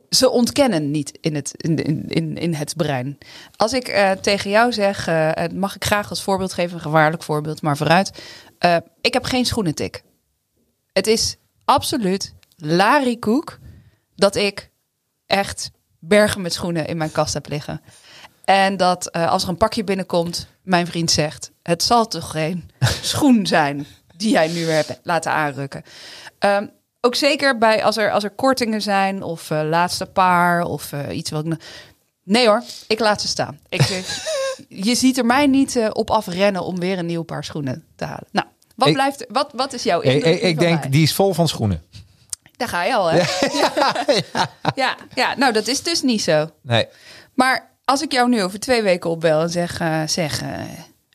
[0.10, 3.18] ze ontkennen niet in het, in, in, in, het brein.
[3.56, 6.82] Als ik eh, tegen jou zeg, eh, het mag ik graag als voorbeeld geven, een
[6.82, 8.24] gevaarlijk voorbeeld, maar vooruit.
[8.60, 10.04] Eh, ik heb geen schoenentik.
[10.92, 11.36] Het is
[11.66, 13.60] absoluut larikoek
[14.16, 14.70] dat ik
[15.26, 17.82] echt bergen met schoenen in mijn kast heb liggen.
[18.46, 22.70] En dat eh, als er een pakje binnenkomt, mijn vriend zegt: Het zal toch geen
[23.02, 23.86] schoen zijn
[24.18, 25.84] die jij nu hebt laten aanrukken.
[26.40, 26.68] Ehm,
[27.06, 31.18] ook zeker bij als er, als er kortingen zijn of eh, laatste paar of eh,
[31.18, 31.46] iets wat.
[32.24, 33.60] Nee hoor, ik laat ze staan.
[33.70, 34.26] Ik, zeg,
[34.90, 38.06] je ziet er mij niet eh, op afrennen om weer een nieuw paar schoenen te
[38.06, 38.28] halen.
[38.32, 40.90] Nou, wat, Ik- blijft, wat, wat is jouw Ik, indruk ik, denk, mij?
[40.90, 41.84] die is vol van schoenen.
[42.58, 43.18] Daar ga je al, hè?
[43.62, 43.94] Ja,
[44.76, 44.96] ja.
[45.14, 46.50] ja, nou dat is dus niet zo.
[46.62, 46.88] Nee.
[47.34, 50.50] Maar als ik jou nu over twee weken opbel en zeg, eh, zeg eh,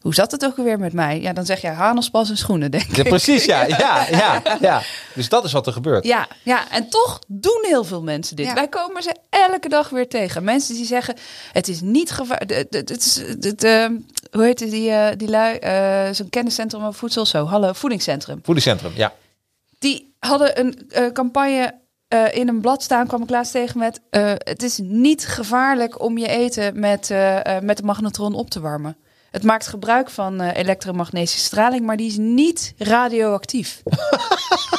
[0.00, 1.20] hoe zat het ook alweer met mij?
[1.20, 3.08] Ja, dan zeg jij Hanespas en schoenen, denk Ja, ik.
[3.08, 4.82] precies, ja, ja, ja, ja.
[5.14, 6.04] Dus dat is wat er gebeurt.
[6.04, 8.46] Ja, ja, en toch doen heel veel mensen dit.
[8.46, 8.54] Ja.
[8.54, 10.44] Wij komen ze elke dag weer tegen.
[10.44, 11.14] Mensen die zeggen,
[11.52, 12.66] het is niet gevaarlijk.
[12.70, 13.62] Het is, het,
[14.30, 15.56] hoe heet het, die, eh, die lui?
[15.56, 17.46] eh, Zo'n kenniscentrum over voedsel, zo.
[17.46, 18.40] Hallo, voedingscentrum.
[18.42, 19.12] Voedingscentrum, ja.
[19.78, 21.74] Die hadden een eh, campagne
[22.08, 24.00] eh, in een blad staan, kwam ik laatst tegen met...
[24.10, 27.08] eh, het is niet gevaarlijk om je eten met,
[27.62, 28.96] met de magnetron op te warmen.
[29.30, 33.82] Het maakt gebruik van eh, elektromagnetische straling, maar die is niet radioactief.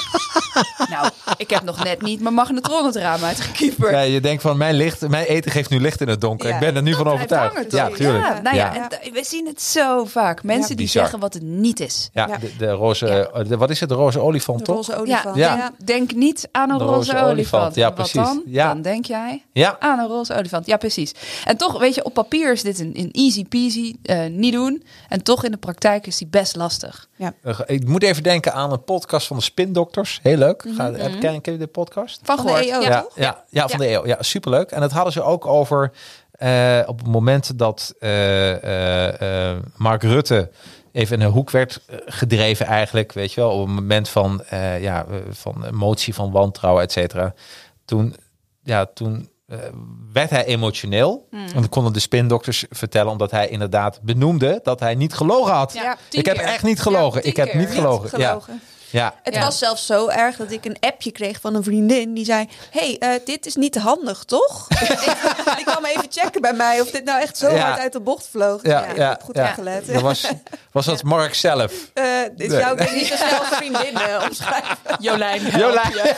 [0.89, 3.91] nou, ik heb nog net niet mijn magnetron het raam uitgekieperd.
[3.91, 3.99] ja.
[3.99, 6.47] Je denkt van, mijn, licht, mijn eten geeft nu licht in het donker.
[6.47, 6.54] Ja.
[6.54, 7.54] Ik ben er nu van overtuigd.
[7.56, 7.95] hangen, Ja, toch?
[7.95, 8.24] tuurlijk.
[8.26, 8.89] Ja, nou ja, Ja.
[8.89, 10.43] en we zien het zo vaak.
[10.43, 11.02] Mensen die bizar.
[11.02, 12.10] zeggen wat het niet is.
[12.14, 12.38] Ja, Ja.
[12.38, 14.76] De, de roze, eh, de, wat is het, de roze olifant, De toch?
[14.76, 15.36] roze Ja, olifant.
[15.36, 15.72] Ja.
[15.84, 17.32] Denk, niet aan een roze, roze olifant.
[17.34, 18.14] olifant, ja, precies.
[18.14, 18.41] dan?
[18.45, 18.68] Ja.
[18.68, 19.76] Dan denk jij Ja.
[19.80, 20.66] aan een roze olifant.
[20.66, 21.12] Ja, precies.
[21.45, 24.84] En toch, weet je, op papier is dit een, een easy peasy, eh, niet doen.
[25.10, 27.10] En toch in de praktijk is die best lastig.
[27.18, 30.20] Eh, Ik moet even denken aan een podcast van de Spindokters.
[30.24, 30.51] Heel leuk.
[30.58, 32.20] Ga, heb, ken, ken je de podcast?
[32.24, 32.52] Van, Van de.
[32.52, 32.89] EO, ja.
[32.89, 34.08] ja, ja, ja, van de EO.
[34.08, 34.72] Ja, superleuk.
[34.72, 35.91] En dat hadden ze ook over
[36.32, 40.49] eh, op het moment dat eh, eh, Mark Rutte
[40.91, 44.82] even in een hoek werd gedreven eigenlijk, weet je wel, op het moment van, eh,
[44.82, 47.34] ja, van motie van wantrouwen, et cetera.
[47.86, 48.16] Toen,
[48.64, 49.30] ja, toen
[50.14, 51.28] werd hij emotioneel.
[51.30, 51.45] Hmm.
[51.45, 55.74] En dan konden de spindokters vertellen, omdat hij inderdaad benoemde dat hij niet gelogen had.
[55.74, 56.45] Ja, ik heb keer.
[56.45, 57.22] echt niet gelogen.
[57.24, 58.10] Ja, ik heb niet Niet gelogen.
[58.10, 58.54] gelogen.
[58.54, 58.60] Ja.
[58.91, 59.13] Ja.
[59.23, 59.41] Het Ja.
[59.43, 62.95] was zelfs zo erg dat ik een appje kreeg van een vriendin die zei: hey,
[62.99, 64.67] eh, dit is niet handig, toch?
[65.57, 67.57] die kwam even checken bij mij of dit nou echt zo Ja.
[67.67, 68.59] hard uit de bocht vloog.
[68.63, 69.55] Ja, Ja, ik ja, heb goed ja.
[69.85, 70.27] Dat was,
[70.71, 71.73] was dat Mark zelf?
[71.93, 72.03] Eh,
[72.35, 74.77] dit zou ik niet zo snel als vriendin eh, omschrijven.
[74.99, 75.41] Jolijn.
[75.61, 76.15] Jolijn.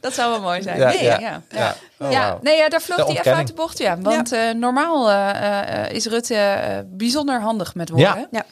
[0.00, 0.78] Dat zou wel mooi zijn.
[0.78, 1.18] Ja, nee, ja.
[1.20, 1.42] ja.
[1.48, 1.74] Ja.
[2.10, 2.32] Ja.
[2.34, 3.98] Oh, nee, ja, daar vloog hij even uit de bocht, ja.
[3.98, 5.10] Want eh, normaal
[5.90, 8.28] is Rutte bijzonder handig met woorden.
[8.30, 8.44] Ja.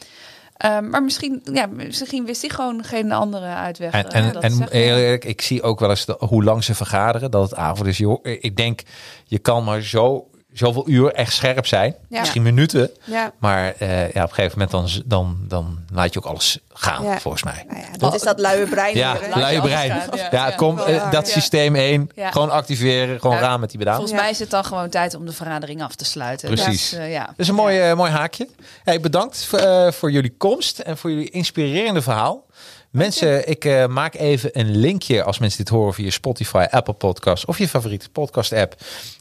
[0.63, 0.77] Ja.
[0.79, 3.93] Eh, maar misschien, ja, misschien wist hij gewoon geen andere uitweg.
[3.93, 7.31] En, eh, en, en eerlijk, ik zie ook wel eens de- hoe lang ze vergaderen,
[7.31, 7.99] dat het avond is.
[7.99, 8.81] Joh, ik denk,
[9.25, 10.29] je kan maar zo,
[10.67, 11.95] zoveel uur echt scherp zijn.
[12.09, 12.21] Ja.
[12.21, 12.91] Misschien minuten.
[13.05, 13.33] Ja.
[13.39, 17.05] Maar eh, ja, op een gegeven moment dan, dan, dan laat je ook alles gaan,
[17.05, 17.19] Ja.
[17.19, 17.65] volgens mij.
[17.69, 18.97] Nou ja, dat is dat luie brein.
[18.97, 20.03] Ja, luie brein.
[20.31, 22.31] Ja, kom, eh, dat systeem 1, Ja.
[22.31, 23.43] gewoon activeren, gewoon Ja.
[23.43, 23.95] raam met die bedaan.
[23.97, 26.49] Volgens mij is het dan gewoon tijd om de vergadering af te sluiten.
[26.49, 26.91] Precies.
[26.91, 27.25] Dus, eh, ja.
[27.25, 28.49] Dat is een mooi, mooi haakje.
[28.85, 32.45] Hey, bedankt voor, eh, voor jullie komst en voor jullie inspirerende verhaal.
[32.91, 37.45] Mensen, ik eh, maak even een linkje als mensen dit horen via Spotify, Apple Podcasts
[37.45, 38.75] of je favoriete podcast app.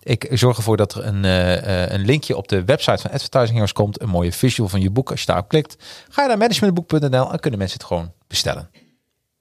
[0.03, 3.51] Ik zorg ervoor dat er een, eh, eh, een linkje op de website van Advertising
[3.51, 4.01] Heroes komt.
[4.01, 5.11] Een mooie visual van je boek.
[5.11, 5.75] Als je daarop klikt,
[6.09, 8.69] ga je naar managementboek.nl en kunnen mensen het gewoon bestellen.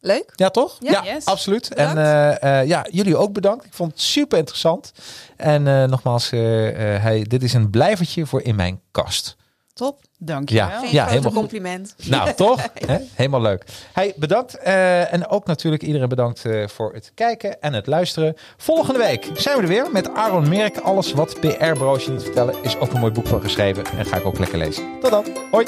[0.00, 0.32] Leuk.
[0.34, 0.76] Ja, toch?
[0.80, 1.04] Ja.
[1.04, 1.24] Yes.
[1.24, 1.68] absoluut.
[1.68, 1.98] Bedankt.
[2.40, 3.64] En ja, jullie ook bedankt.
[3.64, 4.92] Ik vond het super interessant.
[5.36, 9.36] En nogmaals, hij, dit is een blijvertje voor in mijn kast.
[9.78, 10.00] Top.
[10.18, 10.68] Dank je Ja.
[10.68, 10.80] wel.
[10.80, 11.40] Geen Ja, helemaal goed.
[11.40, 11.94] compliment.
[12.04, 12.66] Nou, toch?
[12.86, 12.96] Hè?
[13.14, 13.64] Helemaal leuk.
[13.92, 14.58] Hey, bedankt.
[14.58, 18.34] Eh, en ook natuurlijk iedereen bedankt eh, voor het kijken en het luisteren.
[18.56, 20.76] Volgende week zijn we er weer met Aaron Merk.
[20.78, 23.84] Alles wat PR-bureaus je niet vertellen is ook een mooi boek van geschreven.
[23.96, 24.84] En ga ik ook lekker lezen.
[25.00, 25.24] Tot dan.
[25.50, 25.66] Hoi.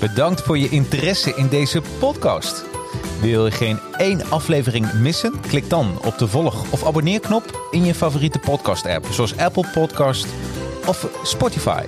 [0.00, 2.64] Bedankt voor je interesse in deze podcast.
[3.20, 5.40] Wil je geen één aflevering missen?
[5.40, 10.26] Klik dan op de volg- of abonneerknop in je favoriete podcast-app, zoals Apple Podcast
[10.86, 11.84] of Spotify.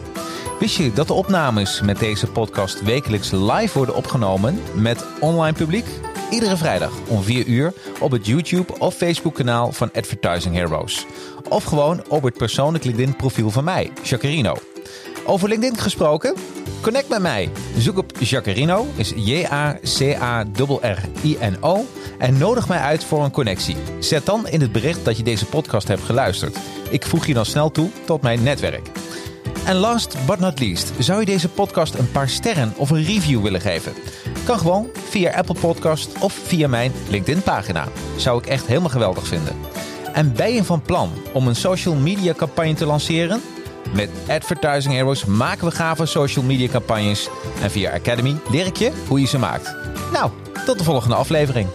[0.59, 5.87] Wist je dat de opnames met deze podcast wekelijks live worden opgenomen met online publiek?
[6.31, 11.07] Iedere vrijdag om 4 uur op het YouTube of Facebook kanaal van Advertising Heroes.
[11.49, 14.57] Of gewoon op het persoonlijk LinkedIn profiel van mij, Jacarino.
[15.29, 16.35] Over LinkedIn gesproken?
[16.81, 17.51] Connect met mij.
[17.79, 19.85] Zoek op Jacarino, is J-A-C-A-R-R-I-N-O.
[22.19, 23.77] En nodig mij uit voor een connectie.
[23.99, 26.59] Zet dan in het bericht dat je deze podcast hebt geluisterd.
[26.91, 28.91] Ik voeg je dan snel toe tot mijn netwerk.
[29.67, 33.43] En last but not least, zou je deze podcast een paar sterren of een review
[33.43, 33.93] willen geven?
[34.45, 37.89] Kan gewoon via Apple Podcast of via mijn LinkedIn pagina.
[38.17, 39.57] Zou ik echt helemaal geweldig vinden.
[40.13, 43.41] En ben je van plan om een social media campagne te lanceren?
[43.93, 47.29] Met Advertising Heroes maken we gave social media campagnes.
[47.63, 49.75] En via Academy leer ik je hoe je ze maakt.
[50.13, 50.31] Nou,
[50.67, 51.69] tot de volgende aflevering.